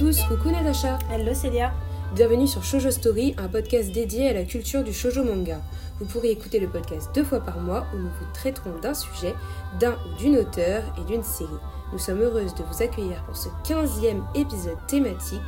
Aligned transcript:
Tous, 0.00 0.24
coucou 0.24 0.50
Natacha. 0.50 0.98
Hello 1.10 1.34
Célia. 1.34 1.74
Bienvenue 2.14 2.46
sur 2.46 2.64
Shoujo 2.64 2.90
Story, 2.90 3.34
un 3.36 3.48
podcast 3.48 3.92
dédié 3.92 4.30
à 4.30 4.32
la 4.32 4.44
culture 4.44 4.82
du 4.82 4.94
shoujo 4.94 5.22
manga. 5.22 5.60
Vous 5.98 6.06
pourrez 6.06 6.30
écouter 6.30 6.58
le 6.58 6.68
podcast 6.68 7.10
deux 7.14 7.22
fois 7.22 7.40
par 7.40 7.60
mois 7.60 7.84
où 7.92 7.98
nous 7.98 8.08
vous 8.08 8.32
traiterons 8.32 8.78
d'un 8.80 8.94
sujet, 8.94 9.34
d'un 9.78 9.92
ou 9.92 10.16
d'une 10.16 10.38
auteur 10.38 10.84
et 10.98 11.04
d'une 11.04 11.22
série. 11.22 11.50
Nous 11.92 11.98
sommes 11.98 12.22
heureuses 12.22 12.54
de 12.54 12.62
vous 12.62 12.82
accueillir 12.82 13.22
pour 13.26 13.36
ce 13.36 13.50
15e 13.62 14.22
épisode 14.34 14.78
thématique 14.86 15.42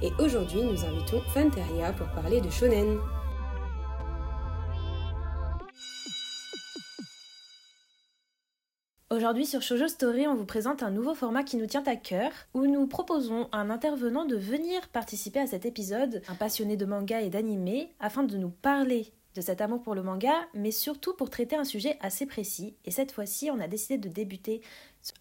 et 0.00 0.10
aujourd'hui 0.18 0.62
nous 0.62 0.86
invitons 0.86 1.20
Fanteria 1.34 1.92
pour 1.92 2.06
parler 2.12 2.40
de 2.40 2.48
shonen. 2.48 2.96
Aujourd'hui 9.10 9.46
sur 9.46 9.62
Shoujo 9.62 9.88
Story, 9.88 10.28
on 10.28 10.34
vous 10.34 10.44
présente 10.44 10.82
un 10.82 10.90
nouveau 10.90 11.14
format 11.14 11.42
qui 11.42 11.56
nous 11.56 11.64
tient 11.64 11.82
à 11.86 11.96
cœur, 11.96 12.30
où 12.52 12.66
nous 12.66 12.86
proposons 12.86 13.48
à 13.52 13.56
un 13.56 13.70
intervenant 13.70 14.26
de 14.26 14.36
venir 14.36 14.86
participer 14.88 15.40
à 15.40 15.46
cet 15.46 15.64
épisode, 15.64 16.20
un 16.28 16.34
passionné 16.34 16.76
de 16.76 16.84
manga 16.84 17.22
et 17.22 17.30
d'anime, 17.30 17.86
afin 18.00 18.22
de 18.22 18.36
nous 18.36 18.50
parler 18.50 19.10
de 19.34 19.40
cet 19.40 19.62
amour 19.62 19.80
pour 19.80 19.94
le 19.94 20.02
manga, 20.02 20.34
mais 20.52 20.72
surtout 20.72 21.14
pour 21.14 21.30
traiter 21.30 21.56
un 21.56 21.64
sujet 21.64 21.96
assez 22.02 22.26
précis. 22.26 22.76
Et 22.84 22.90
cette 22.90 23.12
fois-ci, 23.12 23.50
on 23.50 23.60
a 23.60 23.66
décidé 23.66 23.96
de 23.96 24.10
débuter 24.10 24.60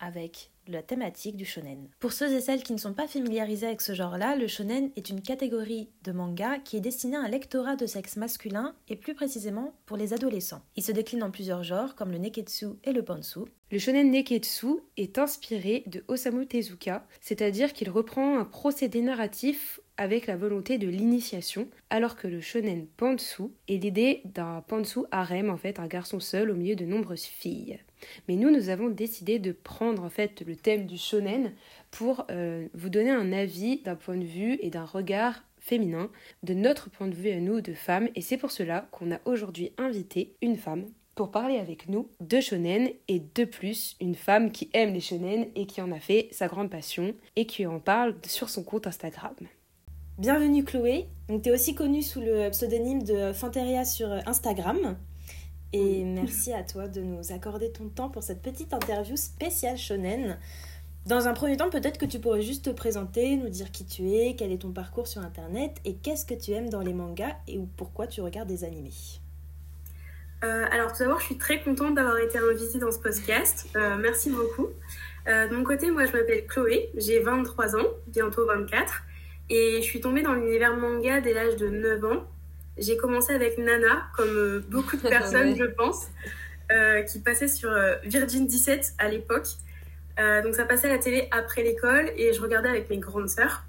avec 0.02 0.52
la 0.72 0.84
thématique 0.84 1.36
du 1.36 1.46
shonen. 1.46 1.90
Pour 2.00 2.14
ceux 2.14 2.34
et 2.34 2.42
celles 2.42 2.64
qui 2.64 2.74
ne 2.74 2.78
sont 2.78 2.94
pas 2.94 3.08
familiarisés 3.08 3.68
avec 3.68 3.82
ce 3.82 3.94
genre-là, 3.94 4.36
le 4.36 4.48
shonen 4.48 4.90
est 4.96 5.10
une 5.10 5.22
catégorie 5.22 5.90
de 6.04 6.12
manga 6.12 6.60
qui 6.60 6.78
est 6.78 6.82
destinée 6.82 7.18
à 7.18 7.22
un 7.22 7.28
lectorat 7.28 7.76
de 7.76 7.86
sexe 7.86 8.18
masculin 8.18 8.76
et 8.88 8.96
plus 8.96 9.14
précisément 9.14 9.74
pour 9.86 9.98
les 9.98 10.14
adolescents. 10.14 10.62
Il 10.76 10.84
se 10.84 10.92
décline 10.92 11.24
en 11.24 11.32
plusieurs 11.32 11.64
genres 11.64 11.96
comme 11.96 12.12
le 12.12 12.18
neketsu 12.18 12.68
et 12.84 12.94
le 12.94 13.04
pantsu. 13.04 13.40
Le 13.70 13.80
shonen 13.80 14.12
neketsu 14.12 14.68
est 14.96 15.18
inspiré 15.18 15.84
de 15.88 16.04
Osamu 16.08 16.48
Tezuka, 16.48 17.06
c'est-à-dire 17.20 17.74
qu'il 17.74 17.90
reprend 17.90 18.40
un 18.40 18.46
procédé 18.46 19.02
narratif 19.02 19.82
avec 19.98 20.28
la 20.28 20.38
volonté 20.38 20.78
de 20.78 20.88
l'initiation, 20.88 21.68
alors 21.90 22.16
que 22.16 22.28
le 22.28 22.40
shonen 22.40 22.88
pantsu 22.98 23.44
est 23.68 23.78
l'idée 23.78 24.22
d'un 24.26 24.62
pantsu 24.62 25.00
harem, 25.12 25.50
en 25.50 25.58
fait 25.58 25.80
un 25.80 25.88
garçon 25.88 26.20
seul 26.20 26.52
au 26.52 26.56
milieu 26.56 26.76
de 26.76 26.86
nombreuses 26.86 27.26
filles. 27.26 27.80
Mais 28.28 28.36
nous, 28.36 28.52
nous 28.52 28.70
avons 28.70 28.90
décidé 28.90 29.40
de 29.40 29.52
prendre 29.52 30.04
en 30.04 30.10
fait 30.10 30.42
le 30.46 30.56
thème 30.56 30.86
du 30.86 30.98
shonen 30.98 31.54
pour 31.92 32.26
euh, 32.30 32.68
vous 32.74 32.90
donner 32.90 33.12
un 33.12 33.32
avis 33.34 33.82
d'un 33.82 33.96
point 33.96 34.18
de 34.18 34.26
vue 34.26 34.58
et 34.62 34.70
d'un 34.70 34.86
regard 34.86 35.44
féminin, 35.60 36.10
de 36.44 36.54
notre 36.54 36.90
point 36.90 37.08
de 37.08 37.16
vue 37.16 37.32
à 37.32 37.40
nous, 37.40 37.62
de 37.62 37.74
femmes, 37.74 38.08
et 38.16 38.22
c'est 38.22 38.38
pour 38.38 38.52
cela 38.52 38.88
qu'on 38.92 39.12
a 39.12 39.20
aujourd'hui 39.26 39.74
invité 39.78 40.36
une 40.42 40.56
femme 40.56 40.86
pour 41.18 41.32
parler 41.32 41.58
avec 41.58 41.90
nous 41.90 42.10
de 42.22 42.40
shonen 42.40 42.90
et 43.08 43.20
de 43.20 43.44
plus 43.44 43.98
une 44.00 44.16
femme 44.16 44.52
qui 44.52 44.70
aime 44.74 44.94
les 44.94 45.00
shonen 45.02 45.48
et 45.56 45.66
qui 45.66 45.82
en 45.82 45.92
a 45.92 46.00
fait 46.00 46.30
sa 46.32 46.48
grande 46.48 46.70
passion 46.70 47.16
et 47.36 47.46
qui 47.46 47.66
en 47.66 47.80
parle 47.80 48.16
sur 48.26 48.50
son 48.50 48.64
compte 48.64 48.88
Instagram. 48.88 49.36
Bienvenue 50.20 50.64
Chloé, 50.64 51.08
tu 51.28 51.50
es 51.50 51.52
aussi 51.52 51.76
connue 51.76 52.04
sous 52.04 52.22
le 52.22 52.50
pseudonyme 52.52 53.04
de 53.04 53.34
Fanteria 53.34 53.84
sur 53.84 54.10
Instagram. 54.28 54.98
Et 55.74 56.04
merci 56.04 56.54
à 56.54 56.64
toi 56.64 56.88
de 56.88 57.02
nous 57.02 57.32
accorder 57.32 57.72
ton 57.72 57.90
temps 57.90 58.10
pour 58.10 58.24
cette 58.24 58.42
petite 58.42 58.74
interview 58.74 59.18
spéciale 59.18 59.78
shonen. 59.78 60.38
Dans 61.06 61.28
un 61.28 61.34
premier 61.34 61.56
temps, 61.56 61.70
peut-être 61.70 61.98
que 61.98 62.06
tu 62.06 62.20
pourrais 62.20 62.42
juste 62.42 62.66
te 62.66 62.70
présenter, 62.70 63.38
nous 63.38 63.50
dire 63.50 63.72
qui 63.72 63.86
tu 63.86 64.10
es, 64.12 64.36
quel 64.36 64.52
est 64.52 64.62
ton 64.64 64.72
parcours 64.72 65.08
sur 65.08 65.22
internet 65.22 65.78
et 65.86 65.96
qu'est-ce 65.96 66.26
que 66.26 66.34
tu 66.34 66.52
aimes 66.52 66.70
dans 66.70 66.82
les 66.82 66.94
mangas 66.94 67.36
et 67.48 67.60
pourquoi 67.78 68.08
tu 68.08 68.22
regardes 68.22 68.50
des 68.50 68.66
animés. 68.66 68.92
Euh, 70.44 70.66
alors 70.70 70.92
tout 70.92 71.00
d'abord, 71.00 71.20
je 71.20 71.26
suis 71.26 71.38
très 71.38 71.62
contente 71.62 71.96
d'avoir 71.96 72.18
été 72.20 72.38
invitée 72.38 72.78
dans 72.80 72.92
ce 72.92 73.00
podcast. 73.00 73.68
Euh, 73.76 73.96
merci 73.98 74.30
beaucoup. 74.30 74.68
Euh, 75.28 75.48
de 75.48 75.56
mon 75.56 75.64
côté, 75.64 75.92
moi 75.92 76.06
je 76.06 76.12
m'appelle 76.12 76.46
Chloé, 76.46 76.90
j'ai 76.96 77.20
23 77.20 77.76
ans, 77.76 77.88
bientôt 78.08 78.46
24, 78.46 79.04
et 79.50 79.78
je 79.78 79.84
suis 79.84 80.00
tombée 80.00 80.22
dans 80.22 80.34
l'univers 80.34 80.76
manga 80.76 81.22
dès 81.22 81.34
l'âge 81.34 81.56
de 81.56 81.70
9 81.70 82.04
ans. 82.06 82.24
J'ai 82.78 82.98
commencé 82.98 83.34
avec 83.34 83.58
Nana, 83.58 84.08
comme 84.16 84.36
euh, 84.36 84.66
beaucoup 84.70 84.98
de 84.98 85.02
personnes, 85.10 85.56
je 85.56 85.66
pense, 85.66 86.08
euh, 86.72 87.02
qui 87.04 87.20
passait 87.20 87.48
sur 87.48 87.72
euh, 87.72 87.96
Virgin 88.04 88.46
17 88.46 88.94
à 88.98 89.08
l'époque. 89.08 89.48
donc 90.44 90.56
ça 90.56 90.66
passait 90.66 90.90
à 90.90 90.94
la 90.94 91.00
télé 91.00 91.28
après 91.32 91.64
l'école 91.64 92.12
et 92.16 92.34
je 92.34 92.42
regardais 92.42 92.70
avec 92.70 92.90
mes 92.90 92.98
grandes 92.98 93.30
sœurs. 93.30 93.64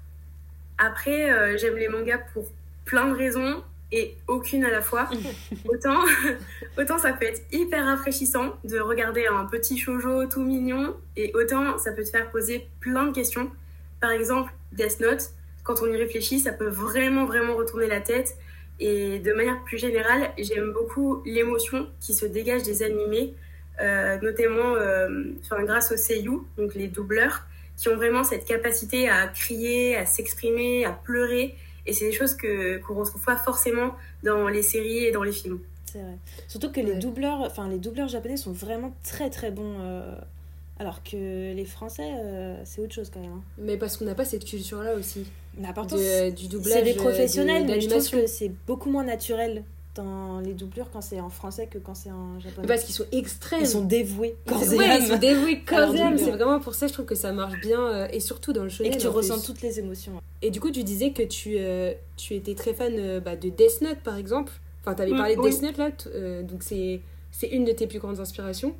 Après, 0.77 1.57
j'aime 1.57 1.75
les 1.75 1.89
mangas 1.89 2.19
pour 2.33 2.45
plein 2.85 3.07
de 3.07 3.15
raisons 3.15 3.63
et 3.91 4.15
aucune 4.27 4.63
à 4.65 4.71
la 4.71 4.81
fois. 4.81 5.09
autant, 5.65 5.99
autant 6.77 6.97
ça 6.97 7.13
peut 7.13 7.25
être 7.25 7.41
hyper 7.51 7.85
rafraîchissant 7.85 8.55
de 8.63 8.79
regarder 8.79 9.27
un 9.27 9.45
petit 9.45 9.77
shoujo 9.77 10.25
tout 10.25 10.41
mignon 10.43 10.95
et 11.15 11.31
autant 11.35 11.77
ça 11.77 11.91
peut 11.91 12.03
te 12.03 12.09
faire 12.09 12.31
poser 12.31 12.67
plein 12.79 13.07
de 13.07 13.13
questions. 13.13 13.51
Par 13.99 14.11
exemple, 14.11 14.51
Death 14.71 14.99
Note, 15.01 15.31
quand 15.63 15.81
on 15.81 15.87
y 15.87 15.97
réfléchit, 15.97 16.39
ça 16.39 16.53
peut 16.53 16.69
vraiment, 16.69 17.25
vraiment 17.25 17.55
retourner 17.55 17.87
la 17.87 18.01
tête 18.01 18.35
et 18.79 19.19
de 19.19 19.33
manière 19.33 19.61
plus 19.63 19.77
générale, 19.77 20.31
j'aime 20.37 20.71
beaucoup 20.71 21.21
l'émotion 21.25 21.87
qui 21.99 22.13
se 22.13 22.25
dégage 22.25 22.63
des 22.63 22.81
animés, 22.83 23.33
euh, 23.81 24.17
notamment 24.21 24.75
euh, 24.75 25.33
grâce 25.63 25.91
aux 25.91 25.97
seiyuu, 25.97 26.41
donc 26.57 26.75
les 26.75 26.87
doubleurs, 26.87 27.45
qui 27.77 27.89
ont 27.89 27.95
vraiment 27.95 28.23
cette 28.23 28.45
capacité 28.45 29.09
à 29.09 29.27
crier, 29.27 29.97
à 29.97 30.05
s'exprimer, 30.05 30.85
à 30.85 30.91
pleurer. 30.91 31.55
Et 31.85 31.93
c'est 31.93 32.05
des 32.05 32.11
choses 32.11 32.35
que 32.35 32.77
qu'on 32.77 32.95
retrouve 32.95 33.23
pas 33.23 33.37
forcément 33.37 33.95
dans 34.23 34.47
les 34.47 34.61
séries 34.61 35.05
et 35.05 35.11
dans 35.11 35.23
les 35.23 35.31
films. 35.31 35.59
C'est 35.85 35.99
vrai. 35.99 36.17
Surtout 36.47 36.71
que 36.71 36.79
les 36.79 36.95
doubleurs, 36.95 37.39
enfin 37.41 37.67
les 37.67 37.79
doubleurs 37.79 38.09
japonais 38.09 38.37
sont 38.37 38.51
vraiment 38.51 38.95
très 39.03 39.29
très 39.29 39.49
bons. 39.49 39.77
Euh, 39.79 40.15
alors 40.79 41.03
que 41.03 41.53
les 41.53 41.65
Français, 41.65 42.09
c'est 42.63 42.81
autre 42.81 42.93
chose 42.93 43.11
quand 43.13 43.19
même. 43.19 43.33
Hein. 43.33 43.43
Mais 43.57 43.77
parce 43.77 43.97
qu'on 43.97 44.05
n'a 44.05 44.15
pas 44.15 44.25
cette 44.25 44.45
culture-là 44.45 44.95
aussi. 44.95 45.25
L'important, 45.59 45.97
du 46.35 46.47
doublage. 46.47 46.73
C'est 46.73 46.83
des 46.83 46.97
euh, 46.97 47.01
professionnels, 47.01 47.65
mais 47.65 47.81
je 47.81 47.89
trouve 47.89 48.09
que 48.09 48.27
c'est 48.27 48.51
beaucoup 48.67 48.89
moins 48.89 49.03
naturel 49.03 49.63
dans 49.95 50.39
les 50.39 50.53
doublures 50.53 50.89
quand 50.91 51.01
c'est 51.01 51.19
en 51.19 51.29
français 51.29 51.67
que 51.67 51.77
quand 51.79 51.95
c'est 51.95 52.11
en 52.11 52.39
japonais. 52.39 52.67
Parce 52.67 52.83
qu'ils 52.83 52.95
sont 52.95 53.07
extrêmes. 53.11 53.61
Ils 53.61 53.67
sont 53.67 53.83
dévoués. 53.83 54.37
ouais, 54.47 54.99
ils 55.01 55.07
sont 55.07 55.17
dévoués 55.17 55.61
C'est 55.67 56.31
vraiment 56.31 56.59
pour 56.59 56.75
ça, 56.75 56.87
je 56.87 56.93
trouve 56.93 57.05
que 57.05 57.15
ça 57.15 57.33
marche 57.33 57.59
bien. 57.59 57.79
Euh, 57.79 58.07
et 58.11 58.19
surtout 58.19 58.53
dans 58.53 58.63
le 58.63 58.69
shonen. 58.69 58.91
Et 58.91 58.95
que 58.95 59.01
tu 59.01 59.07
ressens 59.07 59.41
toutes 59.41 59.61
les 59.61 59.79
émotions. 59.79 60.13
Et 60.41 60.51
du 60.51 60.61
coup, 60.61 60.71
tu 60.71 60.83
disais 60.83 61.11
que 61.11 61.23
tu, 61.23 61.55
euh, 61.57 61.93
tu 62.15 62.35
étais 62.35 62.55
très 62.55 62.73
fan 62.73 63.19
bah, 63.19 63.35
de 63.35 63.49
Death 63.49 63.81
Note, 63.81 63.99
par 64.03 64.15
exemple. 64.15 64.53
Enfin, 64.81 64.95
tu 64.95 65.01
avais 65.01 65.11
mm, 65.11 65.17
parlé 65.17 65.35
de 65.35 65.41
Death 65.41 65.61
Note, 65.61 65.77
là. 65.77 66.43
donc, 66.43 66.63
c'est 66.63 67.01
une 67.51 67.65
de 67.65 67.71
tes 67.73 67.87
plus 67.87 67.99
grandes 67.99 68.19
inspirations. 68.19 68.75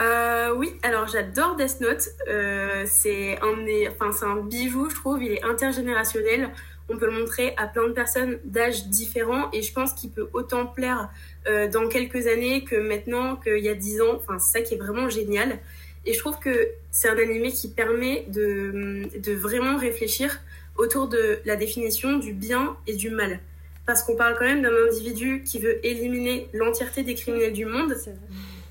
Euh, 0.00 0.52
oui, 0.56 0.72
alors 0.82 1.06
j'adore 1.06 1.56
Death 1.56 1.80
Note. 1.80 2.08
Euh, 2.28 2.84
c'est 2.86 3.38
un, 3.42 3.54
enfin, 4.00 4.26
un 4.26 4.36
bijou, 4.40 4.90
je 4.90 4.94
trouve. 4.94 5.22
Il 5.22 5.32
est 5.32 5.44
intergénérationnel. 5.44 6.50
On 6.88 6.98
peut 6.98 7.06
le 7.06 7.18
montrer 7.18 7.54
à 7.56 7.66
plein 7.66 7.88
de 7.88 7.92
personnes 7.92 8.38
d'âges 8.44 8.86
différents 8.88 9.50
et 9.52 9.62
je 9.62 9.72
pense 9.72 9.94
qu'il 9.94 10.10
peut 10.10 10.28
autant 10.32 10.66
plaire 10.66 11.08
euh, 11.46 11.68
dans 11.68 11.88
quelques 11.88 12.26
années 12.26 12.64
que 12.64 12.76
maintenant, 12.76 13.36
qu'il 13.36 13.58
y 13.58 13.68
a 13.68 13.74
dix 13.74 14.00
ans. 14.02 14.16
Enfin, 14.16 14.38
c'est 14.38 14.58
ça 14.58 14.64
qui 14.64 14.74
est 14.74 14.78
vraiment 14.78 15.08
génial. 15.08 15.58
Et 16.06 16.12
je 16.12 16.18
trouve 16.18 16.38
que 16.38 16.68
c'est 16.90 17.08
un 17.08 17.16
animé 17.16 17.50
qui 17.52 17.70
permet 17.70 18.26
de, 18.28 19.08
de 19.18 19.32
vraiment 19.32 19.78
réfléchir 19.78 20.40
autour 20.76 21.08
de 21.08 21.38
la 21.46 21.56
définition 21.56 22.18
du 22.18 22.34
bien 22.34 22.76
et 22.86 22.94
du 22.94 23.08
mal. 23.08 23.40
Parce 23.86 24.02
qu'on 24.02 24.16
parle 24.16 24.36
quand 24.38 24.44
même 24.44 24.62
d'un 24.62 24.74
individu 24.88 25.42
qui 25.42 25.58
veut 25.60 25.84
éliminer 25.86 26.48
l'entièreté 26.52 27.02
des 27.02 27.14
criminels 27.14 27.52
du 27.52 27.64
monde. 27.64 27.94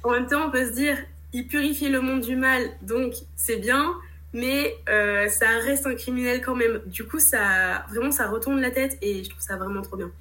En 0.04 0.12
même 0.12 0.28
temps, 0.28 0.48
on 0.48 0.52
peut 0.52 0.66
se 0.66 0.72
dire, 0.72 0.98
il 1.34 1.48
purifie 1.48 1.90
le 1.90 2.00
monde 2.00 2.22
du 2.22 2.36
mal, 2.36 2.62
donc 2.82 3.16
c'est 3.36 3.58
bien, 3.58 3.96
mais 4.34 4.76
euh, 4.88 5.28
ça 5.30 5.48
reste 5.64 5.88
un 5.88 5.96
criminel 5.96 6.42
quand 6.42 6.56
même. 6.56 6.82
Du 6.86 7.06
coup, 7.06 7.20
ça 7.20 7.86
vraiment 7.90 8.12
ça 8.12 8.28
retourne 8.28 8.62
la 8.62 8.72
tête 8.72 8.98
et 9.02 9.24
je 9.24 9.30
trouve 9.30 9.42
ça 9.42 9.58
vraiment 9.58 9.82
trop 9.82 9.98
bien. 9.98 10.12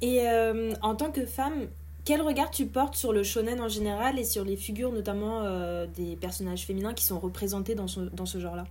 Et 0.00 0.26
euh, 0.28 0.72
en 0.82 0.94
tant 0.94 1.10
que 1.10 1.26
femme, 1.26 1.68
quel 2.04 2.22
regard 2.22 2.50
tu 2.50 2.66
portes 2.66 2.94
sur 2.94 3.12
le 3.12 3.22
shonen 3.22 3.60
en 3.60 3.68
général 3.68 4.18
et 4.18 4.24
sur 4.24 4.44
les 4.44 4.56
figures 4.56 4.92
notamment 4.92 5.42
euh, 5.44 5.86
des 5.86 6.16
personnages 6.16 6.66
féminins 6.66 6.94
qui 6.94 7.04
sont 7.04 7.18
représentés 7.18 7.74
dans 7.74 7.88
ce, 7.88 8.00
dans 8.00 8.26
ce 8.26 8.38
genre-là? 8.38 8.64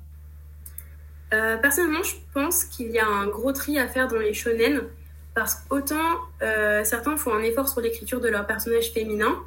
Personnellement, 1.63 2.03
je 2.03 2.13
pense 2.35 2.63
qu'il 2.63 2.91
y 2.91 2.99
a 2.99 3.07
un 3.07 3.25
gros 3.25 3.51
tri 3.53 3.79
à 3.79 3.87
faire 3.87 4.07
dans 4.07 4.19
les 4.19 4.35
shonen 4.35 4.83
parce 5.33 5.55
qu'autant 5.55 6.19
certains 6.83 7.17
font 7.17 7.33
un 7.33 7.41
effort 7.41 7.67
sur 7.67 7.81
l'écriture 7.81 8.21
de 8.21 8.27
leurs 8.27 8.45
personnages 8.45 8.91
féminins, 8.91 9.39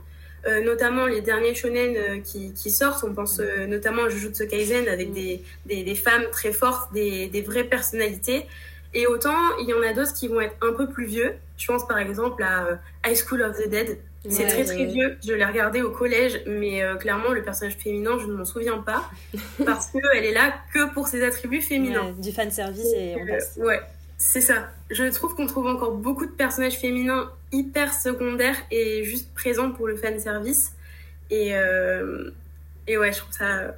euh, 0.47 0.63
notamment 0.63 1.07
les 1.07 1.23
derniers 1.23 1.55
shonen 1.55 1.97
euh, 1.97 2.21
qui, 2.21 2.53
qui, 2.53 2.71
sortent. 2.71 3.03
On 3.03 3.13
pense 3.13 3.41
euh, 3.41 3.67
notamment 3.67 4.05
à 4.05 4.09
Jujutsu 4.09 4.47
Kaisen 4.47 4.87
avec 4.87 5.13
des, 5.13 5.43
des, 5.67 5.83
des 5.83 5.95
femmes 5.95 6.25
très 6.31 6.53
fortes, 6.53 6.93
des, 6.93 7.27
des, 7.27 7.43
vraies 7.43 7.65
personnalités. 7.65 8.47
Et 8.95 9.07
autant, 9.07 9.37
il 9.61 9.69
y 9.69 9.75
en 9.75 9.83
a 9.83 9.93
d'autres 9.93 10.15
qui 10.15 10.29
vont 10.29 10.41
être 10.41 10.55
un 10.63 10.73
peu 10.73 10.89
plus 10.89 11.07
vieux. 11.07 11.35
Je 11.59 11.67
pense 11.67 11.87
par 11.87 11.99
exemple 11.99 12.45
à 12.45 12.79
High 13.05 13.17
School 13.17 13.43
of 13.43 13.59
the 13.59 13.69
Dead. 13.69 13.99
C'est 14.29 14.47
très 14.47 14.65
très 14.65 14.87
vieux. 14.87 15.19
Je 15.25 15.33
l'ai 15.33 15.45
regardé 15.45 15.83
au 15.83 15.91
collège, 15.91 16.43
mais 16.47 16.83
clairement 16.99 17.31
le 17.31 17.43
personnage 17.43 17.77
féminin, 17.77 18.19
je 18.19 18.27
ne 18.27 18.33
m'en 18.33 18.45
souviens 18.45 18.79
pas 18.79 19.09
parce 19.65 19.89
qu'elle 19.89 20.25
est 20.25 20.33
là 20.33 20.55
que 20.73 20.93
pour 20.93 21.09
ses 21.09 21.23
attributs 21.25 21.61
féminins. 21.61 22.13
du 22.19 22.33
fan 22.33 22.51
service 22.51 22.93
et 22.95 23.17
on 23.21 23.27
passe. 23.27 23.57
ouais, 23.59 23.81
c'est 24.19 24.41
ça. 24.41 24.71
Je 24.91 25.05
trouve 25.13 25.35
qu'on 25.35 25.47
trouve 25.47 25.67
encore 25.67 25.93
beaucoup 25.93 26.27
de 26.27 26.31
personnages 26.31 26.79
féminins 26.79 27.31
hyper 27.53 27.93
secondaires 27.93 28.57
et 28.71 29.05
juste 29.05 29.33
présents 29.35 29.73
pour 29.73 29.87
le 29.87 29.97
fan 29.97 30.19
service. 30.19 30.73
Et, 31.31 31.55
euh, 31.55 32.31
et 32.87 32.97
ouais, 32.99 33.13
je 33.13 33.19
trouve 33.19 33.33
ça. 33.33 33.75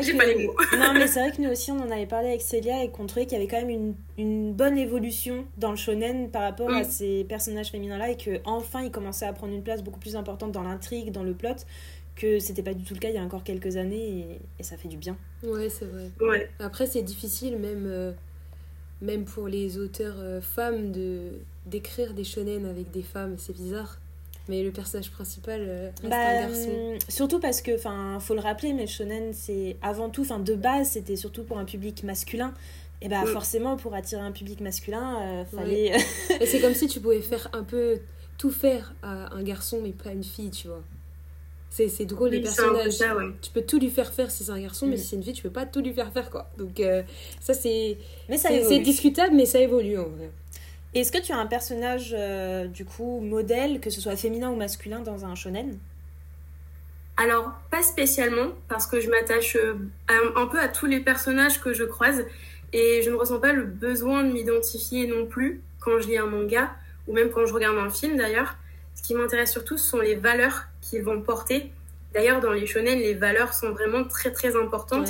J'ai 0.00 0.16
pas 0.16 0.24
les 0.24 0.46
mots. 0.46 0.54
non, 0.78 0.94
mais 0.94 1.06
c'est 1.06 1.20
vrai 1.20 1.32
que 1.36 1.42
nous 1.42 1.50
aussi, 1.50 1.70
on 1.70 1.80
en 1.80 1.90
avait 1.90 2.06
parlé 2.06 2.28
avec 2.28 2.40
Célia 2.40 2.82
et 2.82 2.90
qu'on 2.90 3.06
trouvait 3.06 3.26
qu'il 3.26 3.34
y 3.34 3.40
avait 3.40 3.48
quand 3.48 3.60
même 3.60 3.68
une, 3.68 3.94
une, 4.16 4.52
bonne 4.52 4.78
évolution 4.78 5.44
dans 5.58 5.70
le 5.70 5.76
shonen 5.76 6.30
par 6.30 6.42
rapport 6.42 6.70
à 6.70 6.84
ces 6.84 7.24
personnages 7.24 7.70
féminins-là 7.70 8.10
et 8.10 8.16
qu'enfin, 8.16 8.82
ils 8.82 8.90
commençaient 8.90 9.26
à 9.26 9.32
prendre 9.34 9.52
une 9.52 9.62
place 9.62 9.82
beaucoup 9.82 10.00
plus 10.00 10.16
importante 10.16 10.52
dans 10.52 10.62
l'intrigue, 10.62 11.12
dans 11.12 11.24
le 11.24 11.34
plot, 11.34 11.66
que 12.16 12.38
c'était 12.38 12.62
pas 12.62 12.72
du 12.72 12.84
tout 12.84 12.94
le 12.94 13.00
cas 13.00 13.08
il 13.08 13.16
y 13.16 13.18
a 13.18 13.22
encore 13.22 13.44
quelques 13.44 13.76
années 13.76 14.40
et, 14.58 14.62
ça 14.62 14.76
fait 14.76 14.88
du 14.88 14.96
bien. 14.96 15.16
Ouais, 15.42 15.68
c'est 15.68 15.86
vrai. 15.86 16.10
Ouais. 16.20 16.50
Après, 16.58 16.86
c'est 16.86 17.02
difficile 17.02 17.58
même, 17.58 17.86
euh, 17.86 18.12
même 19.02 19.24
pour 19.24 19.48
les 19.48 19.78
auteurs 19.78 20.16
euh, 20.18 20.40
femmes 20.40 20.92
de 20.92 21.32
d'écrire 21.66 22.14
des 22.14 22.24
shonen 22.24 22.66
avec 22.66 22.90
des 22.90 23.02
femmes, 23.02 23.36
c'est 23.38 23.52
bizarre. 23.52 23.98
Mais 24.48 24.64
le 24.64 24.72
personnage 24.72 25.10
principal 25.12 25.60
euh, 25.60 25.90
reste 26.00 26.10
bah, 26.10 26.16
un 26.16 26.48
garçon. 26.48 26.70
Hum, 26.70 26.98
surtout 27.08 27.38
parce 27.38 27.62
que, 27.62 27.76
enfin, 27.76 28.18
faut 28.18 28.34
le 28.34 28.40
rappeler, 28.40 28.72
mais 28.72 28.88
shonen, 28.88 29.32
c'est 29.32 29.76
avant 29.82 30.10
tout, 30.10 30.22
enfin, 30.22 30.40
de 30.40 30.54
base, 30.54 30.90
c'était 30.90 31.14
surtout 31.14 31.44
pour 31.44 31.58
un 31.58 31.64
public 31.64 32.02
masculin. 32.02 32.52
Et 33.00 33.08
bah, 33.08 33.24
forcément, 33.26 33.76
pour 33.76 33.94
attirer 33.94 34.22
un 34.22 34.32
public 34.32 34.60
masculin, 34.60 35.44
fallait. 35.54 35.92
c'est 36.44 36.60
comme 36.60 36.74
si 36.74 36.86
tu 36.86 37.00
pouvais 37.00 37.20
faire 37.20 37.48
un 37.52 37.64
peu 37.64 37.98
tout 38.38 38.50
faire 38.50 38.94
à 39.02 39.34
un 39.34 39.42
garçon, 39.42 39.80
mais 39.82 39.90
pas 39.90 40.12
une 40.12 40.24
fille, 40.24 40.50
tu 40.50 40.68
vois. 40.68 40.82
C'est 41.74 42.04
drôle, 42.04 42.30
les 42.30 42.42
personnages. 42.42 42.98
Tu 43.40 43.50
peux 43.50 43.62
tout 43.62 43.78
lui 43.78 43.88
faire 43.88 44.12
faire 44.12 44.30
si 44.30 44.44
c'est 44.44 44.50
un 44.50 44.60
garçon, 44.60 44.86
mais 44.86 44.96
mm. 44.96 44.98
si 44.98 45.06
c'est 45.06 45.16
une 45.16 45.22
fille, 45.22 45.32
tu 45.32 45.42
peux 45.42 45.50
pas 45.50 45.64
tout 45.64 45.80
lui 45.80 45.94
faire 45.94 46.12
faire, 46.12 46.28
quoi. 46.28 46.50
Donc, 46.58 46.78
euh, 46.80 47.02
ça, 47.40 47.54
c'est. 47.54 47.96
C'est 48.36 48.78
discutable, 48.80 49.34
mais 49.34 49.46
ça 49.46 49.58
évolue 49.58 49.98
en 49.98 50.08
vrai. 50.08 50.30
Est-ce 50.94 51.10
que 51.10 51.18
tu 51.18 51.32
as 51.32 51.38
un 51.38 51.46
personnage, 51.46 52.14
euh, 52.16 52.66
du 52.66 52.84
coup, 52.84 53.20
modèle, 53.20 53.80
que 53.80 53.88
ce 53.88 54.02
soit 54.02 54.16
féminin 54.16 54.50
ou 54.50 54.56
masculin, 54.56 55.00
dans 55.00 55.24
un 55.24 55.34
shonen? 55.34 55.78
Alors, 57.16 57.52
pas 57.70 57.82
spécialement, 57.82 58.48
parce 58.68 58.86
que 58.86 59.00
je 59.00 59.08
m'attache 59.08 59.56
euh, 59.56 59.74
un, 60.36 60.46
peu 60.46 60.60
à 60.60 60.68
tous 60.68 60.86
les 60.86 61.00
personnages 61.00 61.58
que 61.62 61.72
je 61.72 61.84
croise, 61.84 62.26
et 62.74 63.00
je 63.02 63.08
ne 63.08 63.16
ressens 63.16 63.40
pas 63.40 63.54
le 63.54 63.64
besoin 63.64 64.24
de 64.24 64.32
m'identifier 64.32 65.06
non 65.06 65.24
plus 65.24 65.62
quand 65.80 65.98
je 66.00 66.08
lis 66.08 66.18
un 66.18 66.26
manga, 66.26 66.70
ou 67.08 67.14
même 67.14 67.30
quand 67.30 67.46
je 67.46 67.54
regarde 67.54 67.78
un 67.78 67.88
film 67.88 68.18
d'ailleurs. 68.18 68.56
Ce 68.94 69.02
qui 69.02 69.14
m'intéresse 69.14 69.50
surtout, 69.50 69.78
ce 69.78 69.88
sont 69.88 70.00
les 70.00 70.16
valeurs 70.16 70.66
qu'ils 70.92 71.02
vont 71.02 71.22
porter. 71.22 71.70
D'ailleurs, 72.12 72.40
dans 72.40 72.52
les 72.52 72.66
shonen, 72.66 72.98
les 72.98 73.14
valeurs 73.14 73.54
sont 73.54 73.70
vraiment 73.70 74.04
très 74.04 74.30
très 74.30 74.54
importantes. 74.56 75.08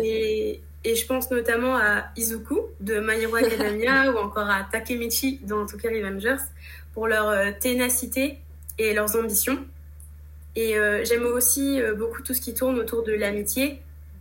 Et, 0.00 0.60
et, 0.84 0.94
je 0.94 1.06
pense 1.06 1.30
notamment 1.32 1.76
à 1.76 2.04
Izuku 2.16 2.60
de 2.80 3.00
My 3.00 3.20
Hero 3.20 3.34
Academia 3.34 4.12
ou 4.12 4.18
encore 4.18 4.48
à 4.48 4.66
Takemichi 4.70 5.40
dans 5.42 5.66
Tokyo 5.66 5.88
Revengers 5.88 6.44
pour 6.92 7.08
leur 7.08 7.28
euh, 7.28 7.50
ténacité 7.58 8.38
et 8.78 8.94
leurs 8.94 9.16
ambitions. 9.16 9.58
Et 10.54 10.78
euh, 10.78 11.04
j'aime 11.04 11.24
aussi 11.24 11.82
euh, 11.82 11.94
beaucoup 11.94 12.22
tout 12.22 12.32
ce 12.32 12.40
qui 12.40 12.54
tourne 12.54 12.78
autour 12.78 13.02
de 13.02 13.12
l'amitié. 13.12 13.80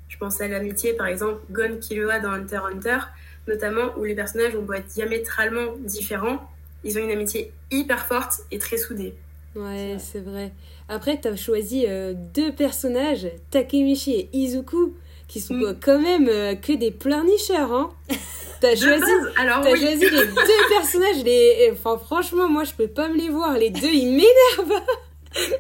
Je 0.09 0.17
pense 0.17 0.41
à 0.41 0.47
l'amitié, 0.47 0.93
par 0.93 1.05
exemple, 1.05 1.41
Gon 1.51 1.77
Killua 1.79 2.19
dans 2.19 2.31
Hunter 2.31 2.61
x 2.71 2.87
Hunter, 2.87 2.99
notamment 3.47 3.95
où 3.97 4.03
les 4.03 4.15
personnages 4.15 4.55
vont 4.55 4.73
être 4.73 4.87
diamétralement 4.87 5.75
différents. 5.79 6.49
Ils 6.83 6.97
ont 6.97 7.03
une 7.03 7.11
amitié 7.11 7.51
hyper 7.69 8.07
forte 8.07 8.41
et 8.49 8.57
très 8.57 8.77
soudée. 8.77 9.13
Ouais, 9.55 9.97
c'est 9.99 10.19
vrai. 10.19 10.51
Après, 10.89 11.19
tu 11.19 11.27
as 11.27 11.35
choisi 11.35 11.85
euh, 11.87 12.13
deux 12.15 12.51
personnages, 12.51 13.27
Takemichi 13.51 14.13
et 14.13 14.29
Izuku, 14.33 14.95
qui 15.27 15.39
sont 15.39 15.53
mm. 15.53 15.77
quand 15.81 15.99
même 15.99 16.27
euh, 16.27 16.55
que 16.55 16.73
des 16.73 16.91
pleurnicheurs. 16.91 17.71
Hein. 17.71 17.91
T'as 18.61 18.75
choisi, 18.75 19.11
Alors, 19.37 19.59
as 19.59 19.75
choisi 19.75 19.99
les 19.99 20.09
deux 20.09 20.69
personnages. 20.69 21.23
Les... 21.23 21.69
Enfin, 21.71 21.97
franchement, 21.97 22.49
moi, 22.49 22.63
je 22.63 22.73
peux 22.73 22.87
pas 22.87 23.09
me 23.09 23.17
les 23.17 23.29
voir. 23.29 23.57
Les 23.57 23.69
deux, 23.69 23.91
ils 23.91 24.09
m'énervent. 24.09 24.81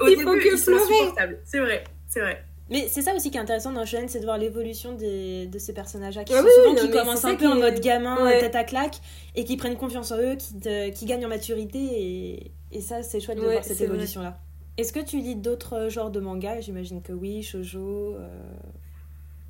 il 0.07 0.21
faut 0.21 0.33
que 0.33 0.63
pleurer. 0.63 1.37
C'est 1.45 1.59
vrai, 1.59 1.83
c'est 2.07 2.19
vrai. 2.19 2.43
Mais 2.69 2.87
c'est 2.89 3.01
ça 3.01 3.13
aussi 3.13 3.29
qui 3.29 3.37
est 3.37 3.41
intéressant 3.41 3.71
dans 3.71 3.85
Shonen, 3.85 4.07
c'est 4.07 4.19
de 4.19 4.25
voir 4.25 4.37
l'évolution 4.37 4.93
des, 4.93 5.47
de 5.47 5.59
ces 5.59 5.73
personnages-là 5.73 6.23
qui, 6.23 6.33
ah 6.33 6.41
qui 6.79 6.89
commencent 6.89 7.25
un 7.25 7.35
peu 7.35 7.47
en 7.47 7.55
mode 7.55 7.79
gamin, 7.81 8.29
tête 8.39 8.55
à 8.55 8.63
claque, 8.63 8.95
et 9.35 9.43
qui 9.43 9.57
prennent 9.57 9.75
confiance 9.75 10.11
en 10.11 10.17
eux, 10.17 10.35
qui, 10.35 10.55
qui 10.93 11.05
gagnent 11.05 11.25
en 11.25 11.29
maturité, 11.29 11.79
et, 11.79 12.51
et 12.73 12.81
ça, 12.81 13.03
c'est 13.03 13.19
chouette 13.19 13.37
de 13.37 13.43
voir 13.43 13.63
cette 13.63 13.81
évolution-là. 13.81 14.37
Est-ce 14.77 14.91
que 14.91 14.99
tu 14.99 15.17
lis 15.17 15.35
d'autres 15.35 15.89
genres 15.89 16.09
de 16.09 16.19
mangas? 16.19 16.61
J'imagine 16.61 17.01
que 17.01 17.13
oui, 17.13 17.43
shoujo. 17.43 18.15
Euh... 18.15 18.27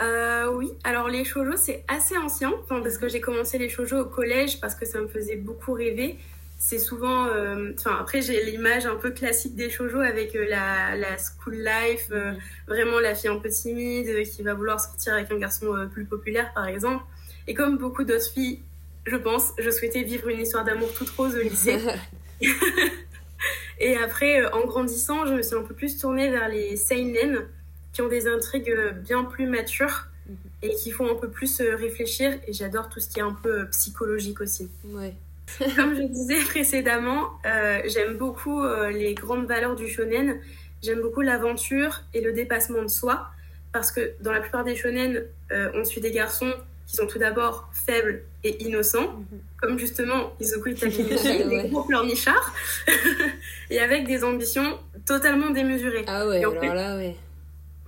Euh, 0.02 0.52
oui, 0.54 0.72
alors 0.84 1.08
les 1.08 1.24
shoujo 1.24 1.56
c'est 1.56 1.86
assez 1.88 2.18
ancien, 2.18 2.52
parce 2.68 2.98
que 2.98 3.08
j'ai 3.08 3.22
commencé 3.22 3.58
les 3.58 3.70
shoujo 3.70 4.00
au 4.00 4.06
collège 4.06 4.60
parce 4.60 4.76
que 4.76 4.86
ça 4.86 5.00
me 5.00 5.08
faisait 5.08 5.38
beaucoup 5.38 5.74
rêver 5.74 6.18
c'est 6.64 6.80
souvent. 6.80 7.28
Euh, 7.28 7.74
enfin, 7.78 7.98
après, 8.00 8.22
j'ai 8.22 8.42
l'image 8.46 8.86
un 8.86 8.96
peu 8.96 9.12
classique 9.12 9.54
des 9.54 9.70
shoujo 9.70 10.00
avec 10.00 10.34
euh, 10.34 10.46
la, 10.48 10.96
la, 10.96 11.18
school 11.18 11.56
life, 11.56 12.08
euh, 12.12 12.32
vraiment 12.68 13.02
la 13.02 13.16
fille 13.16 13.30
un 13.30 13.36
peu 13.36 13.50
timide 13.50 14.24
qui 14.24 14.44
va 14.44 14.54
vouloir 14.54 14.80
sortir 14.80 15.14
avec 15.14 15.30
un 15.30 15.38
garçon 15.38 15.90
plus 15.92 16.06
populaire, 16.06 16.54
par 16.54 16.68
exemple. 16.68 17.04
Et 17.48 17.54
comme 17.54 17.78
beaucoup 17.78 18.06
d'autres 18.06 18.32
filles, 18.32 18.62
je 19.06 19.18
pense, 19.18 19.52
je 19.60 19.70
souhaitais 19.70 20.04
vivre 20.04 20.30
une 20.30 20.40
histoire 20.40 20.64
d'amour 20.64 20.94
toute 20.94 21.10
rose 21.10 21.36
au 21.36 21.42
lycée. 21.42 21.78
Et 23.80 23.98
après, 23.98 24.46
en 24.54 24.66
grandissant, 24.66 25.26
je 25.26 25.34
me 25.34 25.42
suis 25.42 25.56
un 25.56 25.64
peu 25.64 25.74
plus 25.74 25.98
tournée 25.98 26.30
vers 26.30 26.48
les 26.48 26.78
seinen 26.78 27.48
qui 27.92 28.02
ont 28.02 28.08
des 28.08 28.28
intrigues 28.28 28.74
bien 29.04 29.24
plus 29.24 29.46
matures 29.48 30.08
et 30.62 30.74
qui 30.76 30.92
font 30.92 31.12
un 31.12 31.16
peu 31.16 31.30
plus 31.30 31.62
réfléchir. 31.62 32.34
Et 32.48 32.54
j'adore 32.54 32.90
tout 32.90 33.00
ce 33.00 33.10
qui 33.10 33.20
est 33.20 33.24
un 33.24 33.34
peu 33.34 33.68
psychologique 33.70 34.42
aussi. 34.42 34.70
Ouais. 34.86 35.14
Comme 35.76 35.96
je 35.96 36.04
disais 36.04 36.40
précédemment, 36.46 37.32
euh, 37.46 37.82
j'aime 37.86 38.18
beaucoup 38.18 38.64
euh, 38.64 38.92
les 38.92 39.14
grandes 39.14 39.46
valeurs 39.46 39.76
du 39.76 39.88
shonen. 39.88 40.40
J'aime 40.82 41.02
beaucoup 41.02 41.22
l'aventure 41.22 42.02
et 42.14 42.22
le 42.22 42.34
dépassement 42.34 42.82
de 42.82 42.88
soi. 42.88 43.28
Parce 43.72 43.92
que 43.92 44.14
dans 44.22 44.32
la 44.32 44.40
plupart 44.40 44.64
des 44.64 44.76
shonen, 44.76 45.26
euh, 45.52 45.72
on 45.76 45.84
suit 45.84 46.02
des 46.02 46.12
garçons 46.12 46.54
qui 46.94 46.98
sont 46.98 47.08
tout 47.08 47.18
d'abord 47.18 47.68
faibles 47.74 48.22
et 48.44 48.64
innocents, 48.64 49.14
mhm. 49.14 49.40
comme 49.60 49.80
justement 49.80 50.32
Izuku 50.40 50.74
Itagaki, 50.74 51.04
des 51.50 51.70
gros 51.70 51.84
pleurnichards, 51.84 52.54
et 53.72 53.80
avec 53.80 54.06
des 54.06 54.24
ambitions 54.24 54.78
totalement 55.08 55.50
démesurées. 55.50 56.06
Ah 56.06 56.28
ouais, 56.28 56.38
alors 56.38 56.54
là, 56.54 56.96
ouais. 56.96 57.16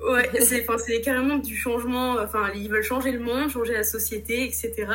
Ouais, 0.03 0.29
c'est 0.41 1.01
carrément 1.01 1.37
du 1.37 1.55
changement, 1.55 2.15
enfin, 2.19 2.49
ils 2.55 2.67
veulent 2.67 2.83
changer 2.83 3.11
le 3.11 3.19
monde, 3.19 3.51
changer 3.51 3.73
la 3.73 3.83
société, 3.83 4.43
etc. 4.43 4.87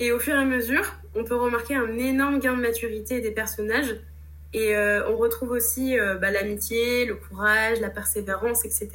Et 0.00 0.12
au 0.12 0.18
fur 0.18 0.34
et 0.34 0.38
à 0.38 0.44
mesure, 0.44 0.84
on 1.14 1.24
peut 1.24 1.34
remarquer 1.34 1.76
un 1.76 1.96
énorme 1.96 2.40
gain 2.40 2.54
de 2.54 2.60
maturité 2.60 3.22
des 3.22 3.30
personnages. 3.30 3.96
Et 4.52 4.76
euh, 4.76 5.08
on 5.10 5.16
retrouve 5.16 5.50
aussi 5.52 5.98
euh, 5.98 6.16
bah, 6.16 6.30
l'amitié, 6.30 7.06
le 7.06 7.14
courage, 7.14 7.80
la 7.80 7.90
persévérance, 7.90 8.66
etc. 8.66 8.90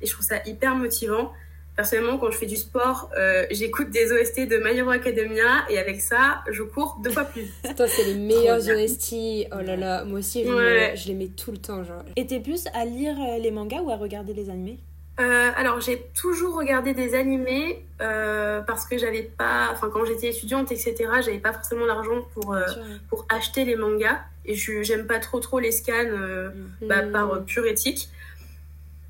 Et 0.00 0.06
je 0.06 0.12
trouve 0.12 0.24
ça 0.24 0.38
hyper 0.46 0.74
motivant. 0.74 1.32
Personnellement, 1.76 2.18
quand 2.18 2.30
je 2.30 2.38
fais 2.38 2.46
du 2.46 2.56
sport, 2.56 3.10
euh, 3.16 3.46
j'écoute 3.50 3.90
des 3.90 4.12
OST 4.12 4.46
de 4.46 4.58
My 4.58 4.76
Hero 4.76 4.90
Academia 4.90 5.64
et 5.70 5.78
avec 5.78 6.00
ça, 6.00 6.42
je 6.50 6.62
cours 6.62 6.98
deux 7.02 7.10
fois 7.10 7.24
plus. 7.24 7.46
Toi, 7.76 7.88
c'est 7.88 8.04
les 8.04 8.14
meilleurs 8.14 8.60
OST. 8.60 9.14
Oh 9.52 9.62
là 9.64 9.76
là, 9.76 10.04
moi 10.04 10.18
aussi, 10.18 10.44
je, 10.44 11.08
les 11.08 11.14
mets 11.14 11.28
tout 11.28 11.50
le 11.50 11.58
temps. 11.58 11.82
Genre. 11.82 12.02
Et 12.16 12.26
t'es 12.26 12.40
plus 12.40 12.66
à 12.74 12.84
lire 12.84 13.16
les 13.40 13.50
mangas 13.50 13.80
ou 13.80 13.90
à 13.90 13.96
regarder 13.96 14.34
les 14.34 14.50
animés? 14.50 14.78
Euh, 15.20 15.50
alors 15.56 15.80
j'ai 15.82 16.10
toujours 16.14 16.56
regardé 16.56 16.94
des 16.94 17.14
animés 17.14 17.84
euh, 18.00 18.62
parce 18.62 18.86
que 18.86 18.96
j'avais 18.96 19.22
pas, 19.22 19.68
enfin 19.70 19.90
quand 19.92 20.06
j'étais 20.06 20.28
étudiante 20.28 20.72
etc, 20.72 20.94
j'avais 21.22 21.38
pas 21.38 21.52
forcément 21.52 21.84
l'argent 21.84 22.22
pour 22.32 22.54
euh, 22.54 22.64
pour 23.10 23.26
acheter 23.28 23.66
les 23.66 23.76
mangas 23.76 24.20
et 24.46 24.54
je 24.54 24.82
j'aime 24.82 25.06
pas 25.06 25.18
trop 25.18 25.38
trop 25.38 25.58
les 25.58 25.70
scans 25.70 25.92
mm. 25.92 26.86
bah, 26.86 27.02
par 27.12 27.34
mm. 27.34 27.44
pure 27.44 27.66
éthique. 27.66 28.08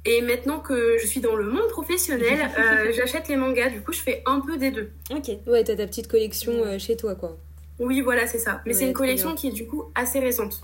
Et 0.04 0.20
maintenant 0.20 0.58
que 0.58 0.98
je 0.98 1.06
suis 1.06 1.20
dans 1.20 1.36
le 1.36 1.44
monde 1.44 1.68
professionnel, 1.68 2.50
j'achète 2.94 3.28
les 3.28 3.36
mangas. 3.36 3.70
Du 3.70 3.82
coup, 3.82 3.92
je 3.92 4.00
fais 4.00 4.22
un 4.26 4.40
peu 4.40 4.56
des 4.56 4.70
deux. 4.70 4.90
Ok. 5.10 5.30
Ouais, 5.46 5.62
t'as 5.62 5.76
ta 5.76 5.86
petite 5.86 6.08
collection 6.08 6.78
chez 6.78 6.96
toi, 6.96 7.14
quoi. 7.14 7.38
Oui, 7.78 8.00
voilà, 8.00 8.26
c'est 8.26 8.38
ça. 8.38 8.60
Mais 8.66 8.74
c'est 8.74 8.86
une 8.86 8.92
collection 8.92 9.34
qui 9.34 9.48
est 9.48 9.52
du 9.52 9.66
coup 9.66 9.84
assez 9.94 10.18
récente. 10.18 10.60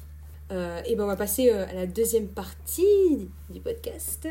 et 0.51 0.97
ben 0.97 1.05
on 1.05 1.07
va 1.07 1.17
passer 1.17 1.51
à 1.51 1.73
la 1.73 1.87
deuxième 1.87 2.29
partie 2.29 3.29
du 3.51 3.61
podcast. 3.61 4.29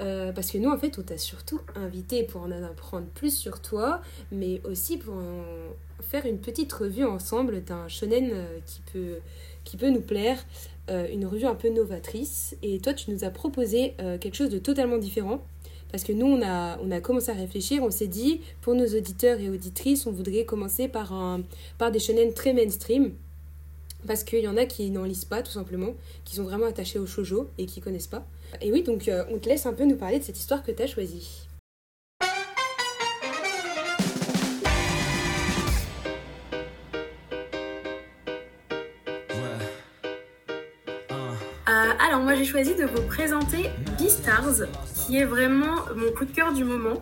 Euh, 0.00 0.32
parce 0.32 0.50
que 0.50 0.58
nous, 0.58 0.70
en 0.70 0.78
fait, 0.78 0.98
on 0.98 1.02
t'a 1.02 1.18
surtout 1.18 1.60
invité 1.76 2.24
pour 2.24 2.42
en 2.42 2.50
apprendre 2.50 3.06
plus 3.14 3.36
sur 3.36 3.60
toi, 3.60 4.00
mais 4.30 4.60
aussi 4.64 4.98
pour 4.98 5.14
faire 6.00 6.26
une 6.26 6.38
petite 6.38 6.72
revue 6.72 7.04
ensemble 7.04 7.62
d'un 7.62 7.86
shonen 7.88 8.30
euh, 8.32 8.58
qui 8.66 8.80
peut, 8.92 9.18
qui 9.64 9.76
peut 9.76 9.90
nous 9.90 10.00
plaire, 10.00 10.38
euh, 10.90 11.06
une 11.12 11.26
revue 11.26 11.46
un 11.46 11.54
peu 11.54 11.68
novatrice. 11.68 12.56
Et 12.62 12.78
toi, 12.80 12.94
tu 12.94 13.10
nous 13.10 13.24
as 13.24 13.30
proposé 13.30 13.94
quelque 14.20 14.34
chose 14.34 14.50
de 14.50 14.58
totalement 14.58 14.98
différent. 14.98 15.40
Parce 15.92 16.04
que 16.04 16.12
nous, 16.12 16.26
on 16.26 16.42
a, 16.42 16.78
on 16.82 16.90
a 16.90 17.00
commencé 17.00 17.30
à 17.30 17.34
réfléchir, 17.34 17.82
on 17.82 17.90
s'est 17.90 18.06
dit, 18.06 18.40
pour 18.62 18.74
nos 18.74 18.86
auditeurs 18.86 19.38
et 19.40 19.50
auditrices, 19.50 20.06
on 20.06 20.10
voudrait 20.10 20.46
commencer 20.46 20.88
par, 20.88 21.12
un, 21.12 21.42
par 21.76 21.92
des 21.92 21.98
shonen 21.98 22.32
très 22.32 22.54
mainstream. 22.54 23.12
Parce 24.06 24.24
qu'il 24.24 24.40
y 24.40 24.48
en 24.48 24.56
a 24.56 24.64
qui 24.64 24.90
n'en 24.90 25.04
lisent 25.04 25.26
pas, 25.26 25.42
tout 25.42 25.52
simplement, 25.52 25.92
qui 26.24 26.36
sont 26.36 26.44
vraiment 26.44 26.66
attachés 26.66 26.98
au 26.98 27.06
shoujo 27.06 27.50
et 27.58 27.66
qui 27.66 27.80
connaissent 27.80 28.06
pas. 28.06 28.26
Et 28.62 28.72
oui, 28.72 28.82
donc 28.82 29.06
euh, 29.06 29.24
on 29.30 29.38
te 29.38 29.48
laisse 29.48 29.66
un 29.66 29.74
peu 29.74 29.84
nous 29.84 29.96
parler 29.96 30.18
de 30.18 30.24
cette 30.24 30.38
histoire 30.38 30.62
que 30.62 30.72
tu 30.72 30.82
as 30.82 30.86
choisie. 30.86 31.46
Alors 42.02 42.20
moi 42.20 42.34
j'ai 42.34 42.44
choisi 42.44 42.74
de 42.74 42.84
vous 42.84 43.02
présenter 43.02 43.70
Beastars, 43.96 44.66
qui 44.94 45.18
est 45.18 45.24
vraiment 45.24 45.76
mon 45.94 46.10
coup 46.10 46.24
de 46.24 46.32
cœur 46.32 46.52
du 46.52 46.64
moment. 46.64 47.00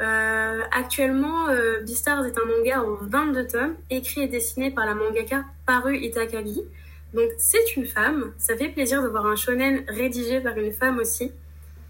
Euh, 0.00 0.60
actuellement, 0.72 1.48
euh, 1.50 1.80
Beastars 1.82 2.24
est 2.24 2.38
un 2.38 2.44
manga 2.46 2.82
en 2.82 2.94
22 3.02 3.46
tomes, 3.46 3.74
écrit 3.90 4.22
et 4.22 4.26
dessiné 4.26 4.70
par 4.70 4.86
la 4.86 4.94
mangaka 4.94 5.44
Paru 5.66 5.98
Itakagi. 5.98 6.62
Donc 7.12 7.30
c'est 7.36 7.76
une 7.76 7.86
femme, 7.86 8.32
ça 8.38 8.56
fait 8.56 8.70
plaisir 8.70 9.02
de 9.02 9.08
voir 9.08 9.26
un 9.26 9.36
shonen 9.36 9.84
rédigé 9.88 10.40
par 10.40 10.56
une 10.56 10.72
femme 10.72 10.98
aussi. 10.98 11.30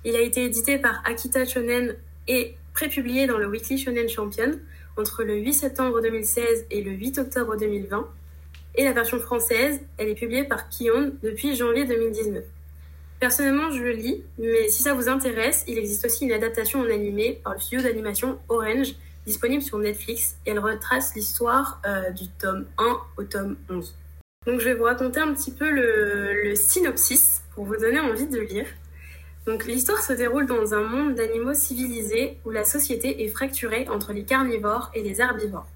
Il 0.05 0.17
a 0.17 0.21
été 0.21 0.45
édité 0.45 0.76
par 0.76 1.03
Akita 1.07 1.47
Shonen 1.47 1.95
et 2.26 2.57
prépublié 2.75 3.26
dans 3.26 3.38
le 3.38 3.47
Weekly 3.47 3.79
Shonen 3.79 4.09
Champion 4.09 4.59
entre 4.97 5.23
le 5.23 5.37
8 5.37 5.53
septembre 5.55 6.03
2016 6.03 6.67
et 6.71 6.83
le 6.83 6.91
8 6.91 7.21
octobre 7.21 7.57
2020. 7.57 8.07
Et 8.76 8.85
la 8.85 8.93
version 8.93 9.21
française, 9.21 9.81
elle 9.99 10.09
est 10.09 10.14
publiée 10.14 10.45
par 10.45 10.69
Kion 10.69 11.12
depuis 11.23 11.54
janvier 11.54 11.85
2019. 11.85 12.45
Personnellement, 13.21 13.71
je 13.71 13.83
le 13.83 13.93
lis, 13.93 14.23
mais 14.38 14.69
si 14.69 14.83
ça 14.83 14.95
vous 14.95 15.09
intéresse, 15.09 15.64
il 15.69 15.78
existe 15.78 16.04
aussi 16.04 16.25
une 16.25 16.33
adaptation 16.33 16.81
en 16.81 16.90
animé 16.90 17.40
par 17.45 17.54
le 17.54 17.61
studio 17.61 17.83
d'animation 17.83 18.38
Orange, 18.49 18.95
disponible 19.26 19.62
sur 19.62 19.78
Netflix, 19.78 20.37
et 20.45 20.50
elle 20.50 20.59
retrace 20.59 21.14
l'histoire 21.14 21.81
euh, 21.87 22.11
du 22.11 22.28
tome 22.40 22.66
1 22.78 22.99
au 23.16 23.23
tome 23.23 23.57
11. 23.71 23.95
Donc 24.47 24.61
je 24.61 24.66
vais 24.66 24.75
vous 24.75 24.85
raconter 24.85 25.21
un 25.21 25.33
petit 25.33 25.52
peu 25.52 25.71
le, 25.71 26.54
synopsis 26.54 27.43
pour 27.54 27.64
vous 27.64 27.76
donner 27.76 28.00
envie 28.00 28.26
de 28.26 28.40
lire. 28.40 28.66
Donc 29.47 29.64
l'histoire 29.64 30.02
se 30.02 30.12
déroule 30.12 30.47
dans 30.47 30.75
un 30.75 30.83
monde 30.83 31.14
d'animaux 31.14 31.54
civilisés 31.54 32.38
où 32.45 32.50
la 32.50 32.64
société 32.64 33.25
est 33.25 33.28
fracturée 33.28 33.87
entre 33.88 34.12
les 34.12 34.25
carnivores 34.25 34.90
et 34.95 35.02
les 35.02 35.21
herbivores. 35.21 35.66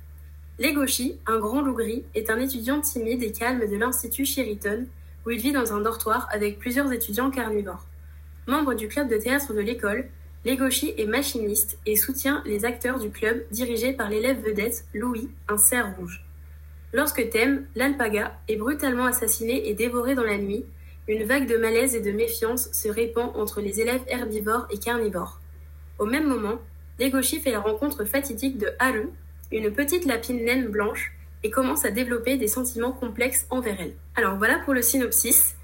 Legoshi, 0.59 1.21
un 1.27 1.39
grand 1.39 1.63
loup 1.63 1.75
gris, 1.75 2.05
est 2.17 2.31
un 2.31 2.41
étudiant 2.41 2.81
timide 2.81 3.23
et 3.23 3.31
calme 3.31 3.69
de 3.69 3.77
l'Institut 3.77 4.25
Sheriton 4.25 4.87
où 5.25 5.31
il 5.31 5.41
vit 5.41 5.53
dans 5.53 5.73
un 5.73 5.81
dortoir 5.81 6.27
avec 6.33 6.59
plusieurs 6.59 6.93
étudiants 6.93 7.31
carnivores. 7.31 7.87
Membre 8.49 8.75
du 8.75 8.89
club 8.89 9.09
de 9.09 9.19
théâtre 9.19 9.55
de 9.55 9.61
l'école, 9.61 10.09
Legoshi 10.45 10.95
est 10.97 11.07
machiniste 11.07 11.79
et 11.87 11.95
soutient 11.95 12.43
les 12.45 12.65
acteurs 12.65 12.99
du 12.99 13.11
club 13.11 13.45
dirigé 13.53 13.93
par 13.93 14.11
l'élève 14.11 14.45
vedette 14.45 14.85
Louis, 14.95 15.29
un 15.49 15.59
cerf 15.59 15.95
rouge. 15.97 16.25
Lorsque 16.93 17.29
Thème, 17.31 17.67
l'alpaga, 17.77 18.37
est 18.49 18.57
brutalement 18.57 19.05
assassiné 19.05 19.69
et 19.69 19.75
dévoré 19.75 20.17
dans 20.17 20.25
la 20.25 20.39
nuit, 20.39 20.65
une 21.07 21.25
vague 21.25 21.49
de 21.49 21.57
malaise 21.57 21.95
et 21.95 22.01
de 22.01 22.11
méfiance 22.11 22.69
se 22.73 22.89
répand 22.89 23.31
entre 23.37 23.61
les 23.61 23.81
élèves 23.81 24.03
herbivores 24.09 24.67
et 24.71 24.79
carnivores. 24.79 25.41
Au 25.99 26.07
même 26.07 26.27
moment, 26.27 26.59
Legoshi 26.99 27.41
fait 27.41 27.53
la 27.53 27.61
rencontre 27.61 28.05
fatidique 28.05 28.59
de 28.59 28.71
Haru, 28.79 29.11
une 29.51 29.71
petite 29.73 30.05
lapine 30.05 30.45
naine 30.45 30.69
blanche, 30.69 31.13
et 31.43 31.51
commence 31.51 31.85
à 31.85 31.91
développer 31.91 32.37
des 32.37 32.49
sentiments 32.49 32.93
complexes 32.93 33.47
envers 33.51 33.77
elle. 33.81 33.95
Alors 34.17 34.37
voilà 34.37 34.59
pour 34.65 34.75
le 34.75 34.83
synopsis. 34.83 35.55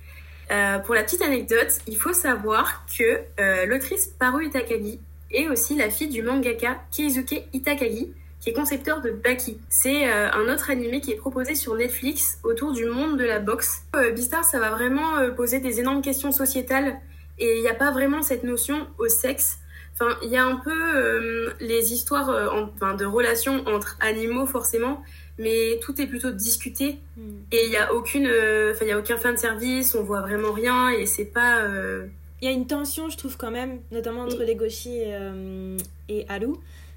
Euh, 0.50 0.79
pour 0.79 0.95
la 0.95 1.03
petite 1.03 1.23
anecdote, 1.23 1.79
il 1.87 1.97
faut 1.97 2.12
savoir 2.12 2.85
que 2.99 3.21
euh, 3.41 3.67
l'autrice 3.67 4.07
Paru 4.19 4.47
Itakagi 4.47 5.00
est 5.31 5.49
aussi 5.49 5.75
la 5.75 5.91
fille 5.91 6.09
du 6.09 6.23
mangaka 6.23 6.83
Keizuke 6.95 7.47
Itakagi, 7.53 8.12
qui 8.41 8.50
est 8.50 8.53
concepteur 8.53 9.00
de 9.00 9.11
Baki. 9.11 9.59
C'est 9.71 10.07
euh, 10.07 10.31
un 10.33 10.53
autre 10.53 10.71
animé 10.71 11.00
qui 11.00 11.12
est 11.12 11.17
proposé 11.17 11.55
sur 11.55 11.75
Netflix 11.75 12.38
autour 12.45 12.73
du 12.73 12.85
monde 12.85 13.19
de 13.19 13.25
la 13.25 13.41
boxe. 13.41 13.83
Beastar, 14.14 14.45
ça 14.45 14.61
va 14.61 14.71
vraiment 14.71 15.31
poser 15.35 15.61
des 15.61 15.81
énormes 15.81 16.03
questions 16.03 16.31
sociétales 16.31 17.00
et 17.38 17.57
il 17.57 17.62
n'y 17.62 17.69
a 17.69 17.75
pas 17.75 17.91
vraiment 17.91 18.23
cette 18.23 18.45
notion 18.45 18.87
au 18.99 19.09
sexe. 19.09 19.59
Enfin, 19.95 20.17
il 20.25 20.31
y 20.31 20.37
a 20.37 20.45
un 20.45 20.57
peu 20.57 21.53
les 21.61 21.93
histoires 21.93 22.29
enfin, 22.53 22.95
de 22.95 23.05
relations 23.05 23.65
entre 23.67 23.97
animaux 24.01 24.45
forcément, 24.45 25.03
mais 25.39 25.79
tout 25.83 26.01
est 26.01 26.07
plutôt 26.07 26.31
discuté. 26.31 26.99
Hmm. 27.17 27.39
et 27.53 27.67
il 27.67 27.73
y 27.73 27.77
a 27.77 27.93
aucune 27.93 28.27
euh, 28.27 28.75
y 28.83 28.91
a 28.91 28.99
aucun 28.99 29.17
fin 29.17 29.33
de 29.33 29.39
service 29.39 29.95
on 29.95 30.03
voit 30.03 30.21
vraiment 30.21 30.53
rien 30.53 30.91
et 30.91 31.07
c'est 31.07 31.25
pas 31.25 31.63
euh, 31.63 32.07
il 32.41 32.47
y 32.47 32.49
a 32.49 32.53
une 32.53 32.67
tension 32.67 33.09
je 33.09 33.17
trouve 33.17 33.37
quand 33.37 33.51
même 33.51 33.79
notamment 33.91 34.23
entre 34.23 34.43
les 34.43 34.55
Legoshi 34.55 34.99
et, 34.99 35.15
euh, 35.15 35.79
et 36.09 36.27
Haru. 36.29 36.55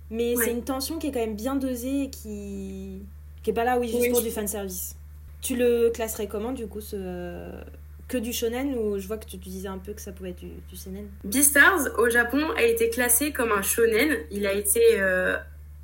Mais 0.10 0.36
c'est 0.38 0.52
une 0.52 0.64
tension 0.64 1.00
qui 1.00 1.08
est 1.08 1.12
quand 1.12 1.20
même 1.20 1.36
bien 1.36 1.56
dosée 1.56 2.04
et 2.04 2.10
qui 2.10 3.02
qui 3.44 3.50
est 3.50 3.54
pas 3.54 3.66
là 3.66 3.78
oui 3.78 3.90
juste 3.90 4.10
pour 4.12 4.22
du 4.22 4.32
fan 4.32 4.48
service. 4.48 4.96
Tu 5.42 5.56
le 5.56 5.90
classerais 5.90 6.28
comment 6.28 6.54
du 6.54 6.68
coup 6.68 6.82
ce 6.82 6.96
que 8.08 8.18
du 8.18 8.34
shonen 8.34 8.74
ou 8.76 9.00
je 9.00 9.08
vois 9.08 9.18
que 9.18 9.26
tu, 9.26 9.38
disais 9.38 9.68
un 9.68 9.78
peu 9.78 9.94
que 9.94 10.02
ça 10.02 10.12
pouvait 10.12 10.30
être 10.30 10.40
du, 10.40 10.52
du 10.70 10.76
seinen 10.76 11.08
Beastars 11.24 11.98
au 11.98 12.10
Japon 12.10 12.42
a 12.56 12.64
été 12.64 12.90
classé 12.90 13.32
comme 13.32 13.52
un 13.52 13.62
shonen 13.62 14.18
il 14.32 14.48
a 14.48 14.54
été 14.54 14.82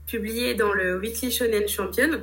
publié 0.05 0.53
dans 0.53 0.73
le 0.73 0.99
Weekly 0.99 1.31
Shonen 1.31 1.67
Champion 1.67 2.21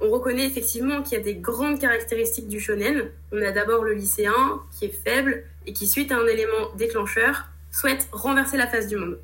on 0.00 0.10
reconnaît 0.10 0.46
effectivement 0.46 1.02
qu'il 1.02 1.18
y 1.18 1.20
a 1.20 1.24
des 1.24 1.34
grandes 1.34 1.78
caractéristiques 1.78 2.48
du 2.48 2.58
shonen. 2.58 3.10
On 3.32 3.42
a 3.42 3.50
d'abord 3.52 3.84
le 3.84 3.92
lycéen 3.92 4.62
qui 4.78 4.86
est 4.86 5.04
faible 5.04 5.44
et 5.66 5.72
qui, 5.72 5.86
suite 5.86 6.10
à 6.10 6.16
un 6.16 6.26
élément 6.26 6.74
déclencheur, 6.76 7.48
souhaite 7.70 8.08
renverser 8.10 8.56
la 8.56 8.66
face 8.66 8.88
du 8.88 8.96
monde. 8.96 9.18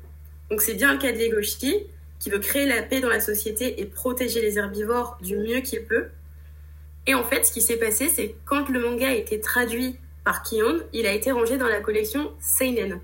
Donc 0.51 0.61
c'est 0.61 0.75
bien 0.75 0.93
le 0.93 0.99
cas 0.99 1.11
de 1.11 1.17
Legoshi, 1.17 1.87
qui 2.19 2.29
veut 2.29 2.39
créer 2.39 2.67
la 2.67 2.83
paix 2.83 3.01
dans 3.01 3.09
la 3.09 3.19
société 3.19 3.81
et 3.81 3.85
protéger 3.85 4.41
les 4.41 4.57
herbivores 4.57 5.17
du 5.21 5.35
mieux 5.37 5.61
qu'il 5.61 5.83
peut. 5.83 6.07
Et 7.07 7.15
en 7.15 7.23
fait, 7.23 7.45
ce 7.45 7.51
qui 7.51 7.61
s'est 7.61 7.77
passé, 7.77 8.09
c'est 8.09 8.35
quand 8.45 8.69
le 8.69 8.79
manga 8.79 9.07
a 9.07 9.13
été 9.13 9.39
traduit 9.39 9.97
par 10.27 10.43
Kion, 10.43 10.81
il 10.91 11.07
a 11.07 11.13
été 11.13 11.31
rangé 11.31 11.55
dans 11.55 11.69
la 11.69 11.79
collection 11.79 12.33
Seinen. 12.41 12.99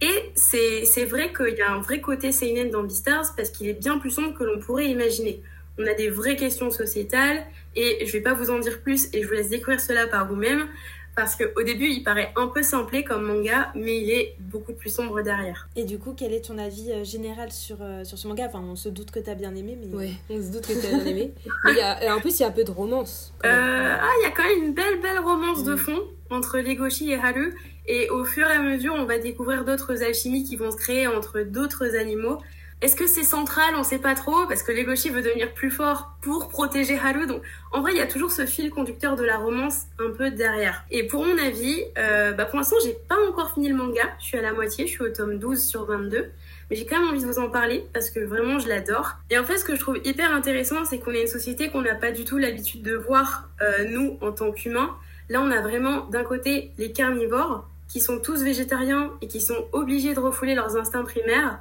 Et 0.00 0.32
c'est 0.34 1.04
vrai 1.04 1.30
qu'il 1.30 1.54
y 1.58 1.60
a 1.60 1.70
un 1.70 1.80
vrai 1.80 2.00
côté 2.00 2.32
Seinen 2.32 2.70
dans 2.70 2.84
Beastars 2.84 3.34
parce 3.36 3.50
qu'il 3.50 3.68
est 3.68 3.78
bien 3.78 3.98
plus 3.98 4.12
sombre 4.12 4.32
que 4.32 4.42
l'on 4.42 4.58
pourrait 4.58 4.86
imaginer 4.86 5.42
on 5.78 5.86
a 5.86 5.94
des 5.94 6.08
vraies 6.08 6.36
questions 6.36 6.70
sociétales 6.70 7.44
et 7.74 8.06
je 8.06 8.12
vais 8.12 8.20
pas 8.20 8.34
vous 8.34 8.50
en 8.50 8.58
dire 8.58 8.80
plus 8.80 9.08
et 9.12 9.22
je 9.22 9.28
vous 9.28 9.34
laisse 9.34 9.50
découvrir 9.50 9.80
cela 9.80 10.06
par 10.06 10.26
vous-même 10.26 10.68
parce 11.16 11.34
qu'au 11.34 11.62
début 11.62 11.88
il 11.88 12.04
paraît 12.04 12.32
un 12.36 12.46
peu 12.46 12.62
simplé 12.62 13.02
comme 13.02 13.24
manga 13.24 13.72
mais 13.74 13.98
il 13.98 14.10
est 14.10 14.36
beaucoup 14.38 14.74
plus 14.74 14.90
sombre 14.90 15.22
derrière. 15.22 15.68
Et 15.74 15.84
du 15.84 15.98
coup 15.98 16.14
quel 16.16 16.32
est 16.32 16.44
ton 16.44 16.58
avis 16.58 16.92
euh, 16.92 17.04
général 17.04 17.50
sur, 17.50 17.78
euh, 17.80 18.04
sur 18.04 18.18
ce 18.18 18.28
manga? 18.28 18.44
Enfin 18.46 18.62
on 18.62 18.76
se 18.76 18.90
doute 18.90 19.10
que 19.10 19.18
tu 19.18 19.30
as 19.30 19.34
bien 19.34 19.54
aimé 19.54 19.78
mais... 19.80 19.96
Ouais 19.96 20.10
on 20.28 20.40
se 20.40 20.52
doute 20.52 20.66
que 20.66 20.78
tu 20.78 20.86
as 20.86 20.90
bien 20.90 21.06
aimé. 21.06 21.32
mais 21.64 22.10
en 22.10 22.20
plus 22.20 22.38
il 22.38 22.42
y 22.42 22.44
a 22.44 22.48
un 22.48 22.52
peu 22.52 22.64
de 22.64 22.70
romance. 22.70 23.32
Euh, 23.44 23.48
ah 23.48 24.10
il 24.20 24.24
y 24.24 24.26
a 24.26 24.30
quand 24.30 24.44
même 24.44 24.64
une 24.64 24.74
belle 24.74 25.00
belle 25.00 25.18
romance 25.18 25.64
de 25.64 25.74
mm. 25.74 25.78
fond 25.78 26.02
entre 26.30 26.58
Legoshi 26.58 27.10
et 27.10 27.16
Haru 27.16 27.54
et 27.86 28.10
au 28.10 28.24
fur 28.24 28.46
et 28.46 28.52
à 28.52 28.60
mesure 28.60 28.94
on 28.94 29.06
va 29.06 29.18
découvrir 29.18 29.64
d'autres 29.64 30.02
alchimies 30.02 30.44
qui 30.44 30.56
vont 30.56 30.70
se 30.70 30.76
créer 30.76 31.06
entre 31.06 31.40
d'autres 31.40 31.96
animaux 31.96 32.38
est-ce 32.82 32.94
que 32.94 33.06
c'est 33.06 33.22
central? 33.22 33.74
On 33.78 33.82
sait 33.82 33.98
pas 33.98 34.14
trop 34.14 34.46
parce 34.46 34.62
que 34.62 34.70
Legoshi 34.70 35.08
veut 35.08 35.22
devenir 35.22 35.54
plus 35.54 35.70
fort 35.70 36.12
pour 36.20 36.48
protéger 36.48 36.98
Haru. 36.98 37.26
Donc 37.26 37.40
en 37.72 37.80
vrai, 37.80 37.92
il 37.92 37.98
y 37.98 38.02
a 38.02 38.06
toujours 38.06 38.30
ce 38.30 38.44
fil 38.44 38.70
conducteur 38.70 39.16
de 39.16 39.24
la 39.24 39.38
romance 39.38 39.84
un 39.98 40.10
peu 40.10 40.30
derrière. 40.30 40.84
Et 40.90 41.06
pour 41.06 41.24
mon 41.24 41.38
avis, 41.38 41.82
euh, 41.96 42.32
bah 42.32 42.44
pour 42.44 42.58
l'instant, 42.58 42.76
j'ai 42.84 42.94
pas 43.08 43.16
encore 43.30 43.54
fini 43.54 43.70
le 43.70 43.76
manga. 43.76 44.02
Je 44.20 44.26
suis 44.26 44.38
à 44.38 44.42
la 44.42 44.52
moitié, 44.52 44.86
je 44.86 44.92
suis 44.92 45.02
au 45.02 45.08
tome 45.08 45.38
12 45.38 45.64
sur 45.64 45.86
22. 45.86 46.30
Mais 46.68 46.76
j'ai 46.76 46.84
quand 46.84 47.00
même 47.00 47.08
envie 47.08 47.22
de 47.22 47.26
vous 47.26 47.38
en 47.38 47.48
parler 47.48 47.86
parce 47.94 48.10
que 48.10 48.20
vraiment 48.20 48.58
je 48.58 48.68
l'adore. 48.68 49.12
Et 49.30 49.38
en 49.38 49.44
fait, 49.44 49.56
ce 49.56 49.64
que 49.64 49.74
je 49.74 49.80
trouve 49.80 49.98
hyper 50.04 50.30
intéressant, 50.34 50.84
c'est 50.84 50.98
qu'on 50.98 51.12
est 51.12 51.22
une 51.22 51.28
société 51.28 51.70
qu'on 51.70 51.82
n'a 51.82 51.94
pas 51.94 52.12
du 52.12 52.26
tout 52.26 52.36
l'habitude 52.36 52.82
de 52.82 52.94
voir, 52.94 53.48
euh, 53.62 53.84
nous, 53.88 54.18
en 54.20 54.32
tant 54.32 54.52
qu'humains. 54.52 54.94
Là, 55.30 55.40
on 55.40 55.50
a 55.50 55.62
vraiment 55.62 56.04
d'un 56.10 56.24
côté 56.24 56.72
les 56.76 56.92
carnivores 56.92 57.66
qui 57.88 58.00
sont 58.00 58.20
tous 58.20 58.42
végétariens 58.42 59.12
et 59.22 59.28
qui 59.28 59.40
sont 59.40 59.66
obligés 59.72 60.12
de 60.12 60.20
refouler 60.20 60.54
leurs 60.54 60.76
instincts 60.76 61.04
primaires 61.04 61.58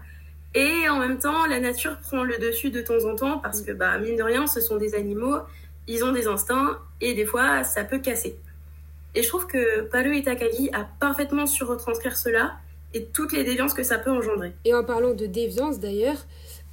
et 0.56 0.88
en 0.88 1.00
même 1.00 1.20
temps, 1.20 1.46
la 1.46 1.60
nature 1.60 1.98
prend 2.00 2.24
le 2.24 2.38
dessus 2.38 2.72
de 2.72 2.82
temps 2.82 3.04
en 3.06 3.16
temps 3.16 3.40
parce 3.40 3.62
que, 3.62 3.74
bah, 3.74 3.98
mine 3.98 4.16
de 4.16 4.24
rien, 4.24 4.48
ce 4.48 4.62
sont 4.62 4.78
des 4.78 4.96
animaux, 4.96 5.36
ils 5.88 6.04
ont 6.06 6.14
des 6.14 6.28
instincts 6.28 6.80
et 7.02 7.14
des 7.14 7.26
fois, 7.26 7.66
ça 7.66 7.84
peut 7.84 8.00
casser. 8.00 8.38
Et 9.16 9.22
je 9.22 9.28
trouve 9.28 9.48
que 9.48 9.82
Palu 9.82 10.24
Takagi 10.24 10.70
a 10.74 10.88
parfaitement 11.00 11.46
su 11.46 11.66
retranscrire 11.66 12.16
cela 12.16 12.54
et 12.94 13.04
toutes 13.04 13.34
les 13.34 13.44
déviances 13.44 13.74
que 13.74 13.84
ça 13.84 13.98
peut 13.98 14.12
engendrer. 14.12 14.54
Et 14.64 14.74
en 14.74 14.86
parlant 14.86 15.14
de 15.14 15.26
déviance 15.26 15.80
d'ailleurs, 15.82 16.26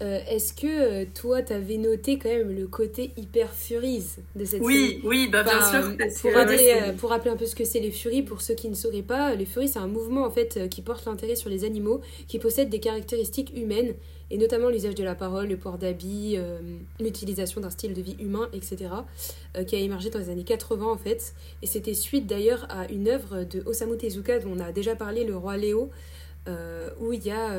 euh, 0.02 0.18
est-ce 0.26 0.52
que 0.52 0.66
euh, 0.66 1.04
toi, 1.14 1.42
tu 1.42 1.52
avais 1.52 1.76
noté 1.76 2.18
quand 2.18 2.28
même 2.28 2.50
le 2.50 2.66
côté 2.66 3.12
hyper 3.16 3.52
furies 3.52 4.04
de 4.34 4.44
cette 4.44 4.60
oui, 4.60 4.88
série 4.88 5.00
Oui, 5.04 5.28
bah, 5.30 5.44
bien 5.44 5.60
sûr. 5.60 5.96
Pour, 6.20 6.32
rappeler, 6.32 6.74
euh, 6.74 6.92
pour 6.92 7.10
rappeler 7.10 7.30
un 7.30 7.36
peu 7.36 7.46
ce 7.46 7.54
que 7.54 7.64
c'est 7.64 7.78
les 7.78 7.92
furies, 7.92 8.22
pour 8.22 8.40
ceux 8.40 8.54
qui 8.54 8.68
ne 8.68 8.74
sauraient 8.74 9.02
pas, 9.02 9.36
les 9.36 9.44
furies, 9.44 9.68
c'est 9.68 9.78
un 9.78 9.86
mouvement 9.86 10.24
en 10.24 10.30
fait 10.30 10.68
qui 10.68 10.82
porte 10.82 11.04
l'intérêt 11.06 11.36
sur 11.36 11.50
les 11.50 11.64
animaux 11.64 12.00
qui 12.26 12.40
possèdent 12.40 12.68
des 12.70 12.80
caractéristiques 12.80 13.52
humaines, 13.54 13.94
et 14.32 14.38
notamment 14.38 14.70
l'usage 14.70 14.96
de 14.96 15.04
la 15.04 15.14
parole, 15.14 15.46
le 15.46 15.56
port 15.56 15.78
d'habits, 15.78 16.38
l'utilisation 16.98 17.60
d'un 17.60 17.70
style 17.70 17.92
de 17.92 18.00
vie 18.00 18.16
humain, 18.18 18.48
etc., 18.54 18.90
qui 19.66 19.76
a 19.76 19.78
émergé 19.78 20.08
dans 20.08 20.18
les 20.18 20.30
années 20.30 20.42
80 20.42 20.86
en 20.86 20.96
fait. 20.96 21.34
Et 21.60 21.66
c'était 21.66 21.92
suite 21.92 22.26
d'ailleurs 22.26 22.66
à 22.70 22.90
une 22.90 23.08
œuvre 23.08 23.44
de 23.44 23.62
Osamu 23.66 23.98
Tezuka 23.98 24.38
dont 24.38 24.52
on 24.56 24.60
a 24.60 24.72
déjà 24.72 24.96
parlé, 24.96 25.24
Le 25.24 25.36
Roi 25.36 25.58
Léo, 25.58 25.90
où 26.98 27.12
il 27.12 27.22
y 27.24 27.30
a 27.30 27.50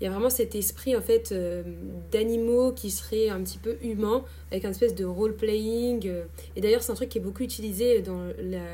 il 0.00 0.04
y 0.04 0.06
a 0.06 0.10
vraiment 0.10 0.30
cet 0.30 0.54
esprit 0.54 0.96
en 0.96 1.02
fait 1.02 1.30
euh, 1.32 1.62
d'animaux 2.10 2.72
qui 2.72 2.90
seraient 2.90 3.28
un 3.28 3.42
petit 3.42 3.58
peu 3.58 3.76
humains 3.82 4.24
avec 4.50 4.64
un 4.64 4.70
espèce 4.70 4.94
de 4.94 5.04
role-playing 5.04 6.08
euh. 6.08 6.24
et 6.56 6.60
d'ailleurs 6.60 6.82
c'est 6.82 6.92
un 6.92 6.94
truc 6.94 7.10
qui 7.10 7.18
est 7.18 7.20
beaucoup 7.20 7.42
utilisé 7.42 8.00
dans 8.00 8.28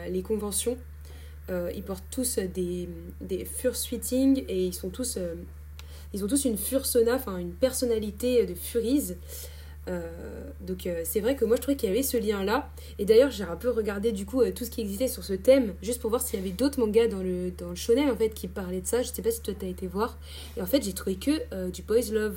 les 0.09 0.23
conventions 0.23 0.79
euh, 1.51 1.71
ils 1.75 1.83
portent 1.83 2.05
tous 2.11 2.39
des, 2.39 2.89
des 3.21 3.45
fursuiting 3.45 4.45
et 4.49 4.67
ils 4.67 4.75
sont 4.75 4.91
tous 4.91 5.19
ils 6.15 6.25
ont 6.25 6.29
tous 6.29 6.45
une 6.45 6.57
fursona 6.57 7.15
enfin 7.15 7.39
une 7.39 7.53
personnalité 7.53 8.47
de 8.47 8.55
furies 8.55 9.15
donc 10.61 10.89
c'est 11.05 11.21
vrai 11.21 11.37
que 11.37 11.45
moi 11.45 11.57
je 11.57 11.63
trouvais 11.63 11.77
qu'il 11.77 11.89
y 11.89 11.93
avait 11.93 12.03
ce 12.03 12.17
lien 12.17 12.43
là 12.43 12.69
et 12.99 13.05
d'ailleurs 13.05 13.31
j'ai 13.31 13.45
un 13.45 13.55
peu 13.55 13.71
regardé 13.71 14.11
du 14.11 14.27
coup 14.27 14.43
tout 14.51 14.65
ce 14.65 14.71
qui 14.71 14.81
existait 14.81 15.07
sur 15.07 15.23
ce 15.23 15.33
thème 15.33 15.75
juste 15.81 16.01
pour 16.01 16.11
voir 16.11 16.23
s'il 16.23 16.41
y 16.41 16.43
avait 16.43 16.51
d'autres 16.51 16.81
mangas 16.81 17.07
dans 17.07 17.23
le 17.23 17.53
dans 17.53 17.71
en 17.71 18.17
fait 18.17 18.31
qui 18.31 18.49
parlaient 18.49 18.81
de 18.81 18.87
ça. 18.87 19.03
Je 19.03 19.09
sais 19.09 19.23
pas 19.23 19.31
si 19.31 19.41
toi 19.41 19.55
t'as 19.59 19.69
été 19.69 19.87
voir. 19.87 20.19
Et 20.57 20.63
en 20.63 20.67
fait 20.67 20.83
j'ai 20.83 20.93
trouvé 20.93 21.17
que 21.17 21.71
du 21.71 21.83
boys 21.83 22.11
love 22.13 22.37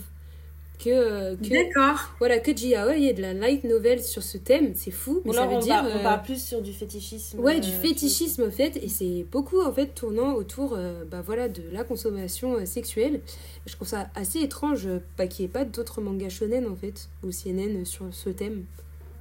que, 0.80 0.90
euh, 0.90 1.36
D'accord. 1.36 2.00
Voilà, 2.20 2.40
que 2.40 2.52
il 2.52 3.04
y 3.04 3.08
ait 3.08 3.14
de 3.14 3.22
la 3.22 3.34
light 3.34 3.66
novel 3.66 4.02
sur 4.02 4.24
ce 4.24 4.38
thème, 4.38 4.72
c'est 4.76 4.92
fou. 4.92 5.22
Mais 5.26 5.34
ça 5.34 5.46
veut 5.46 5.56
on, 5.56 5.60
dire, 5.60 5.84
on 5.86 6.02
parle 6.02 6.22
euh, 6.22 6.24
plus 6.24 6.42
sur 6.42 6.62
du 6.62 6.72
fétichisme. 6.72 7.40
Ouais, 7.40 7.60
du 7.60 7.70
euh, 7.70 7.82
fétichisme 7.82 8.44
en 8.44 8.52
fait, 8.52 8.78
et 8.78 8.88
c'est 8.88 9.26
beaucoup 9.30 9.62
en 9.62 9.74
fait 9.74 9.88
tournant 9.88 10.34
autour 10.34 10.78
bah, 11.12 11.22
voilà, 11.22 11.50
de 11.50 11.64
la 11.72 11.84
consommation 11.84 12.66
sexuelle. 12.66 13.22
Je 13.66 13.76
trouve 13.76 13.88
ça 13.88 14.10
assez 14.16 14.40
étrange 14.40 14.88
bah, 15.18 15.28
qu'il 15.28 15.44
n'y 15.44 15.50
ait 15.50 15.54
pas 15.54 15.66
d'autres 15.66 16.02
mangas 16.02 16.30
shonen 16.30 16.66
en 16.66 16.76
fait, 16.76 17.10
ou 17.24 17.32
CNN 17.32 17.84
sur 17.86 18.06
ce 18.12 18.30
thème 18.30 18.64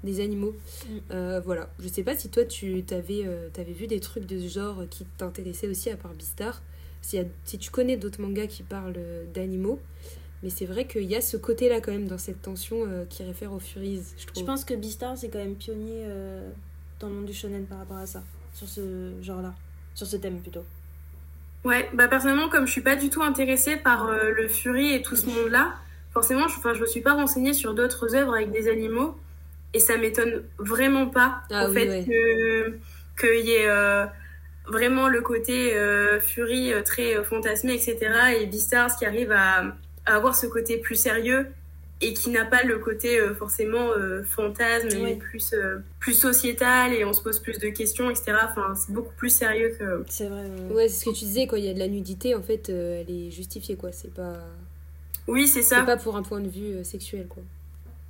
des 0.05 0.21
animaux. 0.21 0.55
Mm. 0.89 1.39
voilà, 1.45 1.71
je 1.81 1.89
sais 1.89 2.05
pas 2.05 2.17
si 2.17 2.29
toi 2.29 2.45
tu 2.45 2.85
t'avais 2.85 3.25
avais 3.59 3.73
vu 3.73 3.89
des 3.89 3.99
trucs 3.99 4.27
de 4.27 4.39
ce 4.39 4.47
genre 4.47 4.85
qui 4.89 5.05
t'intéressaient 5.19 5.69
aussi 5.69 5.91
à 5.91 5.97
part 5.97 6.15
Beastar. 6.15 6.63
Si, 7.01 7.19
si 7.45 7.59
tu 7.59 7.71
connais 7.71 7.97
d'autres 7.97 8.21
mangas 8.21 8.47
qui 8.47 8.63
parlent 8.63 8.99
d'animaux. 9.35 9.81
Mais 10.43 10.51
c'est 10.51 10.67
vrai 10.67 10.87
qu'il 10.87 11.05
y 11.05 11.17
a 11.17 11.21
ce 11.21 11.37
côté-là 11.37 11.81
quand 11.81 11.91
même 11.91 12.07
dans 12.07 12.19
cette 12.19 12.43
tension 12.43 12.85
euh, 12.87 13.05
qui 13.09 13.25
réfère 13.25 13.53
aux 13.53 13.59
Furies, 13.59 14.03
je 14.17 14.27
trouve. 14.27 14.41
Je 14.41 14.47
pense 14.47 14.65
que 14.65 14.75
Beastar, 14.75 15.17
c'est 15.19 15.29
quand 15.29 15.39
même 15.39 15.57
pionnier 15.57 16.05
euh, 16.07 16.49
dans 17.01 17.09
le 17.09 17.15
monde 17.15 17.27
du 17.27 17.35
shonen 17.35 17.67
par 17.67 17.79
rapport 17.79 17.97
à 17.97 18.07
ça, 18.07 18.23
sur 18.55 18.69
ce 18.69 19.13
genre-là, 19.21 19.55
sur 19.95 20.07
ce 20.07 20.17
thème 20.17 20.41
plutôt. 20.41 20.65
Ouais, 21.65 21.91
bah 21.93 22.07
personnellement, 22.07 22.49
comme 22.49 22.67
je 22.67 22.73
suis 22.73 22.83
pas 22.83 22.95
du 22.95 23.11
tout 23.11 23.23
intéressée 23.23 23.77
par 23.77 24.09
euh, 24.09 24.31
le 24.31 24.47
Fury 24.47 24.95
et 24.95 25.03
tout 25.03 25.17
ce 25.17 25.27
monde-là, 25.27 25.75
forcément, 26.13 26.47
je, 26.47 26.57
enfin, 26.57 26.73
je 26.73 26.83
me 26.83 26.87
suis 26.87 27.01
pas 27.01 27.15
renseignée 27.15 27.53
sur 27.53 27.75
d'autres 27.75 28.15
œuvres 28.15 28.35
avec 28.35 28.53
des 28.53 28.69
animaux, 28.69 29.17
et 29.75 29.81
ça 29.81 29.97
m'étonne 29.97 30.45
vraiment 30.59 31.09
pas 31.09 31.41
ah, 31.51 31.69
au 31.69 31.73
fait 31.73 32.05
qu'il 33.19 33.45
y 33.45 33.51
ait 33.51 34.07
vraiment 34.69 35.09
le 35.09 35.21
côté 35.21 35.75
Fury 36.21 36.73
très 36.85 37.23
fantasmé, 37.25 37.75
etc. 37.75 37.99
Et 38.41 38.47
Beastars 38.47 38.97
qui 38.97 39.05
arrive 39.05 39.33
à 39.33 39.75
avoir 40.15 40.35
ce 40.35 40.47
côté 40.47 40.79
plus 40.79 40.97
sérieux 40.97 41.47
et 42.01 42.15
qui 42.15 42.31
n'a 42.31 42.45
pas 42.45 42.63
le 42.63 42.79
côté 42.79 43.21
euh, 43.21 43.35
forcément 43.35 43.91
euh, 43.91 44.23
fantasme 44.23 44.89
mais 45.03 45.17
plus 45.17 45.53
euh, 45.53 45.79
plus 45.99 46.15
sociétal 46.15 46.93
et 46.93 47.05
on 47.05 47.13
se 47.13 47.23
pose 47.23 47.41
plus 47.41 47.59
de 47.59 47.69
questions 47.71 48.09
etc 48.09 48.35
enfin 48.45 48.75
c'est 48.77 48.93
beaucoup 48.93 49.15
plus 49.17 49.31
sérieux 49.31 49.75
que 49.79 50.05
c'est 50.09 50.29
vrai 50.29 50.45
ouais 50.71 50.89
c'est 50.89 51.01
ce 51.01 51.05
que 51.07 51.15
tu 51.15 51.25
disais 51.25 51.47
quand 51.47 51.57
il 51.57 51.65
y 51.65 51.71
a 51.71 51.75
de 51.75 51.79
la 51.79 51.89
nudité 51.89 52.35
en 52.37 52.43
fait 52.43 52.69
elle 52.69 53.11
est 53.11 53.31
justifiée 53.31 53.77
quoi. 53.77 53.91
C'est 53.93 54.15
pas 54.15 54.35
oui 55.27 55.49
c'est 55.49 55.63
ça. 55.63 55.81
C'est 55.81 55.87
pas 55.87 55.97
pour 55.97 56.17
un 56.17 56.23
point 56.23 56.41
de 56.41 56.49
vue 56.49 56.85
sexuel 56.85 57.27
quoi. 57.29 57.43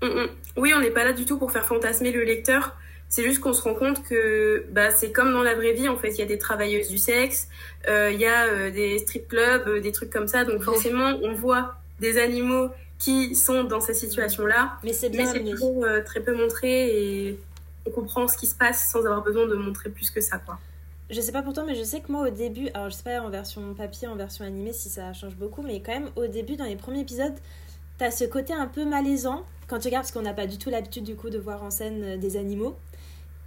Mm, 0.02 0.22
mm. 0.22 0.28
oui 0.58 0.72
on 0.76 0.80
n'est 0.80 0.90
pas 0.90 1.04
là 1.04 1.12
du 1.12 1.24
tout 1.24 1.38
pour 1.38 1.50
faire 1.50 1.64
fantasmer 1.64 2.12
le 2.12 2.24
lecteur. 2.24 2.76
C'est 3.10 3.24
juste 3.24 3.40
qu'on 3.40 3.54
se 3.54 3.62
rend 3.62 3.74
compte 3.74 4.02
que 4.04 4.66
bah, 4.70 4.90
c'est 4.90 5.12
comme 5.12 5.32
dans 5.32 5.42
la 5.42 5.54
vraie 5.54 5.72
vie, 5.72 5.88
en 5.88 5.96
fait. 5.96 6.10
Il 6.10 6.18
y 6.18 6.22
a 6.22 6.26
des 6.26 6.36
travailleuses 6.36 6.90
du 6.90 6.98
sexe, 6.98 7.48
il 7.88 8.20
y 8.20 8.26
a 8.26 8.68
des 8.68 8.98
strip 8.98 9.28
clubs, 9.28 9.80
des 9.80 9.92
trucs 9.92 10.10
comme 10.10 10.28
ça. 10.28 10.44
Donc 10.44 10.60
forcément, 10.60 11.18
on 11.22 11.32
voit 11.32 11.78
des 12.00 12.18
animaux 12.18 12.70
qui 12.98 13.34
sont 13.34 13.64
dans 13.64 13.80
ces 13.80 13.94
situations-là. 13.94 14.78
Mais 14.82 14.92
c'est 14.92 15.08
bien, 15.08 15.32
mais 15.32 15.50
toujours 15.50 15.84
euh, 15.84 16.02
très 16.02 16.20
peu 16.20 16.34
montré 16.36 17.28
et 17.28 17.38
on 17.86 17.90
comprend 17.90 18.28
ce 18.28 18.36
qui 18.36 18.46
se 18.46 18.54
passe 18.54 18.90
sans 18.90 19.00
avoir 19.00 19.22
besoin 19.22 19.46
de 19.46 19.54
montrer 19.54 19.90
plus 19.90 20.10
que 20.10 20.20
ça, 20.20 20.38
quoi. 20.38 20.58
Je 21.10 21.20
sais 21.22 21.32
pas 21.32 21.42
pour 21.42 21.54
toi, 21.54 21.64
mais 21.66 21.74
je 21.74 21.82
sais 21.82 22.00
que 22.00 22.12
moi 22.12 22.28
au 22.28 22.30
début, 22.30 22.68
alors 22.74 22.90
je 22.90 22.96
sais 22.96 23.02
pas 23.02 23.20
en 23.22 23.30
version 23.30 23.72
papier, 23.72 24.08
en 24.08 24.16
version 24.16 24.44
animée 24.44 24.74
si 24.74 24.90
ça 24.90 25.14
change 25.14 25.36
beaucoup, 25.36 25.62
mais 25.62 25.80
quand 25.80 25.92
même 25.92 26.10
au 26.16 26.26
début, 26.26 26.56
dans 26.56 26.66
les 26.66 26.76
premiers 26.76 27.00
épisodes, 27.00 27.32
t'as 27.96 28.10
ce 28.10 28.24
côté 28.24 28.52
un 28.52 28.66
peu 28.66 28.84
malaisant 28.84 29.44
quand 29.68 29.78
tu 29.78 29.88
regardes, 29.88 30.04
parce 30.04 30.12
qu'on 30.12 30.22
n'a 30.22 30.34
pas 30.34 30.46
du 30.46 30.58
tout 30.58 30.68
l'habitude 30.68 31.04
du 31.04 31.14
coup 31.14 31.30
de 31.30 31.38
voir 31.38 31.62
en 31.62 31.70
scène 31.70 32.02
euh, 32.04 32.16
des 32.18 32.36
animaux. 32.36 32.76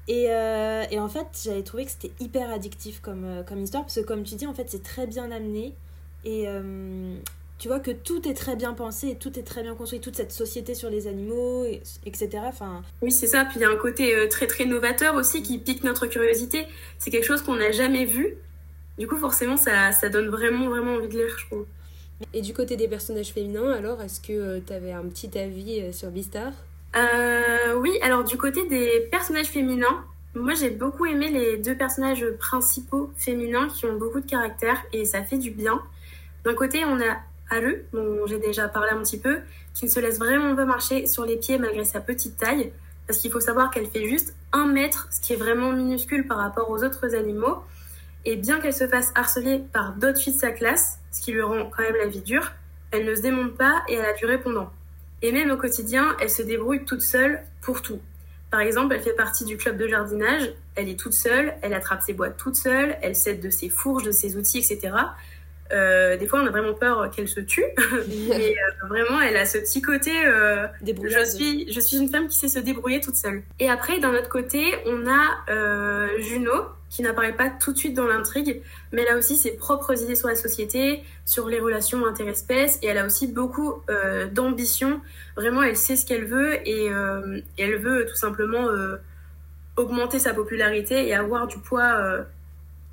Et, 0.08 0.28
euh, 0.30 0.84
et 0.90 1.00
en 1.00 1.08
fait, 1.08 1.28
j'avais 1.44 1.62
trouvé 1.62 1.86
que 1.86 1.92
c'était 1.92 2.12
hyper 2.20 2.50
addictif 2.52 3.00
comme, 3.00 3.44
comme 3.48 3.62
histoire, 3.62 3.84
parce 3.84 3.96
que 3.96 4.02
comme 4.02 4.24
tu 4.24 4.36
dis, 4.36 4.48
en 4.48 4.54
fait, 4.56 4.66
c'est 4.68 4.82
très 4.82 5.06
bien 5.06 5.32
amené. 5.32 5.76
Et, 6.26 6.48
tu 7.62 7.68
vois 7.68 7.80
que 7.80 7.92
tout 7.92 8.28
est 8.28 8.34
très 8.34 8.56
bien 8.56 8.74
pensé 8.74 9.10
et 9.10 9.16
tout 9.16 9.38
est 9.38 9.44
très 9.44 9.62
bien 9.62 9.76
construit, 9.76 10.00
toute 10.00 10.16
cette 10.16 10.32
société 10.32 10.74
sur 10.74 10.90
les 10.90 11.06
animaux, 11.06 11.64
etc. 12.08 12.30
Enfin... 12.48 12.82
Oui, 13.04 13.12
c'est 13.12 13.28
ça. 13.28 13.46
Puis 13.46 13.60
il 13.60 13.62
y 13.62 13.66
a 13.66 13.70
un 13.70 13.76
côté 13.76 14.16
euh, 14.16 14.28
très 14.28 14.48
très 14.48 14.66
novateur 14.66 15.14
aussi 15.14 15.44
qui 15.44 15.60
pique 15.60 15.84
notre 15.84 16.08
curiosité. 16.08 16.66
C'est 16.98 17.12
quelque 17.12 17.28
chose 17.28 17.44
qu'on 17.44 17.58
n'a 17.58 17.72
jamais 17.72 18.06
vu. 18.06 18.34
Du 18.98 19.08
coup, 19.08 19.16
forcément, 19.16 19.58
ça, 19.58 19.92
ça 19.92 20.10
donne 20.10 20.30
vraiment 20.30 20.70
vraiment 20.70 20.96
envie 20.96 21.08
de 21.08 21.14
lire, 21.14 21.38
je 21.38 21.46
trouve. 21.46 21.66
Et 22.34 22.42
du 22.42 22.52
côté 22.52 22.78
des 22.78 22.88
personnages 22.88 23.32
féminins, 23.32 23.72
alors, 23.74 24.02
est-ce 24.02 24.20
que 24.22 24.34
euh, 24.34 24.60
tu 24.66 24.74
avais 24.74 24.94
un 24.94 25.04
petit 25.04 25.38
avis 25.38 25.82
euh, 25.82 25.92
sur 25.92 26.10
Beastar 26.10 26.54
Oui, 27.78 27.92
alors 28.02 28.24
du 28.24 28.38
côté 28.38 28.68
des 28.70 29.08
personnages 29.12 29.50
féminins, 29.50 30.04
moi 30.34 30.56
j'ai 30.56 30.72
beaucoup 30.72 31.06
aimé 31.06 31.30
les 31.30 31.58
deux 31.58 31.76
personnages 31.76 32.26
principaux 32.40 33.12
féminins 33.18 33.68
qui 33.68 33.86
ont 33.86 33.98
beaucoup 33.98 34.20
de 34.20 34.28
caractère 34.28 34.82
et 34.94 35.06
ça 35.06 35.22
fait 35.22 35.38
du 35.38 35.52
bien. 35.52 35.80
D'un 36.44 36.56
côté, 36.56 36.84
on 36.86 37.00
a 37.00 37.20
Halle, 37.52 37.84
dont 37.94 38.26
j'ai 38.26 38.40
déjà 38.40 38.68
parlé 38.68 38.90
un 38.92 39.00
petit 39.04 39.20
peu, 39.20 39.40
qui 39.74 39.86
ne 39.86 39.90
se 39.90 40.00
laisse 40.00 40.18
vraiment 40.18 40.56
pas 40.56 40.66
marcher 40.66 41.06
sur 41.06 41.26
les 41.26 41.38
pieds 41.38 41.60
malgré 41.60 41.86
sa 41.86 42.00
petite 42.00 42.38
taille, 42.38 42.72
parce 43.06 43.20
qu'il 43.20 43.32
faut 43.32 43.40
savoir 43.40 43.70
qu'elle 43.70 43.88
fait 43.88 44.08
juste 44.08 44.34
un 44.54 44.66
mètre, 44.66 45.08
ce 45.12 45.20
qui 45.20 45.34
est 45.34 45.38
vraiment 45.38 45.72
minuscule 45.74 46.26
par 46.28 46.38
rapport 46.38 46.70
aux 46.70 46.84
autres 46.84 47.14
animaux. 47.14 47.58
Et 48.26 48.38
bien 48.38 48.60
qu'elle 48.60 48.74
se 48.74 48.88
fasse 48.88 49.12
harceler 49.16 49.62
par 49.74 49.94
d'autres 49.94 50.20
filles 50.20 50.34
de 50.34 50.40
sa 50.40 50.52
classe, 50.52 51.00
ce 51.12 51.22
qui 51.22 51.32
lui 51.34 51.42
rend 51.42 51.66
quand 51.66 51.84
même 51.84 51.96
la 51.96 52.08
vie 52.08 52.22
dure, 52.22 52.52
elle 52.92 53.06
ne 53.06 53.14
se 53.16 53.22
démonte 53.22 53.58
pas 53.58 53.84
et 53.88 53.96
elle 53.96 54.06
a 54.06 54.14
du 54.14 54.26
répondant. 54.26 54.72
Et 55.22 55.32
même 55.32 55.52
au 55.52 55.58
quotidien, 55.58 56.16
elle 56.20 56.30
se 56.30 56.42
débrouille 56.42 56.86
toute 56.86 57.02
seule 57.02 57.44
pour 57.62 57.82
tout. 57.82 58.00
Par 58.50 58.60
exemple, 58.60 58.94
elle 58.96 59.02
fait 59.02 59.14
partie 59.14 59.46
du 59.46 59.56
club 59.56 59.78
de 59.78 59.88
jardinage, 59.88 60.52
elle 60.76 60.90
est 60.90 61.00
toute 61.00 61.14
seule, 61.14 61.54
elle 61.62 61.74
attrape 61.74 62.02
ses 62.02 62.14
boîtes 62.14 62.38
toute 62.38 62.56
seule, 62.56 62.98
elle 63.02 63.16
s'aide 63.16 63.40
de 63.40 63.50
ses 63.50 63.70
fourches, 63.70 64.04
de 64.04 64.12
ses 64.12 64.36
outils, 64.36 64.58
etc. 64.58 64.94
Euh, 65.74 66.18
des 66.18 66.28
fois, 66.28 66.42
on 66.42 66.48
a 66.48 66.50
vraiment 66.50 66.74
peur 66.74 67.10
qu'elle 67.12 67.28
se 67.28 67.40
tue. 67.40 67.64
Mais 68.30 68.56
euh, 68.84 68.88
vraiment, 68.88 69.22
elle 69.22 69.38
a 69.38 69.46
ce 69.46 69.58
petit 69.58 69.82
côté. 69.82 70.12
Euh, 70.26 70.68
je 70.86 71.26
suis, 71.26 71.72
je 71.72 71.80
suis 71.80 71.98
une 71.98 72.10
femme 72.10 72.28
qui 72.28 72.38
sait 72.38 72.48
se 72.48 72.60
débrouiller 72.60 73.00
toute 73.00 73.16
seule. 73.16 73.44
Et 73.60 73.70
après, 73.70 74.00
d'un 74.00 74.14
autre 74.14 74.30
côté, 74.30 74.74
on 74.86 75.08
a 75.08 76.18
Juno 76.20 76.52
qui 76.90 77.04
n'apparaît 77.04 77.36
pas 77.36 77.50
tout 77.50 77.72
de 77.72 77.78
suite 77.78 77.94
dans 77.94 78.06
l'intrigue, 78.06 78.62
mais 78.92 79.04
elle 79.04 79.16
a 79.16 79.18
aussi 79.18 79.38
ses 79.38 79.52
propres 79.52 80.04
idées 80.04 80.16
sur 80.16 80.28
la 80.28 80.36
société, 80.36 81.04
sur 81.26 81.48
les 81.48 81.62
relations 81.62 82.06
interespèces, 82.06 82.80
et 82.82 82.88
elle 82.88 82.98
a 82.98 83.06
aussi 83.06 83.28
beaucoup 83.28 83.82
d'ambition. 84.34 85.00
Vraiment, 85.38 85.64
elle 85.64 85.78
sait 85.78 85.96
ce 85.96 86.06
qu'elle 86.06 86.26
veut 86.26 86.56
et, 86.68 86.88
et, 86.88 87.64
elle 87.64 87.78
veut 87.78 88.06
tout 88.06 88.16
simplement 88.16 88.68
augmenter 89.78 90.20
sa 90.20 90.34
popularité 90.34 91.08
et 91.08 91.16
avoir 91.16 91.48
du 91.48 91.60
poids 91.60 92.26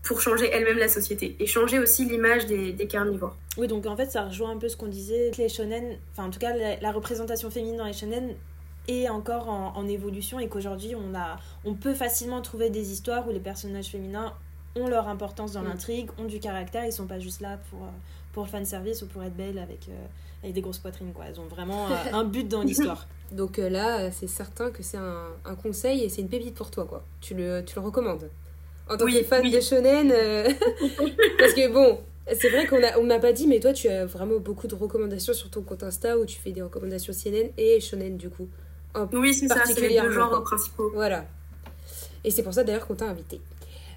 pour 0.02 0.20
changer 0.20 0.48
elle-même 0.50 0.78
la 0.78 0.88
société 0.88 1.36
et 1.38 1.46
changer 1.46 1.78
aussi 1.78 2.04
l'image 2.04 2.46
des, 2.46 2.74
carnivores. 2.86 3.36
Oui, 3.56 3.66
donc 3.66 3.86
en 3.86 3.96
fait, 3.96 4.10
ça 4.10 4.24
rejoint 4.24 4.50
un 4.50 4.56
peu 4.56 4.68
ce 4.68 4.76
qu'on 4.76 4.86
disait, 4.86 5.30
les 5.36 5.48
shonen, 5.48 5.96
enfin 6.12 6.28
en 6.28 6.30
tout 6.30 6.38
cas, 6.38 6.54
la, 6.80 6.92
représentation 6.92 7.50
féminine 7.50 7.76
dans 7.76 7.84
les 7.84 7.92
shonen 7.92 8.34
est 8.88 9.08
encore 9.08 9.48
en, 9.48 9.86
évolution 9.86 10.38
et 10.38 10.48
qu'aujourd'hui, 10.48 10.94
on, 10.94 11.14
a, 11.14 11.36
on 11.64 11.74
peut 11.74 11.94
facilement 11.94 12.40
trouver 12.40 12.70
des 12.70 12.90
histoires 12.90 13.28
où 13.28 13.32
les 13.32 13.40
personnages 13.40 13.88
féminins 13.88 14.32
ont 14.76 14.88
leur 14.88 15.08
importance 15.08 15.52
dans 15.52 15.62
mm. 15.62 15.68
l'intrigue, 15.68 16.10
ont 16.18 16.24
du 16.24 16.40
caractère, 16.40 16.86
ils 16.86 16.92
sont 16.92 17.06
pas 17.06 17.18
juste 17.18 17.40
là 17.40 17.58
pour, 17.68 17.82
euh, 17.82 17.90
pour 18.32 18.44
le 18.44 18.48
fan 18.48 18.64
service 18.64 19.02
ou 19.02 19.06
pour 19.06 19.22
être 19.22 19.36
belle 19.36 19.58
avec, 19.58 19.88
euh, 19.90 20.06
avec 20.42 20.54
des 20.54 20.60
grosses 20.62 20.78
poitrines, 20.78 21.12
quoi. 21.12 21.26
Elles 21.28 21.40
ont 21.40 21.46
vraiment 21.48 21.86
euh, 21.90 21.94
un 22.12 22.24
but 22.24 22.48
dans 22.48 22.62
l'histoire. 22.62 23.06
Donc 23.30 23.58
là, 23.58 24.10
c'est 24.10 24.26
certain 24.26 24.70
que 24.70 24.82
c'est 24.82 24.96
un, 24.96 25.26
un, 25.44 25.54
conseil 25.54 26.02
et 26.02 26.08
c'est 26.08 26.22
une 26.22 26.30
pépite 26.30 26.54
pour 26.54 26.70
toi, 26.70 26.86
quoi. 26.86 27.04
Tu 27.20 27.34
le, 27.34 27.62
tu 27.62 27.74
le 27.74 27.82
recommandes 27.82 28.30
en 28.88 28.96
tant 28.96 29.06
que 29.06 29.22
fan 29.22 29.50
de 29.50 29.60
shonen. 29.60 30.12
Euh, 30.12 30.48
parce 31.38 31.52
que 31.52 31.72
bon, 31.72 31.98
c'est 32.32 32.48
vrai 32.48 32.66
qu'on 32.66 32.80
on 32.98 33.04
m'a 33.04 33.18
pas 33.18 33.32
dit, 33.32 33.46
mais 33.46 33.60
toi, 33.60 33.72
tu 33.72 33.88
as 33.88 34.06
vraiment 34.06 34.38
beaucoup 34.38 34.66
de 34.66 34.74
recommandations 34.74 35.32
sur 35.32 35.50
ton 35.50 35.62
compte 35.62 35.82
Insta 35.82 36.18
où 36.18 36.24
tu 36.24 36.38
fais 36.38 36.52
des 36.52 36.62
recommandations 36.62 37.12
CNN 37.12 37.50
et 37.56 37.80
shonen 37.80 38.16
du 38.16 38.28
coup. 38.30 38.48
oui, 39.12 39.34
c'est 39.34 39.48
ça, 39.48 39.62
c'est 39.64 39.88
les 39.88 40.00
deux 40.00 40.10
genres 40.10 40.42
principaux. 40.42 40.90
Voilà. 40.94 41.24
Et 42.24 42.30
c'est 42.30 42.42
pour 42.42 42.52
ça 42.52 42.64
d'ailleurs 42.64 42.86
qu'on 42.86 42.96
t'a 42.96 43.06
invité. 43.06 43.40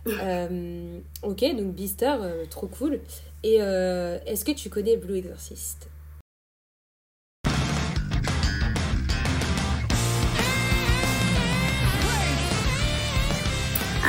Euh, 0.08 0.98
ok, 1.22 1.42
donc 1.56 1.76
Beastar, 1.76 2.24
euh, 2.24 2.46
trop 2.50 2.66
cool. 2.66 3.02
Et 3.44 3.58
est-ce 3.58 4.44
que 4.44 4.52
tu 4.52 4.68
connais 4.68 4.98
Blue 4.98 5.18
Exorcist? 5.18 5.91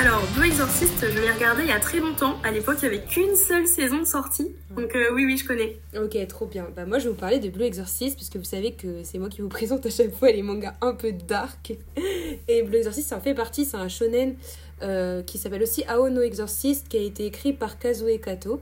Alors, 0.03 0.27
Blue 0.35 0.49
Exorcist, 0.49 0.99
je 1.01 1.21
l'ai 1.21 1.31
regardé 1.31 1.63
il 1.63 1.69
y 1.69 1.73
a 1.73 1.79
très 1.79 2.01
longtemps. 2.01 2.37
À 2.43 2.51
l'époque, 2.51 2.79
il 2.83 2.89
n'y 2.89 2.97
avait 2.97 3.05
qu'une 3.05 3.37
seule 3.37 3.69
saison 3.69 4.01
de 4.01 4.05
sortie. 4.05 4.51
Donc, 4.75 4.97
euh, 4.97 5.13
oui, 5.15 5.25
oui, 5.25 5.37
je 5.37 5.47
connais. 5.47 5.77
Ok, 5.97 6.19
trop 6.27 6.47
bien. 6.47 6.67
Bah, 6.75 6.85
moi, 6.87 6.99
je 6.99 7.05
vais 7.05 7.11
vous 7.11 7.17
parler 7.17 7.39
de 7.39 7.49
Blue 7.49 7.63
Exorcist, 7.63 8.17
puisque 8.17 8.35
vous 8.35 8.43
savez 8.43 8.73
que 8.73 9.05
c'est 9.05 9.19
moi 9.19 9.29
qui 9.29 9.43
vous 9.43 9.49
présente 9.61 9.87
à 9.87 9.91
chaque 9.91 10.13
fois 10.13 10.33
les 10.33 10.43
mangas 10.43 10.75
un 10.81 10.95
peu 10.95 11.13
dark. 11.13 11.75
Et 12.49 12.63
Blue 12.65 12.79
Exorcist, 12.79 13.11
ça 13.11 13.17
en 13.17 13.21
fait 13.21 13.33
partie. 13.33 13.65
C'est 13.65 13.77
un 13.77 13.87
shonen 13.87 14.35
euh, 14.83 15.23
qui 15.23 15.39
s'appelle 15.39 15.63
aussi 15.63 15.85
Aono 15.85 16.21
Exorcist, 16.21 16.89
qui 16.89 16.97
a 16.97 17.03
été 17.03 17.25
écrit 17.25 17.53
par 17.53 17.79
Kazue 17.79 18.19
Kato. 18.19 18.61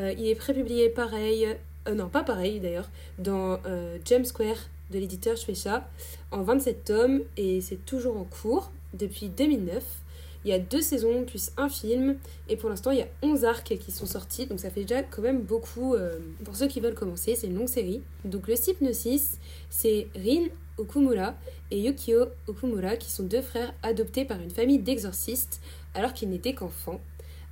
Euh, 0.00 0.12
il 0.18 0.26
est 0.26 0.34
prépublié 0.34 0.88
pareil, 0.88 1.46
non, 1.94 2.08
pas 2.08 2.24
pareil 2.24 2.58
d'ailleurs, 2.58 2.90
dans 3.20 3.60
James 4.04 4.24
Square 4.24 4.58
de 4.90 4.98
l'éditeur 4.98 5.36
Shueisha 5.36 5.88
en 6.32 6.42
27 6.42 6.84
tomes 6.84 7.20
et 7.36 7.60
c'est 7.60 7.86
toujours 7.86 8.16
en 8.16 8.24
cours 8.24 8.72
depuis 8.94 9.28
2009. 9.28 10.01
Il 10.44 10.50
y 10.50 10.54
a 10.54 10.58
deux 10.58 10.80
saisons 10.80 11.24
plus 11.24 11.50
un 11.56 11.68
film 11.68 12.16
et 12.48 12.56
pour 12.56 12.68
l'instant 12.68 12.90
il 12.90 12.98
y 12.98 13.02
a 13.02 13.08
11 13.22 13.44
arcs 13.44 13.76
qui 13.78 13.92
sont 13.92 14.06
sortis 14.06 14.46
donc 14.46 14.60
ça 14.60 14.70
fait 14.70 14.82
déjà 14.82 15.02
quand 15.02 15.22
même 15.22 15.42
beaucoup 15.42 15.94
euh, 15.94 16.18
pour 16.44 16.56
ceux 16.56 16.66
qui 16.66 16.80
veulent 16.80 16.94
commencer. 16.94 17.34
C'est 17.34 17.46
une 17.46 17.56
longue 17.56 17.68
série. 17.68 18.02
Donc 18.24 18.48
le 18.48 18.54
Hypnosis, 18.54 19.38
c'est 19.70 20.08
Rin 20.14 20.46
Okumura 20.78 21.34
et 21.70 21.78
Yukio 21.78 22.26
Okumura 22.46 22.96
qui 22.96 23.10
sont 23.10 23.24
deux 23.24 23.42
frères 23.42 23.72
adoptés 23.82 24.24
par 24.24 24.40
une 24.40 24.50
famille 24.50 24.78
d'exorcistes 24.78 25.60
alors 25.94 26.12
qu'ils 26.12 26.30
n'étaient 26.30 26.54
qu'enfants. 26.54 27.00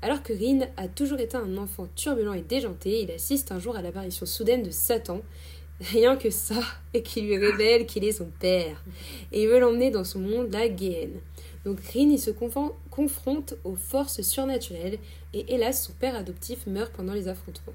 Alors 0.03 0.23
que 0.23 0.33
Rin 0.33 0.67
a 0.77 0.89
toujours 0.89 1.21
été 1.21 1.37
un 1.37 1.59
enfant 1.59 1.87
turbulent 1.95 2.33
et 2.33 2.41
déjanté, 2.41 3.03
il 3.03 3.11
assiste 3.11 3.53
un 3.53 3.59
jour 3.59 3.77
à 3.77 3.83
l'apparition 3.83 4.25
soudaine 4.25 4.63
de 4.63 4.71
Satan, 4.71 5.21
rien 5.81 6.17
que 6.17 6.31
ça, 6.31 6.61
et 6.95 7.03
qui 7.03 7.21
lui 7.21 7.37
révèle 7.37 7.87
qu'il 7.87 8.05
est 8.05 8.13
son 8.13 8.31
père. 8.41 8.83
Et 9.31 9.43
il 9.43 9.49
veut 9.49 9.61
l'emmener 9.61 9.91
dans 9.91 10.05
son 10.05 10.21
monde, 10.21 10.53
la 10.53 10.69
Guéenne. 10.69 11.21
Donc 11.65 11.79
il 11.95 12.19
se 12.19 12.31
confronte 12.31 13.55
aux 13.65 13.77
forces 13.77 14.23
surnaturelles, 14.23 14.99
et 15.35 15.55
hélas, 15.55 15.85
son 15.85 15.93
père 15.93 16.17
adoptif 16.17 16.67
meurt 16.67 16.93
pendant 16.93 17.13
les 17.13 17.29
affrontements. 17.29 17.75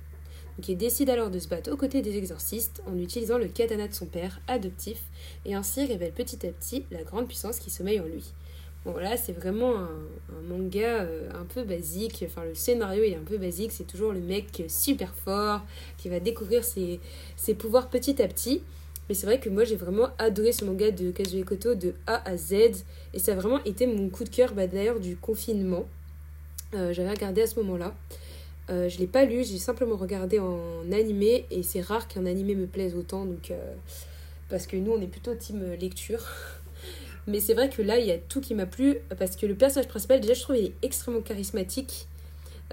Donc 0.58 0.70
il 0.70 0.78
décide 0.78 1.10
alors 1.10 1.30
de 1.30 1.40
se 1.40 1.48
battre 1.48 1.72
aux 1.72 1.78
côtés 1.78 2.02
des 2.02 2.18
exorcistes 2.18 2.82
en 2.88 2.98
utilisant 2.98 3.38
le 3.38 3.48
katana 3.48 3.88
de 3.88 3.94
son 3.94 4.06
père 4.06 4.42
adoptif, 4.48 5.02
et 5.46 5.54
ainsi 5.54 5.86
révèle 5.86 6.14
petit 6.14 6.46
à 6.48 6.52
petit 6.52 6.86
la 6.92 7.04
grande 7.04 7.28
puissance 7.28 7.60
qui 7.60 7.70
sommeille 7.70 8.00
en 8.00 8.06
lui. 8.06 8.34
Bon, 8.86 8.96
là, 8.98 9.18
c'est 9.18 9.34
vraiment 9.34 9.76
un, 9.78 10.42
manga 10.48 11.02
euh, 11.02 11.28
un 11.34 11.46
peu 11.46 11.64
basique. 11.64 12.24
Enfin, 12.24 12.44
le 12.44 12.54
scénario 12.54 13.04
est 13.04 13.16
un 13.16 13.24
peu 13.24 13.40
basique. 13.40 13.72
C'est 13.72 13.88
toujours 13.88 14.12
le 14.12 14.20
mec 14.20 14.64
super 14.68 15.16
fort 15.16 15.62
qui 15.98 16.08
va 16.08 16.20
découvrir 16.20 16.64
ses 16.64 17.54
pouvoirs 17.56 17.90
petit 17.90 18.22
à 18.22 18.28
petit. 18.28 18.62
Mais 19.08 19.16
c'est 19.16 19.26
vrai 19.26 19.40
que 19.40 19.50
moi, 19.50 19.64
j'ai 19.64 19.76
vraiment 19.76 20.10
adoré 20.18 20.52
ce 20.52 20.66
manga 20.66 20.92
de 20.92 21.12
Kazuo 21.12 21.44
Koto 21.44 21.76
de 21.76 21.94
A 22.08 22.28
à 22.28 22.38
Z. 22.38 22.54
Et 23.14 23.20
ça 23.20 23.34
a 23.34 23.36
vraiment 23.36 23.64
été 23.64 23.88
mon 23.88 24.10
coup 24.10 24.24
de 24.24 24.30
cœur, 24.30 24.54
bah, 24.54 24.68
d'ailleurs, 24.68 25.00
du 25.00 25.16
confinement. 25.16 25.86
Euh, 26.74 26.94
j'avais 26.94 27.12
regardé 27.12 27.42
à 27.42 27.48
ce 27.48 27.60
moment-là. 27.60 27.94
Euh, 28.70 28.90
je 28.90 28.98
l'ai 28.98 29.08
pas 29.08 29.26
lu, 29.26 29.44
j'ai 29.44 29.60
simplement 29.60 29.96
regardé 29.96 30.40
en 30.40 30.92
animé. 30.92 31.46
Et 31.52 31.62
c'est 31.64 31.82
rare 31.82 32.08
qu'un 32.08 32.26
animé 32.26 32.56
me 32.56 32.66
plaise 32.66 32.96
autant. 32.96 33.26
Donc, 33.26 33.54
parce 34.50 34.66
que 34.68 34.78
nous, 34.78 34.92
on 34.92 35.02
est 35.02 35.08
plutôt 35.08 35.36
team 35.36 35.64
lecture. 35.80 36.24
Mais 37.28 37.40
c'est 37.40 37.54
vrai 37.54 37.70
que 37.70 37.82
là, 37.82 37.98
il 37.98 38.06
y 38.06 38.12
a 38.12 38.18
tout 38.18 38.42
qui 38.42 38.54
m'a 38.54 38.68
plu 38.68 38.98
parce 39.18 39.36
que 39.36 39.46
le 39.46 39.56
personnage 39.56 39.88
principal, 39.88 40.22
déjà, 40.22 40.34
je 40.34 40.42
trouve, 40.42 40.58
il 40.58 40.66
est 40.66 40.74
extrêmement 40.84 41.22
charismatique. 41.22 42.08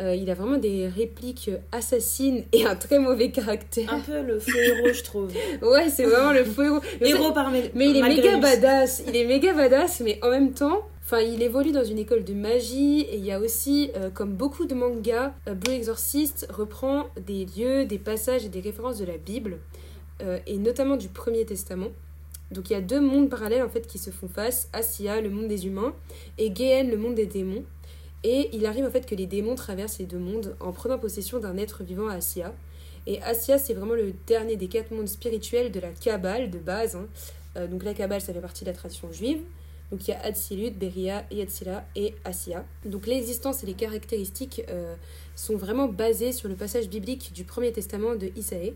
Euh, 0.01 0.15
il 0.15 0.31
a 0.31 0.35
vraiment 0.35 0.57
des 0.57 0.89
répliques 0.89 1.51
assassines 1.71 2.45
et 2.53 2.65
un 2.65 2.77
très 2.77 2.99
mauvais 2.99 3.31
caractère. 3.31 3.93
Un 3.93 4.01
peu 4.01 4.23
le 4.23 4.39
faux 4.39 4.59
héros, 4.59 4.93
je 4.93 5.03
trouve. 5.03 5.31
ouais, 5.63 5.91
c'est 5.91 6.05
vraiment 6.05 6.33
le 6.33 6.45
faux 6.45 6.63
héros. 6.63 6.81
héros 7.01 7.33
par 7.33 7.51
Mais 7.51 7.71
il 7.75 7.97
est 7.97 8.03
méga 8.03 8.39
badass. 8.39 9.03
Il 9.07 9.15
est 9.15 9.27
méga 9.27 9.53
badass, 9.53 10.01
mais 10.01 10.19
en 10.23 10.31
même 10.31 10.53
temps, 10.53 10.83
Enfin, 11.05 11.19
il 11.19 11.43
évolue 11.43 11.73
dans 11.73 11.85
une 11.85 11.99
école 11.99 12.23
de 12.23 12.33
magie 12.33 13.01
et 13.01 13.17
il 13.17 13.25
y 13.25 13.33
a 13.33 13.41
aussi, 13.41 13.91
euh, 13.97 14.09
comme 14.09 14.35
beaucoup 14.35 14.67
de 14.67 14.75
mangas, 14.75 15.35
euh, 15.49 15.53
Blue 15.53 15.75
Exorcist 15.75 16.47
reprend 16.49 17.09
des 17.27 17.45
lieux, 17.45 17.85
des 17.85 17.99
passages 17.99 18.47
et 18.47 18.49
des 18.49 18.61
références 18.61 18.99
de 18.99 19.05
la 19.05 19.19
Bible 19.19 19.59
et 20.47 20.57
notamment 20.57 20.97
du 20.97 21.09
Premier 21.09 21.45
Testament. 21.45 21.89
Donc 22.53 22.71
il 22.71 22.75
y 22.75 22.77
a 22.77 22.81
deux 22.81 23.01
mondes 23.01 23.29
parallèles 23.29 23.63
en 23.63 23.69
fait 23.69 23.87
qui 23.87 23.99
se 23.99 24.11
font 24.11 24.29
face, 24.29 24.69
Assia, 24.73 25.21
le 25.21 25.31
monde 25.31 25.49
des 25.49 25.67
humains, 25.67 25.95
et 26.39 26.55
Gehen, 26.55 26.91
le 26.91 26.97
monde 26.97 27.15
des 27.15 27.27
démons. 27.27 27.65
Et 28.25 28.51
il 28.53 28.67
arrive 28.67 28.85
en 28.85 28.91
fait 28.91 29.07
que 29.07 29.15
les 29.15 29.27
démons 29.27 29.55
traversent 29.55 29.99
les 29.99 30.07
deux 30.07 30.19
mondes 30.19 30.57
en 30.61 30.73
prenant 30.73 30.99
possession 30.99 31.41
d'un 31.41 31.57
être 31.57 31.83
vivant 31.83 32.09
à 32.09 32.15
Assia. 32.15 32.55
Et 33.07 33.21
Assia, 33.23 33.59
c'est 33.59 33.75
vraiment 33.75 33.95
le 33.95 34.13
dernier 34.27 34.57
des 34.57 34.69
quatre 34.69 34.93
mondes 34.93 35.09
spirituels 35.09 35.73
de 35.73 35.81
la 35.81 35.89
Kabbale 35.89 36.51
de 36.51 36.59
base. 36.59 36.95
Hein. 36.95 37.07
Euh, 37.57 37.67
donc 37.67 37.83
la 37.83 37.95
Kabbale, 37.95 38.21
ça 38.21 38.33
fait 38.33 38.41
partie 38.41 38.65
de 38.65 38.71
la 38.71 38.77
tradition 38.77 39.11
juive. 39.11 39.41
Donc 39.91 40.07
il 40.07 40.13
y 40.13 40.15
a 40.15 40.25
Atsilut, 40.25 40.71
Beria, 40.71 41.25
Yatsila 41.31 41.85
et 41.97 42.15
Assia. 42.25 42.65
Donc 42.85 43.07
l'existence 43.07 43.63
et 43.63 43.67
les 43.67 43.75
caractéristiques 43.75 44.63
euh, 44.71 44.95
sont 45.37 45.57
vraiment 45.57 45.89
basées 45.89 46.33
sur 46.33 46.49
le 46.49 46.55
passage 46.55 46.89
biblique 46.89 47.33
du 47.35 47.45
Premier 47.45 47.73
Testament 47.73 48.15
de 48.15 48.31
Isaïe. 48.37 48.73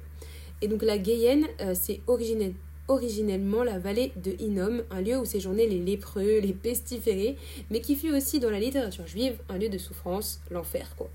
Et 0.60 0.68
donc 0.68 0.82
la 0.82 0.98
Gayenne, 0.98 1.46
euh, 1.60 1.74
c'est 1.74 2.00
originel, 2.06 2.52
originellement 2.88 3.64
la 3.64 3.78
vallée 3.78 4.12
de 4.16 4.32
Hinnom, 4.40 4.82
un 4.90 5.00
lieu 5.00 5.18
où 5.18 5.24
séjournaient 5.24 5.66
les 5.66 5.78
lépreux, 5.78 6.38
les 6.38 6.52
pestiférés, 6.52 7.36
mais 7.70 7.80
qui 7.80 7.96
fut 7.96 8.12
aussi 8.12 8.40
dans 8.40 8.50
la 8.50 8.60
littérature 8.60 9.06
juive 9.06 9.38
un 9.48 9.58
lieu 9.58 9.68
de 9.68 9.78
souffrance, 9.78 10.40
l'enfer 10.50 10.94
quoi. 10.96 11.10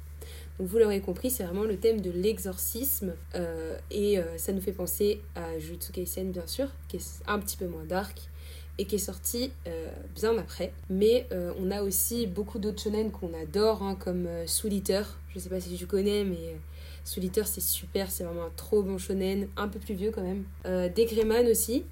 Donc 0.60 0.68
vous 0.68 0.78
l'aurez 0.78 1.02
compris, 1.02 1.32
c'est 1.32 1.44
vraiment 1.44 1.64
le 1.64 1.78
thème 1.78 2.02
de 2.02 2.12
l'exorcisme 2.12 3.14
euh, 3.36 3.78
et 3.90 4.20
euh, 4.20 4.38
ça 4.38 4.52
nous 4.52 4.62
fait 4.62 4.74
penser 4.74 5.22
à 5.36 5.58
Jujutsu 5.58 5.92
Kaisen 5.92 6.32
bien 6.32 6.46
sûr, 6.46 6.68
qui 6.88 6.98
est 6.98 7.22
un 7.28 7.40
petit 7.40 7.58
peu 7.58 7.68
moins 7.68 7.86
dark 7.86 8.20
et 8.78 8.86
qui 8.86 8.96
est 8.96 9.00
sorti 9.00 9.52
euh, 9.68 9.88
bien 10.16 10.38
après. 10.38 10.72
Mais 10.90 11.28
on 11.60 11.72
a 11.72 11.82
aussi 11.84 12.28
beaucoup 12.28 12.60
d'autres 12.60 12.82
shonen 12.82 13.12
qu'on 13.12 13.34
adore, 13.34 13.84
hein, 13.84 13.96
comme 13.96 14.28
Soul 14.46 14.74
Eater. 14.74 15.18
Je 15.34 15.40
sais 15.40 15.50
pas 15.50 15.60
si 15.60 15.76
tu 15.76 15.88
connais, 15.88 16.24
mais 16.24 16.56
Solitaire, 17.04 17.48
c'est 17.48 17.62
super, 17.62 18.12
c'est 18.12 18.24
vraiment 18.24 18.46
un 18.46 18.52
trop 18.56 18.84
bon 18.84 18.98
shonen, 18.98 19.48
un 19.58 19.68
peu 19.68 19.80
plus 19.80 19.96
vieux 19.96 20.12
quand 20.12 20.22
même. 20.22 20.44
Euh, 20.66 20.88
Degreman 20.88 21.48
aussi, 21.48 21.84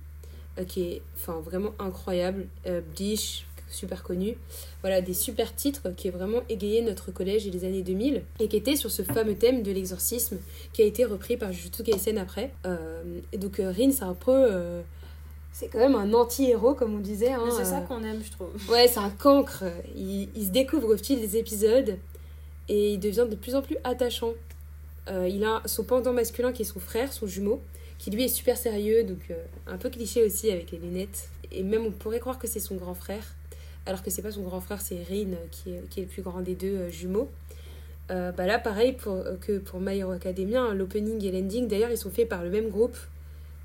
euh, 0.59 0.63
qui 0.63 0.83
est 0.83 1.01
enfin, 1.15 1.39
vraiment 1.39 1.71
incroyable. 1.79 2.47
Euh, 2.67 2.81
Bleach, 2.95 3.45
super 3.69 4.03
connu. 4.03 4.37
Voilà, 4.81 5.01
des 5.01 5.13
super 5.13 5.55
titres 5.55 5.89
qui 5.95 6.09
ont 6.09 6.13
vraiment 6.13 6.41
égayé 6.47 6.81
notre 6.81 7.11
collège 7.11 7.47
et 7.47 7.51
les 7.51 7.65
années 7.65 7.81
2000 7.81 8.23
et 8.39 8.47
qui 8.47 8.55
étaient 8.55 8.75
sur 8.75 8.91
ce 8.91 9.01
fameux 9.01 9.35
thème 9.35 9.63
de 9.63 9.71
l'exorcisme 9.71 10.37
qui 10.73 10.83
a 10.83 10.85
été 10.85 11.05
repris 11.05 11.37
par 11.37 11.51
Jujutsu 11.51 11.83
Kaisen 11.83 12.17
après. 12.17 12.51
Euh, 12.65 13.19
et 13.31 13.37
donc 13.37 13.57
Rin, 13.57 13.91
c'est 13.91 14.03
un 14.03 14.13
peu... 14.13 14.81
c'est 15.51 15.67
quand 15.67 15.79
même 15.79 15.95
un 15.95 16.13
anti-héros, 16.13 16.75
comme 16.75 16.95
on 16.95 16.99
disait. 16.99 17.31
Hein, 17.31 17.49
c'est 17.55 17.65
ça 17.65 17.81
qu'on 17.81 18.03
aime, 18.03 18.21
je 18.23 18.31
trouve. 18.31 18.49
Ouais, 18.69 18.87
c'est 18.87 18.99
un 18.99 19.09
cancre. 19.09 19.63
Il, 19.95 20.29
il, 20.35 20.45
se 20.45 20.51
découvre 20.51 20.93
au 20.93 20.97
fil 20.97 21.19
des 21.19 21.37
épisodes 21.37 21.97
et 22.67 22.93
il 22.93 22.99
devient 22.99 23.25
de 23.29 23.35
plus 23.35 23.55
en 23.55 23.61
plus 23.61 23.77
attachant. 23.83 24.33
Euh, 25.09 25.27
il 25.27 25.43
a 25.43 25.61
son 25.65 25.83
pendant 25.83 26.13
masculin 26.13 26.51
qui 26.51 26.61
est 26.61 26.65
son 26.65 26.79
frère, 26.79 27.11
son 27.11 27.27
jumeau, 27.27 27.61
qui 27.97 28.11
lui 28.11 28.23
est 28.25 28.29
super 28.29 28.57
sérieux, 28.57 29.03
donc 29.03 29.19
euh, 29.31 29.35
un 29.67 29.77
peu 29.77 29.89
cliché 29.89 30.23
aussi 30.23 30.51
avec 30.51 30.71
les 30.71 30.77
lunettes. 30.77 31.29
Et 31.51 31.63
même 31.63 31.85
on 31.85 31.91
pourrait 31.91 32.19
croire 32.19 32.37
que 32.37 32.47
c'est 32.47 32.59
son 32.59 32.75
grand 32.75 32.93
frère, 32.93 33.23
alors 33.85 34.03
que 34.03 34.11
c'est 34.11 34.21
pas 34.21 34.31
son 34.31 34.43
grand 34.43 34.61
frère, 34.61 34.81
c'est 34.81 35.03
Rin 35.09 35.31
qui 35.51 35.71
est, 35.71 35.89
qui 35.89 35.99
est, 36.01 36.03
le 36.03 36.09
plus 36.09 36.21
grand 36.21 36.41
des 36.41 36.55
deux 36.55 36.75
euh, 36.75 36.89
jumeaux. 36.89 37.29
bah 38.09 38.45
là, 38.45 38.59
pareil 38.59 38.93
pour, 38.93 39.23
que 39.41 39.57
pour 39.57 39.79
My 39.79 39.97
Hero 39.97 40.11
Academia, 40.11 40.61
hein, 40.61 40.73
l'opening 40.73 41.23
et 41.25 41.31
l'ending, 41.31 41.67
d'ailleurs, 41.67 41.91
ils 41.91 41.97
sont 41.97 42.11
faits 42.11 42.29
par 42.29 42.43
le 42.43 42.49
même 42.49 42.69
groupe 42.69 42.97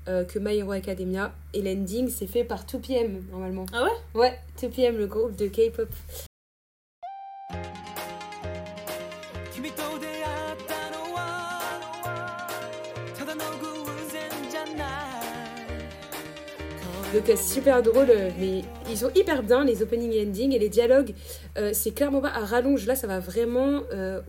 que 0.05 0.37
My 0.37 0.55
Hero 0.57 0.71
Academia. 0.71 1.33
Et 1.55 1.63
l'ending, 1.63 2.09
c'est 2.09 2.27
fait 2.27 2.43
par 2.43 2.63
2PM, 2.65 3.27
normalement. 3.31 3.65
Ah 3.73 3.85
ouais? 3.85 4.19
Ouais, 4.21 4.39
2PM, 4.61 4.97
le 4.97 5.07
groupe 5.07 5.35
de 5.35 5.47
K-pop. 5.47 5.89
Donc 17.15 17.23
c'est 17.27 17.37
super 17.37 17.81
drôle, 17.81 18.09
euh, 18.09 18.29
mais 18.37 18.63
ils 18.89 18.97
sont 18.97 19.09
hyper 19.15 19.41
bien 19.41 19.63
les 19.63 19.81
opening 19.81 20.11
et 20.11 20.23
ending 20.23 20.51
et 20.51 20.59
les 20.59 20.67
dialogues. 20.67 21.13
Euh, 21.57 21.69
c'est 21.71 21.91
clairement 21.91 22.19
pas 22.19 22.27
à 22.27 22.43
rallonge, 22.43 22.85
là 22.85 22.97
ça 22.97 23.07
va 23.07 23.21
vraiment 23.21 23.83
euh, 23.93 24.19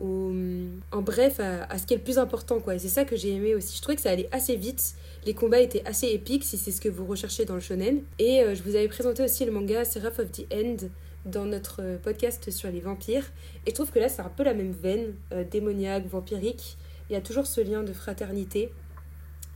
en 0.92 1.02
bref 1.02 1.40
à, 1.40 1.78
ce 1.78 1.84
qui 1.84 1.94
est 1.94 1.96
le 1.96 2.04
plus 2.04 2.16
important 2.16 2.60
quoi. 2.60 2.76
Et 2.76 2.78
c'est 2.78 2.86
ça 2.86 3.04
que 3.04 3.16
j'ai 3.16 3.34
aimé 3.34 3.56
aussi. 3.56 3.76
Je 3.76 3.82
trouvais 3.82 3.96
que 3.96 4.02
ça 4.02 4.10
allait 4.10 4.28
assez 4.30 4.54
vite. 4.54 4.94
Les 5.24 5.34
combats 5.34 5.58
étaient 5.58 5.82
assez 5.84 6.06
épiques 6.06 6.44
si 6.44 6.56
c'est 6.56 6.70
ce 6.70 6.80
que 6.80 6.88
vous 6.88 7.06
recherchez 7.06 7.44
dans 7.44 7.56
le 7.56 7.60
shonen. 7.60 8.02
Et 8.20 8.44
je 8.54 8.62
vous 8.62 8.76
avais 8.76 8.86
présenté 8.86 9.24
aussi 9.24 9.44
le 9.44 9.50
manga 9.50 9.84
Seraph 9.84 10.20
of 10.20 10.30
the 10.30 10.46
End 10.54 10.76
dans 11.24 11.44
notre 11.44 11.82
podcast 12.04 12.52
sur 12.52 12.70
les 12.70 12.78
vampires. 12.78 13.24
Et 13.66 13.70
je 13.70 13.74
trouve 13.74 13.90
que 13.90 13.98
là 13.98 14.08
c'est 14.08 14.22
un 14.22 14.30
peu 14.30 14.44
la 14.44 14.54
même 14.54 14.70
veine, 14.70 15.14
démoniaque, 15.50 16.06
vampirique. 16.06 16.78
Il 17.10 17.14
y 17.14 17.16
a 17.16 17.20
toujours 17.20 17.48
ce 17.48 17.60
lien 17.60 17.82
de 17.82 17.92
fraternité 17.92 18.70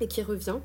et 0.01 0.09
qui 0.09 0.21
revient. 0.21 0.59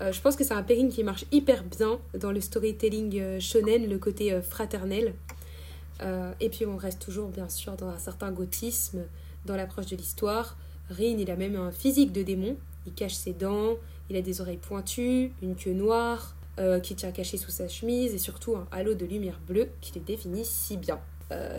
Euh, 0.00 0.12
je 0.12 0.20
pense 0.20 0.36
que 0.36 0.44
c'est 0.44 0.54
un 0.54 0.62
pairing 0.62 0.90
qui 0.90 1.04
marche 1.04 1.24
hyper 1.30 1.62
bien 1.64 1.98
dans 2.18 2.32
le 2.32 2.40
storytelling 2.40 3.20
euh, 3.20 3.40
shonen, 3.40 3.88
le 3.88 3.98
côté 3.98 4.32
euh, 4.32 4.42
fraternel. 4.42 5.14
et 6.40 6.48
puis 6.48 6.66
on 6.66 6.76
reste 6.76 7.00
toujours 7.00 7.28
bien 7.28 7.48
sûr 7.48 7.76
dans 7.76 7.86
un 7.86 7.98
certain 7.98 8.32
gothisme, 8.32 9.04
dans 9.46 9.54
l'approche 9.54 9.86
de 9.86 9.96
l'histoire. 9.96 10.56
Rin, 10.90 11.16
il 11.18 11.30
a 11.30 11.36
même 11.36 11.54
un 11.54 11.70
physique 11.70 12.12
de 12.12 12.24
démon. 12.24 12.56
Il 12.86 12.92
cache 12.92 13.14
ses 13.14 13.32
dents, 13.32 13.76
il 14.10 14.16
a 14.16 14.22
des 14.22 14.40
oreilles 14.40 14.56
pointues, 14.56 15.30
une 15.42 15.54
queue 15.54 15.72
noire 15.72 16.34
qui 16.82 16.94
tient 16.94 17.12
caché 17.12 17.38
sous 17.38 17.50
sa 17.50 17.66
chemise 17.66 18.14
et 18.14 18.18
surtout 18.18 18.56
un 18.56 18.66
halo 18.72 18.94
de 18.94 19.06
lumière 19.06 19.40
bleue 19.46 19.68
qui 19.80 19.92
le 19.94 20.00
définit 20.04 20.44
si 20.44 20.76
bien. 20.76 20.98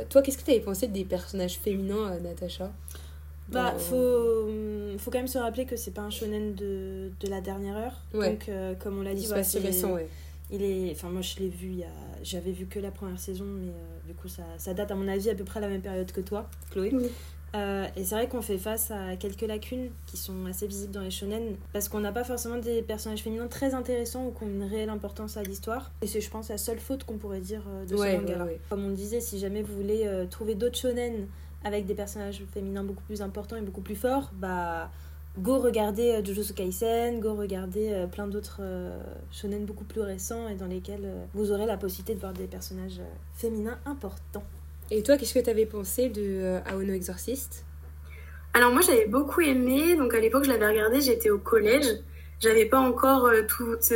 toi, 0.10 0.22
qu'est-ce 0.22 0.38
que 0.38 0.44
tu 0.44 0.52
avais 0.52 0.60
pensé 0.60 0.88
des 0.88 1.06
personnages 1.06 1.58
féminins, 1.58 2.20
Natacha? 2.20 2.72
Bah, 3.50 3.76
faut, 3.78 4.50
hum, 4.94 5.00
faut 5.00 5.12
quand 5.12 5.20
même 5.20 5.28
se 5.28 5.38
rappeler 5.38 5.66
que 5.66 5.76
c'est 5.76 5.92
pas 5.92 6.02
un 6.02 6.10
shonen 6.10 6.56
de, 6.56 7.12
de 7.20 7.28
la 7.30 7.42
dernière 7.42 7.78
heure. 7.78 8.02
Donc, 8.14 8.50
euh, 8.50 8.74
comme 8.76 9.00
on 9.00 9.02
l'a 9.02 9.14
dit, 9.14 9.28
c'est 9.44 9.60
récent, 9.60 9.94
ouais. 9.94 10.08
Il 10.52 10.62
est, 10.62 10.92
enfin, 10.92 11.10
moi, 11.10 11.22
je 11.22 11.40
l'ai 11.40 11.50
vu, 11.50 11.68
il 11.68 11.80
y 11.80 11.84
a, 11.84 11.88
j'avais 12.22 12.52
vu 12.52 12.66
que 12.68 12.78
la 12.80 12.92
première 12.92 13.20
saison, 13.20 13.46
mais 13.46 13.70
euh, 13.70 14.08
du 14.08 14.14
coup, 14.14 14.28
ça, 14.28 14.44
ça 14.58 14.74
date, 14.74 14.92
à 14.92 14.96
mon 14.96 15.08
avis, 15.08 15.30
à 15.30 15.36
peu 15.36 15.44
près 15.44 15.58
à 15.60 15.62
la 15.62 15.70
même 15.70 15.82
période 15.82 16.12
que 16.12 16.22
toi, 16.22 16.50
Chloé. 16.72 16.92
Euh, 17.56 17.86
et 17.96 18.04
c'est 18.04 18.16
vrai 18.16 18.28
qu'on 18.28 18.42
fait 18.42 18.58
face 18.58 18.90
à 18.90 19.16
quelques 19.16 19.44
lacunes 19.44 19.92
qui 20.08 20.18
sont 20.18 20.48
assez 20.48 20.66
visibles 20.66 20.92
dans 20.92 21.02
les 21.02 21.12
shonen 21.12 21.56
parce 21.72 21.88
qu'on 21.88 22.00
n'a 22.00 22.12
pas 22.12 22.24
forcément 22.24 22.58
des 22.58 22.82
personnages 22.82 23.22
féminins 23.22 23.46
très 23.46 23.76
intéressants 23.76 24.26
ou 24.26 24.32
qui 24.32 24.44
ont 24.44 24.48
une 24.48 24.64
réelle 24.64 24.90
importance 24.90 25.38
à 25.38 25.44
l'histoire. 25.44 25.92
Et 26.02 26.08
c'est, 26.08 26.20
je 26.20 26.32
pense, 26.32 26.50
la 26.50 26.58
seule 26.58 26.80
faute 26.80 27.04
qu'on 27.04 27.18
pourrait 27.18 27.42
dire 27.42 27.62
euh, 27.70 27.86
de 27.86 27.96
ce 27.96 28.02
manga. 28.18 28.38
ouais, 28.38 28.44
ouais. 28.44 28.60
Comme 28.72 28.84
on 28.84 28.90
disait, 28.90 29.22
si 29.22 29.38
jamais 29.38 29.62
vous 29.62 29.76
voulez 29.76 30.02
euh, 30.06 30.26
trouver 30.26 30.56
d'autres 30.56 30.80
shonen 30.80 31.28
avec 31.64 31.86
des 31.86 31.94
personnages 31.96 32.44
féminins 32.54 32.84
beaucoup 32.84 33.04
plus 33.04 33.22
importants 33.22 33.56
et 33.56 33.62
beaucoup 33.62 33.82
plus 33.82 33.96
forts, 33.96 34.32
bah 34.34 34.90
go 35.40 35.58
regarder 35.60 36.12
euh, 36.12 36.24
Jujutsu 36.24 36.54
Kaisen, 36.54 37.20
go 37.20 37.34
regarder 37.34 37.90
euh, 37.92 38.08
plein 38.08 38.28
d'autres 38.28 38.58
euh, 38.62 39.00
shonen 39.32 39.66
beaucoup 39.66 39.84
plus 39.84 40.02
récents 40.02 40.48
et 40.48 40.56
dans 40.56 40.68
lesquels 40.68 41.06
euh, 41.06 41.26
vous 41.34 41.52
aurez 41.52 41.66
la 41.66 41.78
possibilité 41.78 42.14
de 42.14 42.20
voir 42.20 42.34
des 42.34 42.46
personnages 42.46 43.00
euh, 43.00 43.16
féminins 43.36 43.80
importants. 43.86 44.44
Et 44.92 45.02
toi, 45.02 45.18
qu'est-ce 45.18 45.34
que 45.34 45.40
t'avais 45.40 45.66
pensé 45.66 46.10
de 46.10 46.22
euh, 46.22 46.60
Aono 46.66 46.94
Exorcist 46.94 47.66
Alors 48.54 48.72
moi 48.72 48.82
j'avais 48.82 49.08
beaucoup 49.08 49.42
aimé, 49.42 49.96
donc 49.96 50.14
à 50.14 50.20
l'époque 50.20 50.44
je 50.44 50.50
l'avais 50.52 50.68
regardé, 50.68 51.02
j'étais 51.02 51.32
au 51.32 51.40
collège, 51.40 51.88
j'avais 52.40 52.66
pas 52.66 52.80
encore 52.80 53.26
euh, 53.26 53.42
toute, 53.48 53.92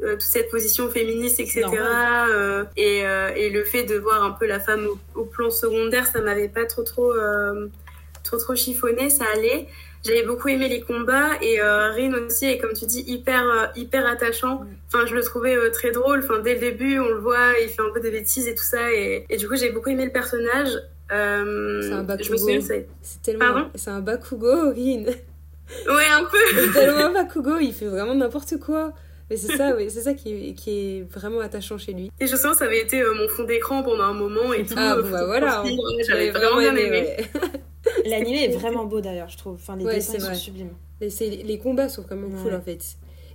toute 0.00 0.20
cette 0.20 0.50
position 0.50 0.88
féministe, 0.90 1.40
etc. 1.40 1.64
euh, 1.78 2.64
et, 2.76 3.04
euh, 3.06 3.30
et 3.34 3.50
le 3.50 3.64
fait 3.64 3.84
de 3.84 3.96
voir 3.96 4.22
un 4.24 4.30
peu 4.32 4.46
la 4.46 4.60
femme 4.60 4.86
au, 4.86 5.20
au 5.20 5.24
plan 5.24 5.50
secondaire, 5.50 6.06
ça 6.06 6.20
m'avait 6.20 6.48
pas 6.48 6.64
trop 6.64 6.82
trop, 6.82 7.12
euh, 7.12 7.68
trop 8.24 8.36
trop 8.38 8.54
chiffonné, 8.54 9.10
ça 9.10 9.24
allait. 9.34 9.66
J'avais 10.04 10.24
beaucoup 10.24 10.48
aimé 10.48 10.68
les 10.68 10.80
combats 10.80 11.30
et 11.40 11.60
euh, 11.60 11.90
Rin 11.92 12.12
aussi 12.26 12.46
est 12.46 12.58
comme 12.58 12.72
tu 12.72 12.86
dis 12.86 13.04
hyper 13.06 13.44
euh, 13.48 13.66
hyper 13.76 14.04
attachant. 14.04 14.64
Enfin 14.88 15.06
je 15.06 15.14
le 15.14 15.22
trouvais 15.22 15.54
euh, 15.54 15.70
très 15.70 15.92
drôle. 15.92 16.20
Enfin 16.24 16.40
dès 16.40 16.54
le 16.54 16.60
début 16.60 16.98
on 16.98 17.08
le 17.08 17.18
voit, 17.20 17.52
il 17.62 17.68
fait 17.68 17.82
un 17.82 17.90
peu 17.94 18.00
des 18.00 18.10
bêtises 18.10 18.48
et 18.48 18.54
tout 18.56 18.64
ça 18.64 18.92
et, 18.92 19.24
et 19.30 19.36
du 19.36 19.46
coup 19.48 19.54
j'ai 19.54 19.70
beaucoup 19.70 19.90
aimé 19.90 20.04
le 20.04 20.10
personnage. 20.10 20.70
Euh, 21.12 21.82
C'est 21.82 21.92
un 21.92 22.18
je 22.20 22.32
me 22.32 22.36
Bakugo. 22.36 22.60
c'est 23.02 23.22
tellement. 23.22 23.44
Pardon? 23.52 23.70
C'est 23.76 23.90
un 23.90 24.00
Bakugo, 24.00 24.70
Rin. 24.72 25.04
Ouais, 25.86 26.06
un 26.12 26.24
peu. 26.24 26.38
C'est 26.56 26.72
tellement 26.80 27.06
un 27.06 27.12
Bakugo, 27.12 27.58
il 27.60 27.72
fait 27.72 27.86
vraiment 27.86 28.14
n'importe 28.16 28.58
quoi. 28.58 28.92
Mais 29.30 29.36
c'est 29.36 29.56
ça, 29.56 29.74
oui, 29.76 29.90
c'est 29.90 30.02
ça 30.02 30.14
qui 30.14 30.50
est, 30.50 30.54
qui 30.54 30.70
est 30.70 31.02
vraiment 31.10 31.40
attachant 31.40 31.78
chez 31.78 31.92
lui. 31.92 32.10
Et 32.20 32.26
je 32.26 32.36
sens 32.36 32.52
que 32.52 32.58
ça 32.58 32.64
avait 32.66 32.80
été 32.80 33.00
euh, 33.00 33.14
mon 33.14 33.28
fond 33.28 33.44
d'écran 33.44 33.82
pendant 33.82 34.04
un 34.04 34.12
moment 34.14 34.52
et 34.52 34.64
tout. 34.64 34.74
Ah, 34.76 34.94
euh, 34.96 35.02
bon, 35.02 35.10
bah 35.10 35.24
voilà. 35.26 35.56
poursuivre. 35.60 35.82
on- 35.84 36.02
J'avais 36.04 36.30
vraiment 36.30 36.58
bien 36.58 36.76
aimé. 36.76 36.90
ouais. 36.90 37.16
L'anime 38.10 38.34
est 38.36 38.48
vraiment 38.48 38.84
beau 38.84 39.00
d'ailleurs, 39.00 39.28
je 39.28 39.38
trouve. 39.38 39.54
Enfin, 39.54 39.76
les 39.76 39.84
Ouais, 39.84 39.94
dessins 39.96 40.18
sont 40.18 40.26
vrai. 40.26 40.34
sublimes. 40.34 40.72
C'est- 41.08 41.28
les 41.28 41.58
combats 41.58 41.88
sont 41.88 42.02
vraiment 42.02 42.28
cool 42.42 42.52
Ouais. 42.52 42.56
en 42.58 42.62
fait. 42.62 42.80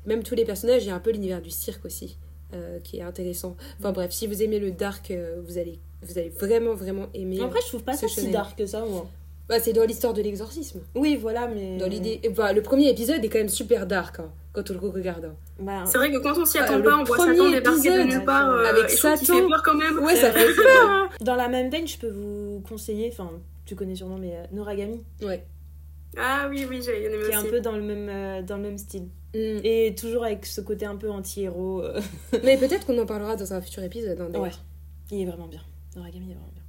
Même 0.06 0.24
tous 0.24 0.36
les 0.36 0.46
personnages, 0.46 0.84
il 0.84 0.88
y 0.88 0.92
a 0.92 0.96
un 0.96 1.00
peu 1.00 1.12
l'univers 1.12 1.42
du 1.42 1.50
cirque 1.50 1.84
aussi, 1.86 2.18
euh, 2.54 2.80
qui 2.82 2.98
est 2.98 3.02
intéressant. 3.02 3.58
Enfin 3.80 3.92
bref, 3.92 4.12
si 4.12 4.28
vous 4.28 4.42
aimez 4.44 4.60
le 4.60 4.72
dark, 4.72 5.12
euh, 5.12 5.42
vous 5.46 5.58
allez, 5.58 5.80
vous 6.02 6.18
allez 6.18 6.30
vraiment, 6.30 6.74
vraiment 6.76 7.08
aimer. 7.14 7.42
Après, 7.42 7.60
je 7.62 7.68
trouve 7.68 7.84
pas 7.84 7.94
ce 7.98 8.08
ça 8.08 8.22
si 8.22 8.32
dark 8.32 8.58
que 8.58 8.66
ça, 8.66 8.86
moi. 8.86 9.08
Bah, 9.50 9.60
c'est 9.62 9.72
dans 9.74 9.86
l'histoire 9.86 10.14
de 10.14 10.22
l'exorcisme. 10.22 10.82
Oui, 10.96 11.16
voilà, 11.16 11.48
mais. 11.48 11.78
Dans 11.78 11.88
l'idée. 11.88 12.20
bah, 12.36 12.52
le 12.54 12.62
premier 12.62 12.90
épisode 12.90 13.24
est 13.24 13.30
quand 13.30 13.38
même 13.38 13.48
super 13.50 13.86
dark 13.88 14.20
hein, 14.20 14.30
quand 14.52 14.70
on 14.72 14.74
le 14.74 14.80
regarde. 14.90 15.26
hein. 15.26 15.36
Bah, 15.60 15.84
C'est 15.86 15.98
vrai 15.98 16.12
que 16.12 16.18
quand 16.18 16.38
on 16.38 16.44
s'y 16.46 16.58
attend 16.58 16.78
le 16.78 16.84
pas, 16.84 16.98
on 16.98 17.04
voit 17.06 17.16
premier 17.18 17.38
Satan 17.38 17.52
débarquer 17.52 17.98
de 17.98 18.04
nulle 18.04 18.26
part. 18.26 18.50
euh, 18.52 18.66
avec 18.66 18.90
Satan. 18.90 19.16
fait 19.36 19.48
peur 19.48 19.64
quand 19.64 19.76
même. 19.76 20.00
Ouais, 20.00 20.16
ça 20.16 20.32
fait 20.34 20.46
peur. 20.56 20.90
hein. 20.90 21.10
dans 21.22 21.36
la 21.36 21.48
même 21.48 21.70
veine, 21.70 21.88
je 21.88 21.98
peux 21.98 22.10
vous 22.10 22.62
conseiller, 22.68 23.10
enfin, 23.12 23.32
tu 23.66 23.76
connais 23.76 23.96
sûrement, 23.96 24.18
mais 24.18 24.34
euh, 24.36 24.44
Noragami, 24.52 25.04
Ouais. 25.22 25.46
Ah 26.18 26.48
oui, 26.50 26.66
oui, 26.68 26.82
j'avais 26.84 27.02
bien 27.02 27.10
aimé 27.12 27.24
qui 27.26 27.32
est 27.32 27.36
un 27.36 27.44
peu 27.44 27.60
dans 27.62 27.74
le 27.74 27.82
même, 27.84 28.10
euh, 28.10 28.42
dans 28.42 28.58
le 28.58 28.64
même 28.64 28.78
style. 28.78 29.04
Mm. 29.36 29.60
Et 29.64 29.94
toujours 29.98 30.24
avec 30.26 30.46
ce 30.46 30.62
côté 30.62 30.86
un 30.86 30.96
peu 30.96 31.10
anti-héros. 31.12 31.84
euh. 31.84 32.02
Mais 32.44 32.58
peut-être 32.58 32.86
qu'on 32.88 32.98
en 32.98 33.06
parlera 33.06 33.36
dans 33.36 33.54
un 33.54 33.62
futur 33.62 33.84
épisode. 33.84 34.20
hein. 34.20 34.40
Ouais. 34.40 34.52
Il 35.12 35.22
est 35.22 35.26
vraiment 35.26 35.48
bien. 35.48 35.62
Noragami 35.96 36.32
est 36.32 36.34
vraiment 36.34 36.52
bien. 36.54 36.64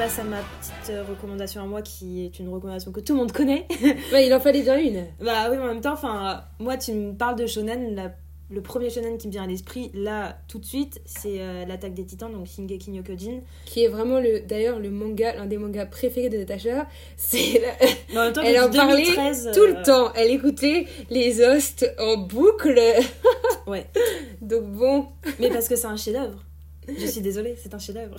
Passe 0.00 0.18
à 0.18 0.24
ma 0.24 0.38
petite 0.38 0.90
euh, 0.96 1.04
recommandation 1.06 1.60
à 1.62 1.66
moi 1.66 1.82
qui 1.82 2.24
est 2.24 2.38
une 2.38 2.48
recommandation 2.48 2.90
que 2.90 3.00
tout 3.00 3.12
le 3.12 3.18
monde 3.18 3.32
connaît. 3.32 3.66
Il 4.14 4.32
en 4.32 4.40
fallait 4.40 4.62
bien 4.62 4.78
une. 4.78 5.04
bah 5.22 5.48
oui, 5.50 5.58
en 5.58 5.66
même 5.66 5.82
temps, 5.82 5.92
enfin, 5.92 6.42
moi 6.58 6.78
tu 6.78 6.92
me 6.94 7.12
parles 7.12 7.36
de 7.36 7.46
shonen, 7.46 7.94
la- 7.94 8.14
le 8.50 8.62
premier 8.62 8.88
shonen 8.88 9.18
qui 9.18 9.26
me 9.28 9.32
vient 9.32 9.42
à 9.42 9.46
l'esprit 9.46 9.90
là 9.92 10.38
tout 10.48 10.58
de 10.58 10.64
suite, 10.64 11.02
c'est 11.04 11.40
euh, 11.40 11.66
l'attaque 11.66 11.92
des 11.92 12.04
titans, 12.06 12.32
donc 12.32 12.46
Shingeki 12.46 12.92
no 12.92 13.02
Kyojin. 13.02 13.40
Qui 13.66 13.84
est 13.84 13.88
vraiment 13.88 14.20
le, 14.20 14.40
d'ailleurs 14.40 14.78
le 14.78 14.88
manga, 14.90 15.34
l'un 15.36 15.44
des 15.44 15.58
mangas 15.58 15.84
préférés 15.84 16.30
de 16.30 16.38
Natasha. 16.38 16.86
C'est 17.18 17.60
la- 17.60 17.86
Mais 18.12 18.18
en 18.18 18.24
même 18.24 18.32
temps, 18.32 18.42
Elle 18.42 18.58
en 18.58 18.70
parlait 18.70 19.02
2013, 19.04 19.50
tout 19.52 19.60
euh, 19.60 19.66
le 19.76 19.82
temps. 19.82 20.12
Elle 20.14 20.30
écoutait 20.30 20.86
les 21.10 21.42
hosts 21.42 21.86
en 21.98 22.16
boucle. 22.16 22.80
Ouais. 23.66 23.86
Donc 24.40 24.64
bon. 24.64 25.06
Mais 25.38 25.50
parce 25.50 25.68
que 25.68 25.76
c'est 25.76 25.86
un 25.86 25.96
chef-d'œuvre. 25.96 26.42
Je 26.88 27.06
suis 27.06 27.20
désolée, 27.20 27.54
c'est 27.62 27.72
un 27.72 27.78
chef-d'œuvre. 27.78 28.16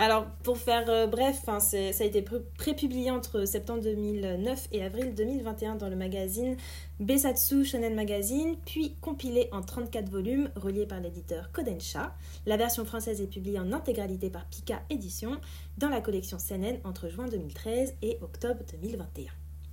Alors, 0.00 0.26
pour 0.44 0.58
faire 0.58 0.88
euh, 0.88 1.08
bref, 1.08 1.42
ça 1.44 1.56
a 1.58 2.04
été 2.06 2.22
pré- 2.22 2.40
prépublié 2.56 3.10
entre 3.10 3.44
septembre 3.46 3.82
2009 3.82 4.68
et 4.70 4.84
avril 4.84 5.12
2021 5.12 5.74
dans 5.74 5.88
le 5.88 5.96
magazine 5.96 6.56
Besatsu 7.00 7.64
Shonen 7.64 7.96
Magazine, 7.96 8.54
puis 8.64 8.94
compilé 9.00 9.48
en 9.50 9.60
34 9.60 10.08
volumes, 10.08 10.50
reliés 10.54 10.86
par 10.86 11.00
l'éditeur 11.00 11.50
Kodensha. 11.50 12.14
La 12.46 12.56
version 12.56 12.84
française 12.84 13.20
est 13.20 13.26
publiée 13.26 13.58
en 13.58 13.72
intégralité 13.72 14.30
par 14.30 14.46
Pika 14.46 14.82
Édition 14.88 15.40
dans 15.78 15.88
la 15.88 16.00
collection 16.00 16.38
Seinen 16.38 16.78
entre 16.84 17.08
juin 17.08 17.26
2013 17.26 17.94
et 18.02 18.18
octobre 18.22 18.60
2021. 18.80 19.24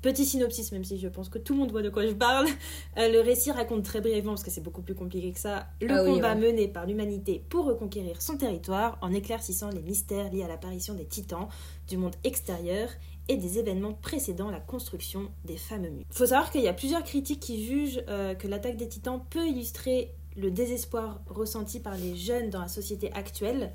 Petit 0.06 0.24
synopsis, 0.24 0.72
même 0.72 0.84
si 0.84 1.00
je 1.00 1.08
pense 1.08 1.30
que 1.30 1.40
tout 1.40 1.54
le 1.54 1.62
monde 1.62 1.72
voit 1.72 1.82
de 1.82 1.90
quoi 1.90 2.06
je 2.06 2.14
parle. 2.14 2.46
Euh, 2.98 3.12
le 3.12 3.20
récit 3.20 3.52
raconte 3.52 3.84
très 3.84 4.00
brièvement, 4.00 4.34
parce 4.34 4.44
que 4.44 4.52
c'est 4.52 4.62
beaucoup 4.62 4.82
plus 4.84 4.94
compliqué 4.96 5.32
que 5.34 5.40
ça, 5.40 5.66
le 5.82 5.92
Ah 5.92 6.04
oui, 6.04 6.12
combat 6.12 6.34
ouais. 6.34 6.40
mené 6.40 6.68
par 6.68 6.86
l'humanité 6.86 7.44
pour 7.50 7.66
reconquérir 7.66 8.22
son 8.22 8.38
territoire 8.38 8.98
en 9.02 9.12
éclaircissant 9.12 9.70
les 9.70 9.82
mystères 9.82 10.32
liés 10.32 10.44
à 10.44 10.48
l'apparition 10.48 10.94
des 10.94 11.04
titans, 11.06 11.48
du 11.90 11.98
monde 11.98 12.16
extérieur 12.24 12.88
et 13.28 13.36
des 13.36 13.58
événements 13.60 13.94
précédant 13.94 14.50
la 14.50 14.60
construction 14.60 15.30
des 15.44 15.58
fameux 15.58 15.90
murs. 15.90 16.06
Faut 16.12 16.28
savoir 16.28 16.52
qu'il 16.52 16.62
y 16.62 16.68
a 16.70 16.74
plusieurs 16.74 17.04
critiques 17.04 17.42
qui 17.42 17.66
jugent 17.66 18.02
euh, 18.08 18.36
que 18.36 18.48
l'attaque 18.48 18.78
des 18.78 18.88
titans 18.88 19.20
peut 19.30 19.48
illustrer 19.48 20.14
le 20.38 20.52
désespoir 20.52 21.22
ressenti 21.28 21.80
par 21.80 21.98
les 21.98 22.16
jeunes 22.16 22.50
dans 22.50 22.62
la 22.62 22.68
société 22.68 23.12
actuelle, 23.14 23.72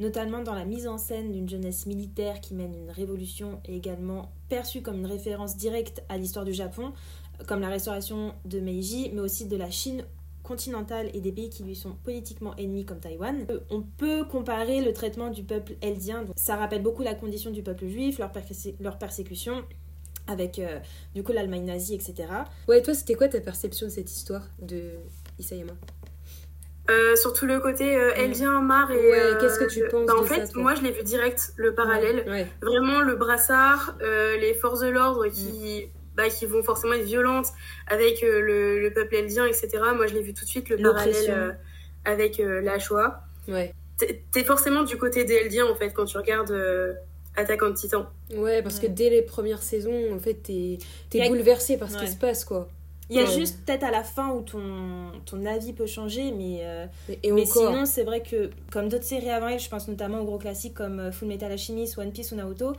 notamment 0.00 0.42
dans 0.42 0.54
la 0.54 0.64
mise 0.64 0.86
en 0.86 0.98
scène 0.98 1.32
d'une 1.32 1.48
jeunesse 1.48 1.86
militaire 1.86 2.40
qui 2.40 2.54
mène 2.54 2.74
une 2.74 2.90
révolution 2.90 3.60
et 3.64 3.76
également 3.76 4.30
perçue 4.48 4.82
comme 4.82 4.98
une 4.98 5.06
référence 5.06 5.56
directe 5.56 6.02
à 6.08 6.16
l'histoire 6.18 6.44
du 6.44 6.52
Japon, 6.52 6.92
comme 7.46 7.60
la 7.60 7.68
restauration 7.68 8.34
de 8.44 8.60
Meiji, 8.60 9.10
mais 9.12 9.20
aussi 9.20 9.46
de 9.46 9.56
la 9.56 9.70
Chine 9.70 10.04
continentale 10.42 11.10
et 11.14 11.20
des 11.20 11.30
pays 11.32 11.50
qui 11.50 11.62
lui 11.62 11.76
sont 11.76 11.94
politiquement 12.04 12.56
ennemis 12.56 12.84
comme 12.86 13.00
Taïwan. 13.00 13.44
Euh, 13.50 13.60
On 13.70 13.82
peut 13.82 14.24
comparer 14.24 14.82
le 14.82 14.92
traitement 14.92 15.28
du 15.30 15.42
peuple 15.44 15.74
eldien, 15.82 16.24
ça 16.36 16.56
rappelle 16.56 16.82
beaucoup 16.82 17.02
la 17.02 17.14
condition 17.14 17.50
du 17.50 17.62
peuple 17.62 17.86
juif, 17.86 18.18
leur, 18.18 18.30
persé- 18.32 18.74
leur 18.80 18.96
persécution, 18.98 19.62
avec 20.26 20.58
euh, 20.58 20.78
du 21.14 21.22
coup 21.22 21.32
l'Allemagne 21.32 21.64
nazie, 21.64 21.94
etc. 21.94 22.28
Ouais, 22.66 22.80
toi, 22.82 22.94
c'était 22.94 23.14
quoi 23.14 23.28
ta 23.28 23.40
perception 23.40 23.86
de 23.88 23.92
cette 23.92 24.10
histoire 24.10 24.46
de 24.62 24.92
Isayama? 25.38 25.72
Euh, 26.90 27.16
surtout 27.16 27.44
le 27.46 27.60
côté 27.60 27.96
euh, 27.96 28.12
Eldien, 28.16 28.60
Mar 28.62 28.90
et. 28.90 28.96
Ouais, 28.96 29.20
euh, 29.20 29.38
qu'est-ce 29.38 29.58
que 29.58 29.64
tu 29.70 29.80
le- 29.82 29.88
penses 29.88 30.06
bah, 30.06 30.14
En 30.16 30.22
de 30.22 30.26
fait, 30.26 30.46
ça, 30.46 30.52
moi 30.54 30.74
je 30.74 30.82
l'ai 30.82 30.90
vu 30.90 31.02
direct, 31.02 31.52
le 31.56 31.74
parallèle. 31.74 32.24
Ouais. 32.26 32.46
Vraiment 32.62 33.00
le 33.02 33.14
brassard, 33.16 33.96
euh, 34.02 34.36
les 34.38 34.54
forces 34.54 34.80
de 34.80 34.88
l'ordre 34.88 35.26
qui. 35.28 35.84
Mm. 35.86 35.90
Bah, 36.16 36.28
qui 36.28 36.46
vont 36.46 36.64
forcément 36.64 36.94
être 36.94 37.04
violentes 37.04 37.46
avec 37.86 38.24
euh, 38.24 38.40
le, 38.40 38.80
le 38.80 38.92
peuple 38.92 39.14
eldien, 39.14 39.46
etc. 39.46 39.68
Moi, 39.94 40.08
je 40.08 40.14
l'ai 40.14 40.20
vu 40.22 40.34
tout 40.34 40.44
de 40.44 40.48
suite, 40.50 40.68
le 40.68 40.76
parallèle 40.82 41.14
euh, 41.30 41.52
avec 42.04 42.40
euh, 42.40 42.60
la 42.60 42.80
Shoah. 42.80 43.20
Ouais. 43.46 43.72
T'es 44.32 44.42
forcément 44.42 44.82
du 44.82 44.96
côté 44.96 45.24
des 45.24 45.34
Eldiens, 45.34 45.66
en 45.66 45.76
fait, 45.76 45.90
quand 45.90 46.06
tu 46.06 46.16
regardes 46.16 46.50
euh, 46.50 46.92
Attaquant 47.36 47.70
de 47.70 47.74
Titan. 47.76 48.08
Ouais, 48.34 48.62
parce 48.62 48.80
Ouais. 48.80 48.88
que 48.88 48.92
dès 48.92 49.10
les 49.10 49.22
premières 49.22 49.62
saisons, 49.62 50.12
en 50.12 50.18
fait, 50.18 50.34
t'es 50.42 50.78
a- 51.22 51.28
bouleversé 51.28 51.76
par 51.78 51.88
ce 51.88 51.94
Ouais. 51.98 52.06
qui 52.06 52.10
se 52.10 52.16
passe, 52.16 52.44
quoi. 52.44 52.68
Il 53.10 53.16
y 53.16 53.20
a 53.20 53.24
Ouais. 53.24 53.30
juste 53.30 53.64
peut-être 53.64 53.84
à 53.84 53.90
la 53.90 54.02
fin 54.04 54.30
où 54.32 54.42
ton, 54.42 55.12
ton 55.24 55.46
avis 55.46 55.72
peut 55.72 55.86
changer, 55.86 56.30
mais, 56.32 56.58
euh, 56.62 56.86
Et, 57.08 57.18
et 57.28 57.32
mais 57.32 57.46
sinon 57.46 57.86
c'est 57.86 58.04
vrai 58.04 58.22
que 58.22 58.50
comme 58.70 58.88
d'autres 58.90 59.04
séries 59.04 59.30
avant 59.30 59.48
elle, 59.48 59.58
je 59.60 59.68
pense 59.70 59.88
notamment 59.88 60.20
aux 60.20 60.24
gros 60.24 60.38
classiques 60.38 60.74
comme 60.74 61.00
euh, 61.00 61.10
Full 61.12 61.28
Metal 61.28 61.50
Alchemist, 61.50 61.96
One 61.96 62.12
Piece 62.12 62.32
ou 62.32 62.36
Naruto, 62.36 62.74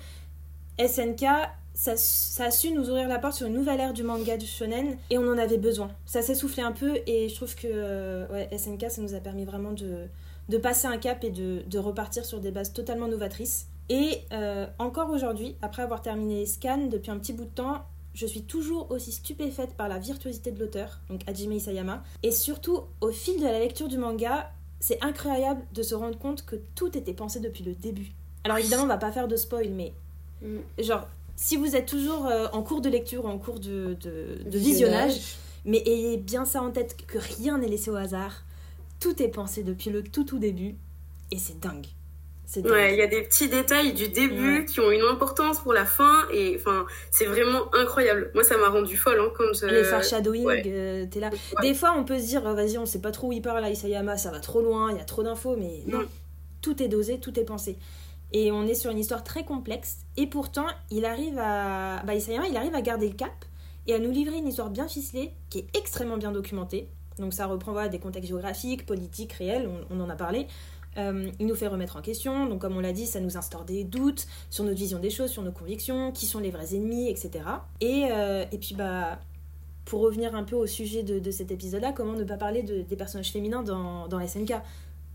SNK, 0.77 1.25
ça, 1.73 1.93
ça 1.97 2.45
a 2.45 2.51
su 2.51 2.71
nous 2.71 2.89
ouvrir 2.89 3.07
la 3.07 3.19
porte 3.19 3.33
sur 3.35 3.47
une 3.47 3.53
nouvelle 3.53 3.79
ère 3.79 3.93
du 3.93 4.03
manga 4.03 4.37
du 4.37 4.45
shonen 4.45 4.97
et 5.09 5.17
on 5.17 5.27
en 5.31 5.37
avait 5.37 5.57
besoin. 5.57 5.89
Ça 6.05 6.21
s'est 6.21 6.35
soufflé 6.35 6.61
un 6.63 6.71
peu 6.71 6.99
et 7.07 7.27
je 7.29 7.35
trouve 7.35 7.55
que 7.55 7.67
euh, 7.67 8.27
ouais, 8.27 8.49
SNK 8.57 8.85
ça 8.89 9.01
nous 9.01 9.13
a 9.15 9.19
permis 9.19 9.45
vraiment 9.45 9.71
de, 9.71 10.05
de 10.49 10.57
passer 10.57 10.87
un 10.87 10.97
cap 10.97 11.23
et 11.23 11.29
de, 11.31 11.63
de 11.67 11.79
repartir 11.79 12.25
sur 12.25 12.39
des 12.39 12.51
bases 12.51 12.73
totalement 12.73 13.07
novatrices. 13.07 13.67
Et 13.89 14.19
euh, 14.33 14.67
encore 14.77 15.09
aujourd'hui, 15.09 15.55
après 15.61 15.81
avoir 15.81 16.01
terminé 16.01 16.45
Scan 16.45 16.87
depuis 16.91 17.11
un 17.11 17.17
petit 17.17 17.33
bout 17.33 17.45
de 17.45 17.49
temps, 17.49 17.83
je 18.19 18.25
suis 18.25 18.41
toujours 18.43 18.91
aussi 18.91 19.13
stupéfaite 19.13 19.75
par 19.75 19.87
la 19.87 19.97
virtuosité 19.97 20.51
de 20.51 20.59
l'auteur, 20.59 20.99
donc 21.09 21.21
Hajime 21.25 21.53
Isayama, 21.53 22.03
et 22.21 22.31
surtout 22.31 22.81
au 22.99 23.11
fil 23.11 23.39
de 23.39 23.45
la 23.45 23.59
lecture 23.59 23.87
du 23.87 23.97
manga, 23.97 24.51
c'est 24.81 25.01
incroyable 25.03 25.61
de 25.73 25.81
se 25.83 25.95
rendre 25.95 26.17
compte 26.19 26.45
que 26.45 26.57
tout 26.75 26.97
était 26.97 27.13
pensé 27.13 27.39
depuis 27.39 27.63
le 27.63 27.73
début. 27.75 28.11
Alors 28.43 28.57
évidemment, 28.57 28.83
on 28.83 28.87
va 28.87 28.97
pas 28.97 29.11
faire 29.11 29.27
de 29.27 29.35
spoil, 29.37 29.69
mais 29.69 29.93
Mm. 30.41 30.59
genre 30.83 31.05
si 31.35 31.55
vous 31.57 31.75
êtes 31.75 31.85
toujours 31.85 32.25
euh, 32.25 32.47
en 32.53 32.61
cours 32.63 32.79
de 32.81 32.89
lecture 32.89 33.23
ou 33.25 33.27
en 33.27 33.37
cours 33.37 33.59
de, 33.59 33.95
de- 34.01 34.41
de 34.49 34.57
visionnage, 34.57 35.35
mais 35.65 35.81
ayez 35.85 36.15
bien 36.17 36.43
ça 36.45 36.61
en 36.61 36.71
tête 36.71 36.95
que 37.07 37.17
rien 37.17 37.57
n'est 37.57 37.67
laissé 37.67 37.89
au 37.91 37.95
hasard. 37.95 38.43
Tout 39.01 39.21
est 39.21 39.27
pensé 39.29 39.63
depuis 39.63 39.89
le 39.89 40.01
tout 40.03 40.23
tout 40.25 40.39
début 40.39 40.75
et 41.31 41.37
c'est 41.37 41.59
dingue. 41.59 41.87
Ouais, 42.57 42.93
il 42.93 42.97
y 42.97 43.01
a 43.01 43.07
des 43.07 43.21
petits 43.21 43.47
détails 43.47 43.93
du 43.93 44.07
début 44.09 44.59
Ouais. 44.59 44.65
qui 44.65 44.79
ont 44.79 44.89
une 44.89 45.03
importance 45.03 45.59
pour 45.59 45.71
la 45.73 45.85
fin 45.85 46.27
et 46.33 46.55
enfin, 46.57 46.85
c'est 47.11 47.25
vraiment 47.25 47.73
incroyable. 47.75 48.31
Moi, 48.33 48.43
ça 48.43 48.57
m'a 48.57 48.69
rendu 48.69 48.97
folle 48.97 49.19
hein, 49.19 49.31
quand. 49.37 49.63
euh, 49.63 49.67
Les 49.71 49.83
foreshadowing, 49.83 50.45
ouais. 50.45 50.63
euh, 50.65 51.05
t'es 51.09 51.19
là. 51.19 51.29
Des 51.61 51.73
fois, 51.75 51.93
on 51.97 52.03
peut 52.03 52.17
se 52.17 52.25
dire, 52.25 52.41
oh, 52.45 52.53
vas-y, 52.55 52.77
on 52.79 52.85
sait 52.87 53.01
pas 53.01 53.11
trop 53.11 53.27
où 53.27 53.33
il 53.33 53.41
part 53.41 53.61
là, 53.61 53.69
Isayama, 53.69 54.17
ça 54.17 54.31
va 54.31 54.39
trop 54.39 54.61
loin, 54.61 54.91
il 54.91 54.97
y 54.97 55.01
a 55.01 55.03
trop 55.05 55.21
d'infos, 55.23 55.55
mais 55.57 55.83
non, 55.87 55.99
Mm. 55.99 56.07
tout 56.61 56.81
est 56.81 56.87
dosé, 56.87 57.19
tout 57.19 57.39
est 57.39 57.43
pensé. 57.45 57.77
Et 58.31 58.51
on 58.51 58.65
est 58.67 58.75
sur 58.75 58.89
une 58.91 58.99
histoire 58.99 59.23
très 59.23 59.43
complexe, 59.45 59.97
et 60.17 60.25
pourtant, 60.27 60.65
il 60.91 61.05
arrive 61.05 61.37
à. 61.39 62.01
Bah, 62.05 62.15
Isayama, 62.15 62.47
il 62.47 62.57
arrive 62.57 62.73
à 62.75 62.81
garder 62.81 63.07
le 63.09 63.15
cap 63.15 63.31
et 63.87 63.93
à 63.93 63.99
nous 63.99 64.11
livrer 64.11 64.37
une 64.37 64.47
histoire 64.47 64.69
bien 64.69 64.87
ficelée, 64.87 65.31
qui 65.49 65.59
est 65.59 65.77
extrêmement 65.77 66.17
bien 66.17 66.31
documentée. 66.31 66.87
Donc, 67.19 67.33
ça 67.33 67.47
reprend 67.47 67.73
voilà, 67.73 67.89
des 67.89 67.99
contextes 67.99 68.29
géographiques, 68.29 68.85
politiques, 68.85 69.33
réels, 69.33 69.67
on, 69.91 69.95
on 69.97 69.99
en 70.03 70.09
a 70.09 70.15
parlé. 70.15 70.47
Euh, 70.97 71.29
il 71.39 71.45
nous 71.45 71.55
fait 71.55 71.67
remettre 71.67 71.95
en 71.97 72.01
question, 72.01 72.47
donc 72.47 72.59
comme 72.61 72.75
on 72.75 72.79
l'a 72.79 72.91
dit, 72.93 73.05
ça 73.05 73.19
nous 73.19 73.37
instaure 73.37 73.63
des 73.63 73.83
doutes 73.83 74.27
sur 74.49 74.63
notre 74.63 74.77
vision 74.79 74.99
des 74.99 75.09
choses, 75.11 75.29
sur 75.29 75.43
nos 75.43 75.51
convictions, 75.51 76.11
qui 76.11 76.25
sont 76.25 76.39
les 76.39 76.49
vrais 76.51 76.75
ennemis, 76.75 77.09
etc. 77.09 77.31
Et, 77.79 78.07
euh, 78.11 78.43
et 78.51 78.57
puis, 78.57 78.73
bah, 78.75 79.19
pour 79.85 80.01
revenir 80.01 80.35
un 80.35 80.43
peu 80.43 80.55
au 80.55 80.67
sujet 80.67 81.03
de, 81.03 81.19
de 81.19 81.31
cet 81.31 81.51
épisode-là, 81.51 81.93
comment 81.93 82.13
ne 82.13 82.23
pas 82.23 82.37
parler 82.37 82.63
de- 82.63 82.81
des 82.81 82.95
personnages 82.95 83.31
féminins 83.31 83.63
dans, 83.63 84.07
dans 84.07 84.19
SNK 84.19 84.53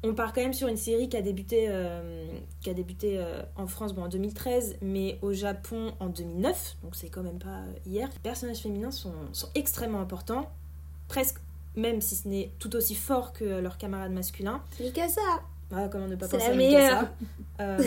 On 0.04 0.14
part 0.14 0.32
quand 0.32 0.42
même 0.42 0.52
sur 0.54 0.68
une 0.68 0.76
série 0.76 1.08
qui 1.08 1.16
a 1.16 1.22
débuté, 1.22 1.66
euh, 1.68 2.24
qui 2.60 2.70
a 2.70 2.74
débuté 2.74 3.22
en 3.56 3.66
France 3.66 3.94
bon, 3.94 4.02
en 4.04 4.08
2013, 4.08 4.76
mais 4.82 5.18
au 5.22 5.32
Japon 5.32 5.92
en 6.00 6.06
2009, 6.06 6.76
donc 6.82 6.94
c'est 6.94 7.08
quand 7.08 7.22
même 7.22 7.38
pas 7.38 7.60
hier. 7.86 8.08
Les 8.12 8.18
personnages 8.20 8.58
féminins 8.58 8.90
sont, 8.90 9.12
sont 9.32 9.48
extrêmement 9.54 10.00
importants, 10.00 10.50
presque 11.08 11.38
même 11.76 12.00
si 12.00 12.14
ce 12.14 12.28
n'est 12.28 12.50
tout 12.60 12.74
aussi 12.76 12.94
fort 12.94 13.32
que 13.32 13.44
leurs 13.44 13.76
camarades 13.78 14.12
masculins. 14.12 14.62
Mikasa 14.80 15.20
Voilà, 15.70 15.88
comment 15.88 16.06
ne 16.06 16.14
pas 16.16 16.26
C'est 16.28 16.36
penser 16.38 16.48
la 16.48 16.54
à 16.54 16.56
meilleure. 16.56 17.00
Mikasa. 17.00 17.12
Euh, 17.60 17.78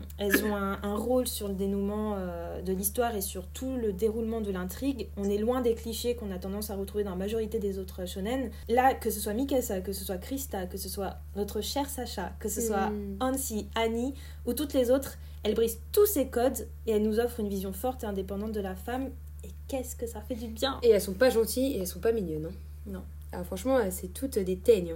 elles 0.18 0.44
ont 0.44 0.54
un, 0.54 0.78
un 0.82 0.94
rôle 0.96 1.26
sur 1.26 1.48
le 1.48 1.54
dénouement 1.54 2.14
euh, 2.16 2.60
de 2.62 2.72
l'histoire 2.72 3.14
et 3.16 3.20
sur 3.20 3.46
tout 3.48 3.76
le 3.76 3.92
déroulement 3.92 4.40
de 4.40 4.50
l'intrigue. 4.50 5.08
On 5.16 5.24
est 5.24 5.38
loin 5.38 5.60
des 5.60 5.74
clichés 5.74 6.14
qu'on 6.16 6.30
a 6.30 6.38
tendance 6.38 6.70
à 6.70 6.76
retrouver 6.76 7.04
dans 7.04 7.10
la 7.10 7.16
majorité 7.16 7.58
des 7.58 7.78
autres 7.78 8.06
shonen. 8.06 8.50
Là, 8.68 8.94
que 8.94 9.10
ce 9.10 9.20
soit 9.20 9.32
Mikasa, 9.32 9.80
que 9.80 9.92
ce 9.92 10.04
soit 10.04 10.18
Krista, 10.18 10.66
que 10.66 10.76
ce 10.78 10.88
soit 10.88 11.16
notre 11.36 11.60
cher 11.60 11.88
Sacha, 11.88 12.32
que 12.38 12.48
ce 12.48 12.60
soit 12.60 12.90
Mm. 12.90 13.16
Hansi, 13.20 13.68
Annie 13.74 14.14
ou 14.44 14.52
toutes 14.52 14.72
les 14.74 14.90
autres, 14.90 15.18
elles 15.42 15.54
brisent 15.54 15.80
tous 15.92 16.06
ces 16.06 16.28
codes 16.28 16.66
et 16.86 16.92
elles 16.92 17.02
nous 17.02 17.18
offrent 17.20 17.40
une 17.40 17.48
vision 17.48 17.72
forte 17.72 18.04
et 18.04 18.06
indépendante 18.06 18.52
de 18.52 18.60
la 18.60 18.74
femme. 18.74 19.10
Et 19.44 19.48
qu'est-ce 19.68 19.94
que 19.96 20.06
ça 20.06 20.20
fait 20.20 20.34
du 20.34 20.48
bien 20.48 20.78
Et 20.82 20.90
elles 20.90 21.00
sont 21.00 21.12
pas 21.14 21.30
gentilles 21.30 21.74
et 21.74 21.78
elles 21.80 21.86
sont 21.86 22.00
pas 22.00 22.12
mignonnes. 22.12 22.46
hein. 22.46 22.54
Non. 22.88 23.02
Ah, 23.32 23.42
franchement, 23.44 23.78
c'est 23.90 24.08
toutes 24.12 24.38
des 24.38 24.56
teignes. 24.56 24.94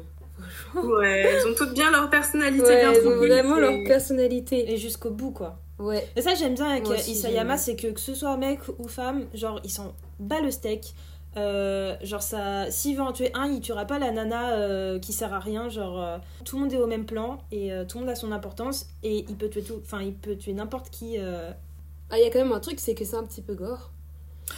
Franchement. 0.49 0.91
Ouais, 0.91 1.21
elles 1.21 1.47
ont 1.47 1.55
toutes 1.55 1.75
bien 1.75 1.91
leur 1.91 2.09
personnalité. 2.11 2.63
Ouais, 2.63 2.81
bien 2.81 2.93
elles 2.93 3.07
ont 3.07 3.17
vraiment 3.17 3.57
leur 3.57 3.73
personnalité. 3.87 4.73
Et 4.73 4.77
jusqu'au 4.77 5.11
bout, 5.11 5.31
quoi. 5.31 5.59
Ouais. 5.79 6.07
Et 6.17 6.23
ça, 6.23 6.35
j'aime 6.35 6.55
bien 6.55 6.71
avec 6.71 6.87
aussi, 6.89 7.13
Isayama, 7.13 7.57
c'est 7.57 7.75
que 7.77 7.89
que 7.89 8.01
ce 8.01 8.15
soit 8.15 8.37
mec 8.37 8.61
ou 8.79 8.87
femme, 8.89 9.27
genre, 9.35 9.61
ils 9.65 9.71
s'en 9.71 9.95
bat 10.19 10.41
le 10.41 10.51
steak. 10.51 10.95
Euh, 11.37 11.95
genre, 12.03 12.23
ça, 12.23 12.71
s'il 12.71 12.97
veut 12.97 13.03
en 13.03 13.13
tuer 13.13 13.31
un, 13.35 13.47
il 13.47 13.61
tuera 13.61 13.85
pas 13.85 13.99
la 13.99 14.11
nana 14.11 14.53
euh, 14.55 14.99
qui 14.99 15.13
sert 15.13 15.33
à 15.33 15.39
rien. 15.39 15.69
Genre, 15.69 16.03
euh, 16.03 16.19
tout 16.45 16.57
le 16.57 16.63
monde 16.65 16.73
est 16.73 16.79
au 16.79 16.87
même 16.87 17.07
plan 17.07 17.39
et 17.53 17.71
tout 17.89 17.99
le 17.99 18.05
monde 18.05 18.11
a 18.13 18.17
son 18.17 18.33
importance. 18.33 18.89
Et 19.03 19.25
il 19.29 19.37
peut 19.37 19.49
tuer 19.49 19.63
tout, 19.63 19.81
enfin, 19.85 20.03
il 20.03 20.13
peut 20.15 20.37
tuer 20.37 20.53
n'importe 20.53 20.91
qui. 20.91 21.17
Ah, 21.19 22.19
il 22.19 22.25
y 22.25 22.27
a 22.27 22.31
quand 22.31 22.41
même 22.41 22.53
un 22.53 22.61
truc, 22.61 22.81
c'est 22.81 22.95
que 22.95 23.05
c'est 23.05 23.17
un 23.17 23.23
petit 23.25 23.41
peu 23.41 23.55
gore. 23.55 23.91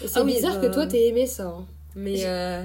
Et 0.02 0.08
c'est 0.08 0.20
Ah 0.20 0.24
bizarre 0.24 0.58
bah- 0.58 0.68
que 0.68 0.72
toi 0.72 0.86
t'aies 0.86 1.08
aimé 1.08 1.26
ça. 1.26 1.48
hein. 1.48 1.66
Mais 1.94 2.16
J'ai- 2.16 2.26
euh, 2.26 2.62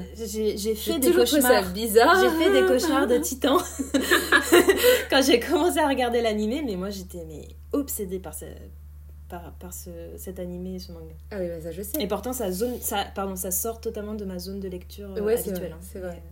fait 0.76 1.00
des 1.00 1.12
cauchemars. 1.12 1.70
bizarre. 1.74 2.16
J'ai 2.22 2.44
fait 2.46 2.62
des 2.62 2.66
cauchemars 2.68 3.08
de 3.08 3.18
titan 3.20 3.58
quand 5.10 5.22
j'ai 5.22 5.40
commencé 5.40 5.80
à 5.80 5.88
regarder 5.88 6.22
l'animé, 6.22 6.62
mais 6.66 6.76
moi 6.76 6.90
j'étais 6.90 7.24
mais 7.28 7.48
obsédée 7.74 8.20
par, 8.20 8.34
ce, 8.34 8.46
par, 9.30 9.54
par 9.60 9.74
ce, 9.74 9.90
cet 10.18 10.40
animé 10.40 10.76
et 10.76 10.80
ce 10.80 10.92
manga. 10.92 11.14
Ah 11.32 11.38
oui, 11.40 11.48
bah 11.48 11.62
ça 11.62 11.72
je 11.72 11.82
sais. 11.82 12.02
Et 12.02 12.08
pourtant, 12.08 12.34
ça, 12.34 12.52
zone, 12.52 12.78
ça, 12.82 13.06
pardon, 13.16 13.36
ça 13.36 13.52
sort 13.52 13.82
totalement 13.82 14.14
de 14.14 14.26
ma 14.26 14.40
zone 14.40 14.60
de 14.60 14.68
lecture 14.70 15.10
euh, 15.18 15.22
Ouais, 15.22 15.36
c'est 15.38 15.50
habituelle. 15.50 15.72
vrai, 15.72 15.78
hein. 15.80 15.88
c'est 15.92 16.00
vrai. 16.00 16.24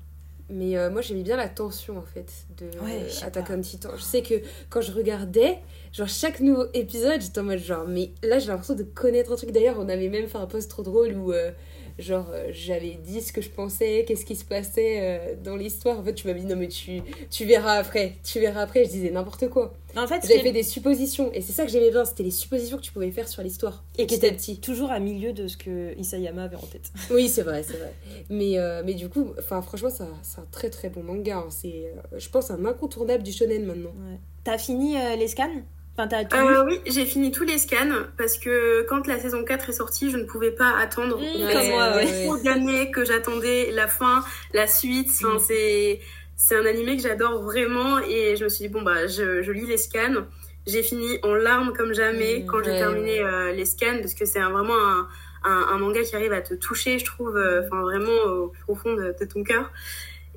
Mais 0.48 0.78
euh, 0.78 0.92
moi 0.92 1.02
j'aimais 1.02 1.24
bien 1.24 1.38
la 1.38 1.50
tension 1.50 1.98
en 1.98 2.04
fait 2.04 2.32
de 2.58 2.66
Ouais, 2.80 3.08
Attack 3.24 3.48
on 3.50 3.60
Titan. 3.62 3.90
Je 3.98 4.04
sais 4.04 4.22
que 4.22 4.36
quand 4.70 4.80
je 4.80 4.92
regardais, 4.92 5.58
genre 5.92 6.08
chaque 6.08 6.40
nouveau 6.40 6.66
épisode, 6.76 7.20
j'étais 7.20 7.40
en 7.40 7.44
mode 7.46 7.58
genre, 7.58 7.86
mais 7.88 8.12
là 8.22 8.38
j'ai 8.38 8.48
l'impression 8.50 8.76
de 8.76 8.84
connaître 8.84 9.32
un 9.32 9.38
truc. 9.38 9.50
D'ailleurs, 9.52 9.78
on 9.80 9.90
avait 9.90 10.08
même 10.08 10.28
fait 10.28 10.38
un 10.38 10.46
post 10.46 10.70
trop 10.70 10.84
drôle 10.84 11.14
où 11.18 11.34
euh, 11.34 11.50
genre 11.98 12.28
euh, 12.32 12.48
j'avais 12.52 12.98
dit 13.04 13.22
ce 13.22 13.32
que 13.32 13.42
je 13.42 13.50
pensais, 13.50 14.04
qu'est-ce 14.08 14.26
qui 14.26 14.36
se 14.36 14.46
passait 14.46 14.98
euh, 15.00 15.36
dans 15.44 15.56
l'histoire. 15.56 16.00
En 16.00 16.04
fait, 16.04 16.14
tu 16.14 16.28
m'as 16.28 16.34
dit 16.34 16.46
non, 16.46 16.56
mais 16.56 16.68
tu, 16.68 17.02
tu 17.30 17.46
verras 17.46 17.74
après, 17.74 18.14
tu 18.24 18.40
verras 18.40 18.62
après. 18.62 18.86
Je 18.86 18.90
disais 18.90 19.12
n'importe 19.12 19.48
quoi. 19.50 19.74
En 19.98 20.08
fait, 20.08 20.20
J'avais 20.28 20.42
fait 20.42 20.52
des 20.52 20.64
suppositions 20.64 21.32
et 21.34 21.40
c'est 21.40 21.54
ça 21.54 21.64
que 21.64 21.72
j'aimais 21.72 21.90
bien, 21.90 22.04
c'était 22.04 22.24
les 22.24 22.32
suppositions 22.32 22.76
que 22.78 22.82
tu 22.82 22.92
pouvais 22.92 23.12
faire 23.12 23.30
sur 23.30 23.42
l'histoire. 23.44 23.86
et 23.98 24.06
qui 24.08 24.16
était 24.16 24.32
petit. 24.34 24.60
toujours 24.60 24.92
à 24.92 25.00
milieu 25.00 25.32
de 25.32 25.48
ce 25.48 25.56
que 25.56 25.98
Isayama 25.98 26.44
avait 26.44 26.58
en 26.58 26.66
tête. 26.68 26.92
Oui, 27.12 27.30
c'est 27.30 27.44
vrai, 27.44 27.64
c'est 27.64 27.78
vrai. 27.78 27.94
Mais, 28.30 28.58
euh, 28.58 28.82
mais 28.86 28.94
du 28.94 29.08
coup, 29.08 29.34
enfin, 29.40 29.62
franchement, 29.62 29.90
ça- 29.90 30.10
c'est 30.22 30.40
un 30.40 30.48
très 30.52 30.70
très 30.70 30.90
bon 30.90 31.02
manga. 31.02 31.38
hein. 31.38 31.48
C'est, 31.50 31.94
je 32.18 32.28
pense, 32.30 32.52
un 32.52 32.66
incontournable 32.66 33.24
du 33.24 33.32
shonen 33.32 33.66
maintenant. 33.66 33.92
Ouais. 33.92 34.18
T'as 34.44 34.58
fini 34.58 34.98
euh, 34.98 35.16
les 35.16 35.30
scans? 35.30 35.50
Enfin, 35.98 36.08
t'as 36.10 36.26
tout 36.26 36.36
Euh, 36.36 36.66
oui, 36.66 36.82
j'ai 36.88 37.06
fini 37.06 37.32
tous 37.32 37.44
les 37.46 37.58
scans 37.58 37.78
parce 38.18 38.38
que 38.38 38.82
quand 38.90 39.08
la 39.08 39.18
saison 39.20 39.44
4 39.46 39.70
est 39.70 39.74
sortie, 39.74 40.12
je 40.12 40.18
ne 40.18 40.26
pouvais 40.26 40.52
pas 40.52 40.76
attendre. 40.78 41.18
Mmh, 41.18 41.54
comme 41.54 41.68
moi, 41.70 41.96
ouais. 41.96 42.06
fait 42.08 42.26
trop 42.26 42.38
d'années 42.38 42.92
que 42.92 43.06
j'attendais 43.06 43.72
la 43.72 43.88
fin, 43.88 44.24
la 44.54 44.68
suite. 44.68 45.10
Enfin, 45.24 45.36
Mm. 45.36 45.40
c'est 45.40 46.00
c'est 46.38 46.58
un 46.58 46.66
animé 46.66 46.98
que 46.98 47.02
j'adore 47.04 47.42
vraiment 47.44 48.00
et 48.00 48.36
je 48.36 48.44
me 48.44 48.50
suis 48.50 48.64
dit 48.64 48.70
bon 48.70 48.82
bah 48.82 49.08
je, 49.08 49.42
je 49.42 49.52
lis 49.54 49.66
les 49.68 49.78
scans. 49.78 50.26
J'ai 50.68 50.84
fini 50.84 51.20
en 51.24 51.34
larmes 51.34 51.72
comme 51.74 51.94
jamais 51.94 52.40
Mm, 52.40 52.46
quand 52.48 52.62
j'ai 52.64 52.72
ouais, 52.72 52.80
terminé 52.80 53.24
ouais. 53.24 53.30
euh, 53.30 53.52
les 53.54 53.64
scans 53.66 54.00
parce 54.02 54.16
que 54.16 54.26
c'est 54.26 54.42
vraiment 54.42 54.76
un, 54.76 55.08
un, 55.46 55.68
un 55.72 55.78
manga 55.78 56.02
qui 56.02 56.14
arrive 56.16 56.34
à 56.34 56.42
te 56.42 56.56
toucher, 56.56 57.00
je 57.00 57.06
trouve, 57.06 57.38
euh, 57.38 57.62
enfin 57.64 57.82
vraiment 57.84 58.12
au 58.26 58.48
plus 58.50 58.62
profond 58.64 58.94
de, 58.96 59.16
de 59.18 59.26
ton 59.26 59.44
cœur. 59.44 59.72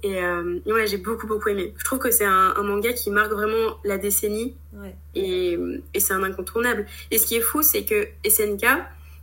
Et, 0.03 0.23
euh, 0.23 0.59
ouais, 0.67 0.87
j'ai 0.87 0.97
beaucoup 0.99 1.27
beaucoup 1.27 1.49
aimé. 1.49 1.75
Je 1.77 1.85
trouve 1.85 1.99
que 1.99 2.11
c'est 2.11 2.25
un, 2.25 2.55
un 2.57 2.63
manga 2.63 2.93
qui 2.93 3.11
marque 3.11 3.33
vraiment 3.33 3.77
la 3.85 3.99
décennie 3.99 4.57
Ouais. 4.75 4.95
et, 5.15 5.59
et 5.95 6.01
c'est 6.01 6.13
un 6.13 6.23
incontournable. 6.23 6.87
Et 7.11 7.19
ce 7.19 7.27
qui 7.27 7.37
est 7.37 7.41
fou, 7.41 7.63
c'est 7.63 7.85
que 7.85 8.07
SNK, 8.29 8.67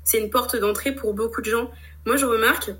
c'est 0.03 0.19
une 0.19 0.29
porte 0.29 0.55
d'entrée 0.55 0.93
pour 0.93 1.13
beaucoup 1.13 1.41
de 1.41 1.49
gens. 1.49 1.71
Moi, 2.05 2.17
je 2.17 2.25
remarque, 2.25 2.71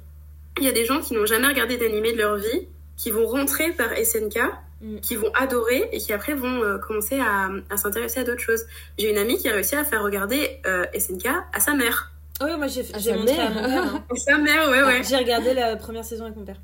il 0.60 0.64
y 0.64 0.68
a 0.68 0.72
des 0.72 0.86
gens 0.86 1.00
qui 1.02 1.14
n'ont 1.14 1.26
jamais 1.26 1.48
regardé 1.48 1.78
d'animé 1.78 2.12
de 2.14 2.18
leur 2.18 2.36
vie, 2.38 2.68
qui 2.98 3.12
vont 3.12 3.26
rentrer 3.28 3.72
par 3.72 3.90
SNK, 3.96 4.40
Mm. 4.82 5.00
qui 5.00 5.16
vont 5.16 5.32
adorer 5.34 5.88
et 5.94 6.00
qui 6.00 6.12
après 6.12 6.34
vont 6.34 6.62
euh, 6.62 6.78
commencer 6.78 7.18
à, 7.18 7.50
à 7.70 7.78
s'intéresser 7.78 8.20
à 8.20 8.24
d'autres 8.26 8.42
choses. 8.42 8.66
J'ai 8.98 9.10
une 9.10 9.18
amie 9.18 9.38
qui 9.38 9.48
a 9.48 9.54
réussi 9.54 9.74
à 9.78 9.86
faire 9.86 10.04
regarder 10.04 10.60
euh, 10.68 10.84
SNK 10.94 11.28
à 11.54 11.60
sa 11.62 11.74
mère. 11.76 12.12
Ah 12.42 12.46
oui, 12.50 12.58
moi 12.58 12.68
j'ai 12.68 12.84
montré 12.84 13.40
à 13.40 13.50
mon 13.50 13.56
père. 13.64 13.94
hein. 13.96 14.04
À 14.12 14.16
sa 14.18 14.38
mère, 14.38 14.70
ouais, 14.70 14.84
ouais. 14.84 15.02
J'ai 15.10 15.16
regardé 15.16 15.54
la 15.54 15.78
première 15.78 16.04
saison 16.04 16.26
avec 16.26 16.36
mon 16.36 16.44
père. 16.44 16.58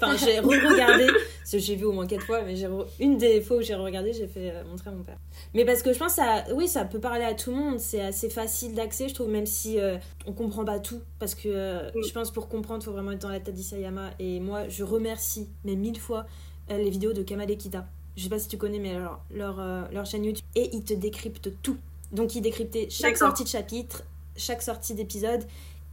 Enfin, 0.00 0.16
j'ai 0.16 0.38
re-regardé, 0.40 1.06
parce 1.06 1.50
que 1.52 1.58
j'ai 1.58 1.76
vu 1.76 1.84
au 1.84 1.92
moins 1.92 2.06
quatre 2.06 2.24
fois, 2.24 2.42
mais 2.42 2.54
j'ai 2.56 2.66
re- 2.66 2.86
une 3.00 3.18
des 3.18 3.40
fois 3.40 3.56
où 3.58 3.62
j'ai 3.62 3.74
regardé, 3.74 4.12
j'ai 4.12 4.26
fait 4.26 4.50
euh, 4.50 4.64
montrer 4.64 4.90
à 4.90 4.92
mon 4.92 5.02
père. 5.02 5.18
Mais 5.54 5.64
parce 5.64 5.82
que 5.82 5.92
je 5.92 5.98
pense 5.98 6.14
que 6.16 6.22
ça, 6.22 6.44
oui, 6.54 6.68
ça 6.68 6.84
peut 6.84 7.00
parler 7.00 7.24
à 7.24 7.34
tout 7.34 7.50
le 7.50 7.56
monde, 7.56 7.80
c'est 7.80 8.00
assez 8.00 8.28
facile 8.30 8.74
d'accès, 8.74 9.08
je 9.08 9.14
trouve, 9.14 9.28
même 9.28 9.46
si 9.46 9.80
euh, 9.80 9.96
on 10.26 10.32
comprend 10.32 10.64
pas 10.64 10.78
tout. 10.78 11.00
Parce 11.18 11.34
que 11.34 11.48
euh, 11.48 11.90
je 12.06 12.12
pense 12.12 12.30
pour 12.30 12.48
comprendre, 12.48 12.82
faut 12.84 12.92
vraiment 12.92 13.12
être 13.12 13.22
dans 13.22 13.28
la 13.30 13.40
tête 13.40 13.54
d'Isayama. 13.54 14.10
Et 14.18 14.40
moi, 14.40 14.68
je 14.68 14.84
remercie, 14.84 15.48
mais 15.64 15.74
mille 15.76 15.98
fois, 15.98 16.26
euh, 16.70 16.76
les 16.78 16.90
vidéos 16.90 17.12
de 17.12 17.22
Kamal 17.22 17.50
et 17.50 17.56
Kida. 17.56 17.86
Je 18.16 18.22
sais 18.24 18.28
pas 18.30 18.38
si 18.38 18.48
tu 18.48 18.56
connais, 18.56 18.78
mais 18.78 18.94
leur, 19.30 19.60
euh, 19.60 19.82
leur 19.92 20.06
chaîne 20.06 20.24
YouTube. 20.24 20.44
Et 20.54 20.70
ils 20.74 20.84
te 20.84 20.94
décryptent 20.94 21.50
tout. 21.62 21.76
Donc, 22.12 22.34
ils 22.34 22.40
décryptaient 22.40 22.88
chaque 22.90 23.16
sortie 23.18 23.44
de 23.44 23.48
chapitre, 23.48 24.04
chaque 24.36 24.62
sortie 24.62 24.94
d'épisode, 24.94 25.42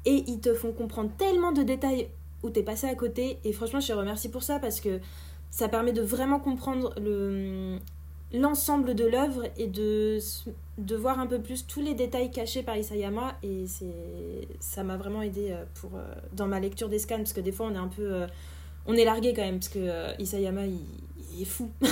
et 0.06 0.24
ils 0.28 0.40
te 0.40 0.54
font 0.54 0.72
comprendre 0.72 1.12
tellement 1.18 1.52
de 1.52 1.64
détails 1.64 2.08
où 2.44 2.50
t'es 2.50 2.64
passé 2.64 2.88
à 2.88 2.96
côté. 2.96 3.40
Et 3.44 3.54
franchement, 3.54 3.80
je 3.80 3.88
te 3.88 3.94
remercie 3.94 4.30
pour 4.30 4.44
ça 4.44 4.60
parce 4.60 4.80
que 4.80 5.00
ça 5.50 5.68
permet 5.70 5.94
de 5.94 6.02
vraiment 6.02 6.40
comprendre 6.40 6.94
le 7.00 7.78
l'ensemble 8.36 8.96
de 8.96 9.06
l'œuvre 9.06 9.44
et 9.58 9.68
de, 9.68 10.18
de 10.80 10.96
voir 10.96 11.20
un 11.20 11.28
peu 11.28 11.40
plus 11.40 11.68
tous 11.68 11.82
les 11.82 11.94
détails 11.94 12.32
cachés 12.32 12.64
par 12.64 12.76
Isayama 12.76 13.38
et 13.44 13.66
c'est 13.68 14.48
ça 14.60 14.82
m'a 14.84 14.98
vraiment 14.98 15.22
aidé 15.22 15.52
euh, 15.52 15.64
pour 15.80 15.92
euh, 15.96 16.02
dans 16.34 16.48
ma 16.48 16.60
lecture 16.60 16.90
des 16.90 16.98
scans 16.98 17.18
parce 17.18 17.34
que 17.34 17.42
des 17.42 17.52
fois 17.52 17.68
on 17.68 17.76
est 17.76 17.78
un 17.78 17.90
peu 17.90 18.02
euh, 18.12 18.26
on 18.88 18.96
est 18.96 19.06
largué 19.06 19.34
quand 19.36 19.44
même 19.44 19.60
parce 19.60 19.70
que 19.70 20.20
Isayama 20.20 20.66
il, 20.66 20.80
il 21.36 21.44
est 21.44 21.46
fou 21.46 21.70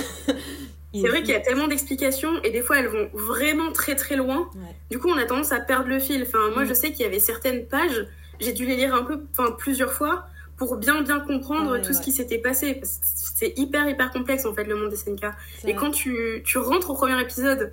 C'est 0.94 0.98
est 0.98 1.08
vrai 1.08 1.20
qu'il 1.22 1.30
y 1.30 1.36
a 1.36 1.40
tellement 1.40 1.68
d'explications 1.68 2.42
et 2.42 2.50
des 2.50 2.60
fois 2.60 2.78
elles 2.80 2.88
vont 2.88 3.08
vraiment 3.14 3.70
très 3.72 3.94
très 3.94 4.16
loin. 4.16 4.50
Ouais. 4.56 4.74
Du 4.90 4.98
coup, 4.98 5.08
on 5.08 5.16
a 5.16 5.24
tendance 5.24 5.52
à 5.52 5.60
perdre 5.60 5.88
le 5.88 5.98
fil. 5.98 6.22
Enfin, 6.22 6.50
moi, 6.54 6.64
Mm. 6.64 6.68
je 6.68 6.74
sais 6.74 6.90
qu'il 6.92 7.00
y 7.00 7.06
avait 7.06 7.18
certaines 7.18 7.64
pages, 7.66 8.06
j'ai 8.40 8.52
dû 8.52 8.66
les 8.66 8.76
lire 8.76 8.94
un 8.94 9.02
peu, 9.04 9.22
enfin 9.30 9.52
plusieurs 9.52 9.92
fois 9.92 10.26
pour 10.66 10.76
bien 10.76 11.02
bien 11.02 11.20
comprendre 11.20 11.72
Ouais, 11.72 11.82
tout 11.82 11.92
ce 11.92 12.00
qui 12.00 12.12
s'était 12.12 12.38
passé. 12.38 12.80
C'est 12.84 13.58
hyper 13.58 13.88
hyper 13.88 14.10
complexe 14.10 14.44
en 14.44 14.54
fait 14.54 14.64
le 14.64 14.76
monde 14.76 14.90
des 14.90 14.96
SNK. 14.96 15.24
Et 15.24 15.72
vrai. 15.72 15.74
quand 15.74 15.90
tu, 15.90 16.42
tu 16.44 16.58
rentres 16.58 16.90
au 16.90 16.94
premier 16.94 17.20
épisode, 17.20 17.72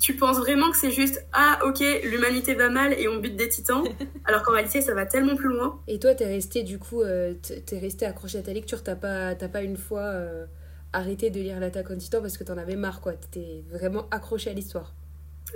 tu 0.00 0.14
penses 0.14 0.38
vraiment 0.38 0.70
que 0.70 0.76
c'est 0.76 0.90
juste 0.90 1.24
ah 1.32 1.58
ok 1.64 1.80
l'humanité 2.04 2.54
va 2.54 2.70
mal 2.70 2.94
et 2.98 3.06
on 3.08 3.16
bute 3.16 3.36
des 3.36 3.48
titans 3.48 3.84
alors 4.24 4.42
qu'en 4.42 4.52
réalité 4.52 4.80
ça 4.80 4.94
va 4.94 5.04
tellement 5.04 5.36
plus 5.36 5.50
loin 5.50 5.78
et 5.88 5.98
toi 5.98 6.14
t'es 6.14 6.24
resté 6.24 6.62
du 6.62 6.78
coup 6.78 7.02
euh, 7.02 7.34
t'es 7.66 7.78
resté 7.78 8.06
accroché 8.06 8.38
à 8.38 8.42
ta 8.42 8.54
lecture 8.54 8.82
t'as 8.82 8.94
pas 8.94 9.34
pas 9.34 9.62
une 9.62 9.76
fois 9.76 10.04
euh, 10.04 10.46
arrêté 10.94 11.28
de 11.28 11.38
lire 11.38 11.60
l'attaque 11.60 11.90
en 11.90 11.98
titan 11.98 12.22
parce 12.22 12.38
que 12.38 12.44
t'en 12.44 12.56
avais 12.56 12.76
marre 12.76 13.02
quoi 13.02 13.12
t'étais 13.12 13.62
vraiment 13.70 14.08
accroché 14.10 14.48
à 14.48 14.54
l'histoire 14.54 14.94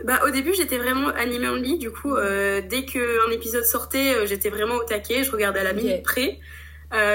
bah, 0.03 0.21
au 0.27 0.31
début, 0.31 0.53
j'étais 0.55 0.79
vraiment 0.79 1.09
animée 1.09 1.47
en 1.47 1.55
lit. 1.55 1.79
Du 1.79 1.91
coup, 1.91 2.17
euh, 2.17 2.61
dès 2.69 2.85
qu'un 2.85 3.31
épisode 3.31 3.63
sortait, 3.65 4.27
j'étais 4.27 4.51
vraiment 4.51 4.75
au 4.75 4.83
taquet. 4.83 5.23
Je 5.23 5.31
regardais 5.31 5.61
à 5.61 5.63
la 5.65 5.73
minute 5.73 6.03
près. 6.03 6.41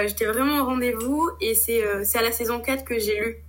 J'étais 0.07 0.25
vraiment 0.25 0.61
au 0.61 0.65
rendez-vous. 0.65 1.29
Et 1.41 1.53
c'est 1.55 1.83
à 1.83 2.21
la 2.21 2.31
saison 2.31 2.59
4 2.59 2.83
que 2.83 2.99
j'ai 2.99 3.19
lu 3.19 3.43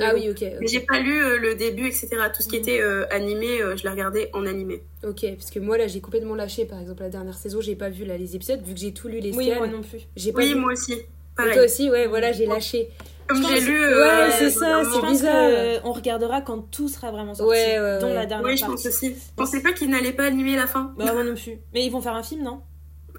ah 0.00 0.12
oui, 0.14 0.28
ok. 0.30 0.44
Mais 0.60 0.66
j'ai 0.66 0.80
pas 0.80 0.98
lu 0.98 1.22
euh, 1.22 1.38
le 1.38 1.54
début, 1.54 1.86
etc. 1.86 2.08
Tout 2.34 2.42
ce 2.42 2.48
qui 2.48 2.56
mm. 2.56 2.60
était 2.60 2.80
euh, 2.80 3.06
animé, 3.10 3.60
euh, 3.60 3.76
je 3.76 3.82
l'ai 3.84 3.90
regardé 3.90 4.28
en 4.32 4.46
animé. 4.46 4.82
Ok, 5.04 5.24
parce 5.36 5.50
que 5.50 5.58
moi 5.58 5.76
là 5.76 5.86
j'ai 5.86 6.00
complètement 6.00 6.34
lâché. 6.34 6.64
Par 6.64 6.80
exemple, 6.80 7.02
la 7.02 7.08
dernière 7.08 7.36
saison, 7.36 7.60
j'ai 7.60 7.76
pas 7.76 7.90
vu 7.90 8.04
là, 8.04 8.16
les 8.16 8.34
épisodes, 8.34 8.62
vu 8.62 8.74
que 8.74 8.80
j'ai 8.80 8.92
tout 8.92 9.08
lu 9.08 9.20
les 9.20 9.32
Oui, 9.34 9.52
moi 9.56 9.66
non 9.66 9.82
plus. 9.82 10.00
J'ai 10.16 10.32
oui, 10.34 10.54
moi 10.54 10.72
aussi. 10.72 10.94
Pareil. 11.36 11.54
toi 11.54 11.64
aussi, 11.64 11.90
ouais, 11.90 12.06
voilà, 12.06 12.32
j'ai 12.32 12.46
lâché. 12.46 12.88
Comme 13.26 13.42
j'ai 13.46 13.60
lu. 13.60 13.78
ouais, 13.78 14.30
c'est 14.38 14.50
ça, 14.50 14.82
c'est 14.84 15.06
bizarre. 15.06 15.80
on 15.84 15.92
regardera 15.92 16.40
quand 16.40 16.70
tout 16.70 16.88
sera 16.88 17.10
vraiment 17.10 17.34
sorti. 17.34 17.50
Ouais, 17.50 17.80
ouais, 17.80 17.98
dont 18.00 18.12
la 18.12 18.26
dernière 18.26 18.46
Oui, 18.46 18.56
je 18.56 18.64
pense 18.64 18.84
aussi. 18.84 19.14
Je 19.14 19.34
pensais 19.36 19.60
pas 19.60 19.72
qu'ils 19.72 19.90
n'allaient 19.90 20.12
pas 20.12 20.24
animer 20.24 20.56
la 20.56 20.66
fin. 20.66 20.92
Bah, 20.96 21.12
moi 21.12 21.24
non 21.24 21.34
plus. 21.34 21.58
Mais 21.72 21.84
ils 21.84 21.90
vont 21.90 22.00
faire 22.00 22.14
un 22.14 22.22
film, 22.22 22.42
non? 22.42 22.60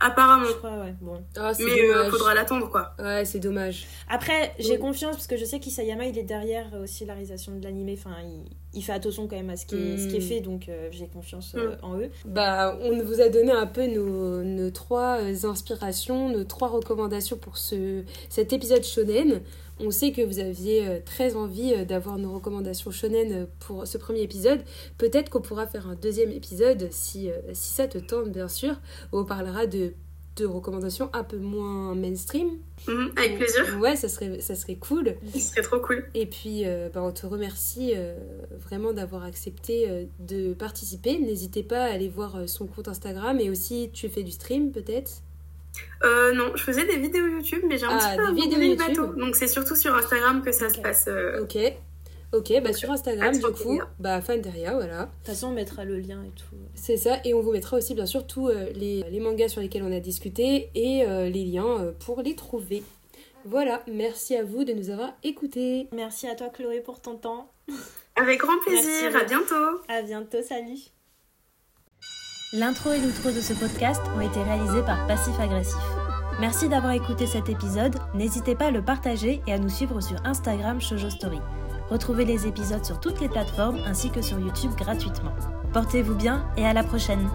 Apparemment. 0.03 0.47
Je 0.47 0.53
crois, 0.53 0.77
ouais. 0.79 0.93
Bon. 0.99 1.23
Oh, 1.37 1.51
mais 1.59 1.65
il 1.77 1.91
euh, 1.91 2.11
faudra 2.11 2.33
l'attendre, 2.33 2.69
quoi. 2.69 2.93
Ouais, 2.99 3.23
c'est 3.23 3.39
dommage. 3.39 3.87
Après, 4.09 4.53
j'ai 4.59 4.77
confiance 4.77 5.15
parce 5.15 5.27
que 5.27 5.37
je 5.37 5.45
sais 5.45 5.59
qu'Isayama, 5.59 6.05
il 6.05 6.17
est 6.17 6.23
derrière 6.23 6.67
aussi 6.81 7.05
la 7.05 7.13
réalisation 7.13 7.53
de 7.55 7.63
l'animé. 7.63 7.97
Enfin, 7.97 8.17
il, 8.21 8.43
il, 8.73 8.83
fait 8.83 8.91
attention 8.91 9.27
quand 9.27 9.37
même 9.37 9.49
à 9.49 9.55
ce 9.55 9.65
qui 9.65 9.75
est, 9.75 9.97
ce 9.97 10.07
qui 10.09 10.17
est 10.17 10.19
hmm. 10.19 10.21
fait, 10.21 10.41
donc 10.41 10.67
euh, 10.67 10.89
j'ai 10.91 11.07
confiance 11.07 11.55
euh, 11.55 11.75
hmm. 11.75 11.85
en 11.85 11.97
eux. 11.99 12.09
Bah, 12.25 12.77
on 12.81 13.01
vous 13.01 13.21
a 13.21 13.29
donné 13.29 13.53
un 13.53 13.65
peu 13.65 13.87
nos, 13.87 14.43
nos 14.43 14.71
trois 14.71 15.19
inspirations, 15.45 16.27
nos 16.29 16.43
trois 16.43 16.67
recommandations 16.67 17.37
pour 17.37 17.57
ce, 17.57 18.03
cet 18.27 18.51
épisode 18.51 18.83
shonen. 18.83 19.41
On 19.85 19.91
sait 19.91 20.13
que 20.13 20.21
vous 20.21 20.39
aviez 20.39 20.87
euh, 20.87 20.99
très 21.03 21.35
envie 21.35 21.73
euh, 21.73 21.83
d'avoir 21.83 22.17
nos 22.17 22.33
recommandations 22.33 22.89
shonen 22.89 23.31
euh, 23.33 23.45
pour 23.59 23.85
ce 23.85 23.97
premier 23.97 24.21
épisode. 24.21 24.61
Peut-être 24.97 25.29
qu'on 25.29 25.41
pourra 25.41 25.67
faire 25.67 25.89
un 25.89 25.95
deuxième 25.95 26.31
épisode 26.31 26.87
si, 26.89 27.29
si 27.51 27.69
ça 27.73 27.87
te 27.87 27.97
tente, 27.97 28.29
bien 28.29 28.47
sûr, 28.47 28.75
où 29.11 29.19
on 29.19 29.25
parlera 29.25 29.67
de, 29.67 29.93
de 30.37 30.45
recommandations 30.45 31.09
un 31.11 31.23
peu 31.25 31.37
moins 31.37 31.95
mainstream. 31.95 32.59
Mhm, 32.87 33.11
avec 33.17 33.37
plaisir. 33.37 33.77
Ouais, 33.81 33.97
ça 33.97 34.07
serait, 34.07 34.39
ça 34.39 34.55
serait 34.55 34.75
cool. 34.75 35.15
Ça 35.33 35.39
serait 35.39 35.61
trop 35.63 35.79
cool. 35.79 36.05
Et 36.13 36.27
puis, 36.27 36.63
bah, 36.93 37.03
on 37.03 37.11
te 37.11 37.25
remercie 37.25 37.93
vraiment 38.59 38.93
d'avoir 38.93 39.23
accepté 39.23 40.07
de 40.19 40.53
participer. 40.53 41.19
N'hésitez 41.19 41.63
pas 41.63 41.83
à 41.83 41.91
aller 41.93 42.09
voir 42.09 42.47
son 42.47 42.67
compte 42.67 42.87
Instagram 42.87 43.39
et 43.39 43.49
aussi 43.49 43.89
tu 43.93 44.07
fais 44.09 44.23
du 44.23 44.31
stream 44.31 44.71
peut-être? 44.71 45.23
Euh, 46.03 46.33
non, 46.33 46.51
je 46.55 46.63
faisais 46.63 46.85
des 46.85 46.97
vidéos 46.97 47.27
YouTube, 47.27 47.63
mais 47.67 47.77
j'ai 47.77 47.85
un 47.85 47.97
ah, 47.99 48.15
petit 48.15 48.17
peu 48.17 48.33
des 48.33 48.41
vidéos 48.41 48.61
YouTube. 48.61 48.87
bateau. 48.87 49.15
Donc 49.15 49.35
c'est 49.35 49.47
surtout 49.47 49.75
sur 49.75 49.95
Instagram 49.95 50.41
que 50.41 50.51
ça 50.51 50.69
se 50.69 50.79
passe. 50.79 51.05
Euh. 51.07 51.43
Ok. 51.43 51.57
Ok, 52.33 52.51
bah 52.63 52.73
sur 52.73 52.89
Instagram, 52.89 53.31
du 53.31 53.41
coup, 53.41 53.79
bah 53.99 54.19
Fanteria, 54.19 54.73
voilà. 54.73 55.03
De 55.03 55.05
toute 55.05 55.27
façon, 55.27 55.49
on 55.49 55.51
mettra 55.51 55.85
le 55.85 55.99
lien 55.99 56.23
et 56.23 56.31
tout. 56.31 56.55
C'est 56.73 56.97
ça, 56.97 57.19
et 57.25 57.35
on 57.35 57.41
vous 57.41 57.51
mettra 57.51 57.77
aussi, 57.77 57.93
bien 57.93 58.07
sûr, 58.07 58.25
tous 58.25 58.49
euh, 58.49 58.71
les, 58.73 59.03
les, 59.03 59.19
mangas 59.19 59.49
sur 59.49 59.61
lesquels 59.61 59.83
on 59.83 59.91
a 59.91 59.99
discuté 59.99 60.71
et 60.73 61.05
les 61.29 61.45
liens 61.45 61.93
pour 61.99 62.23
les 62.23 62.35
trouver. 62.35 62.83
Voilà, 63.45 63.83
merci 63.85 64.35
à 64.35 64.43
vous 64.43 64.63
de 64.63 64.73
nous 64.73 64.89
avoir 64.89 65.13
écoutés. 65.23 65.89
Merci 65.93 66.27
à 66.27 66.33
toi, 66.33 66.49
Chloé, 66.49 66.79
pour 66.79 67.01
ton 67.01 67.17
temps. 67.17 67.51
Avec 68.15 68.39
grand 68.39 68.57
plaisir, 68.65 69.15
à 69.15 69.25
bientôt. 69.25 69.81
À 69.87 70.01
bientôt, 70.01 70.41
salut. 70.41 70.89
L'intro 72.55 72.91
et 72.91 72.99
l'outro 72.99 73.31
de 73.31 73.41
ce 73.41 73.53
podcast 73.53 73.99
ont 74.15 74.21
été 74.21 74.39
réalisés 74.43 74.83
par 74.83 75.07
Passif 75.07 75.33
Agressif. 75.39 75.81
Merci 76.39 76.69
d'avoir 76.69 76.93
écouté 76.93 77.25
cet 77.25 77.49
épisode, 77.49 77.95
n'hésitez 78.13 78.53
pas 78.53 78.67
à 78.67 78.71
le 78.71 78.83
partager 78.83 79.41
et 79.47 79.53
à 79.53 79.57
nous 79.57 79.69
suivre 79.69 79.99
sur 80.01 80.17
Instagram 80.23 80.79
Shoujo 80.79 81.09
Story. 81.09 81.41
Retrouvez 81.89 82.25
les 82.25 82.45
épisodes 82.45 82.85
sur 82.85 82.99
toutes 82.99 83.19
les 83.21 83.27
plateformes 83.27 83.79
ainsi 83.87 84.11
que 84.11 84.21
sur 84.21 84.37
YouTube 84.39 84.69
gratuitement. 84.77 85.33
Portez-vous 85.73 86.13
bien 86.13 86.45
et 86.55 86.63
à 86.63 86.73
la 86.73 86.83
prochaine 86.83 87.27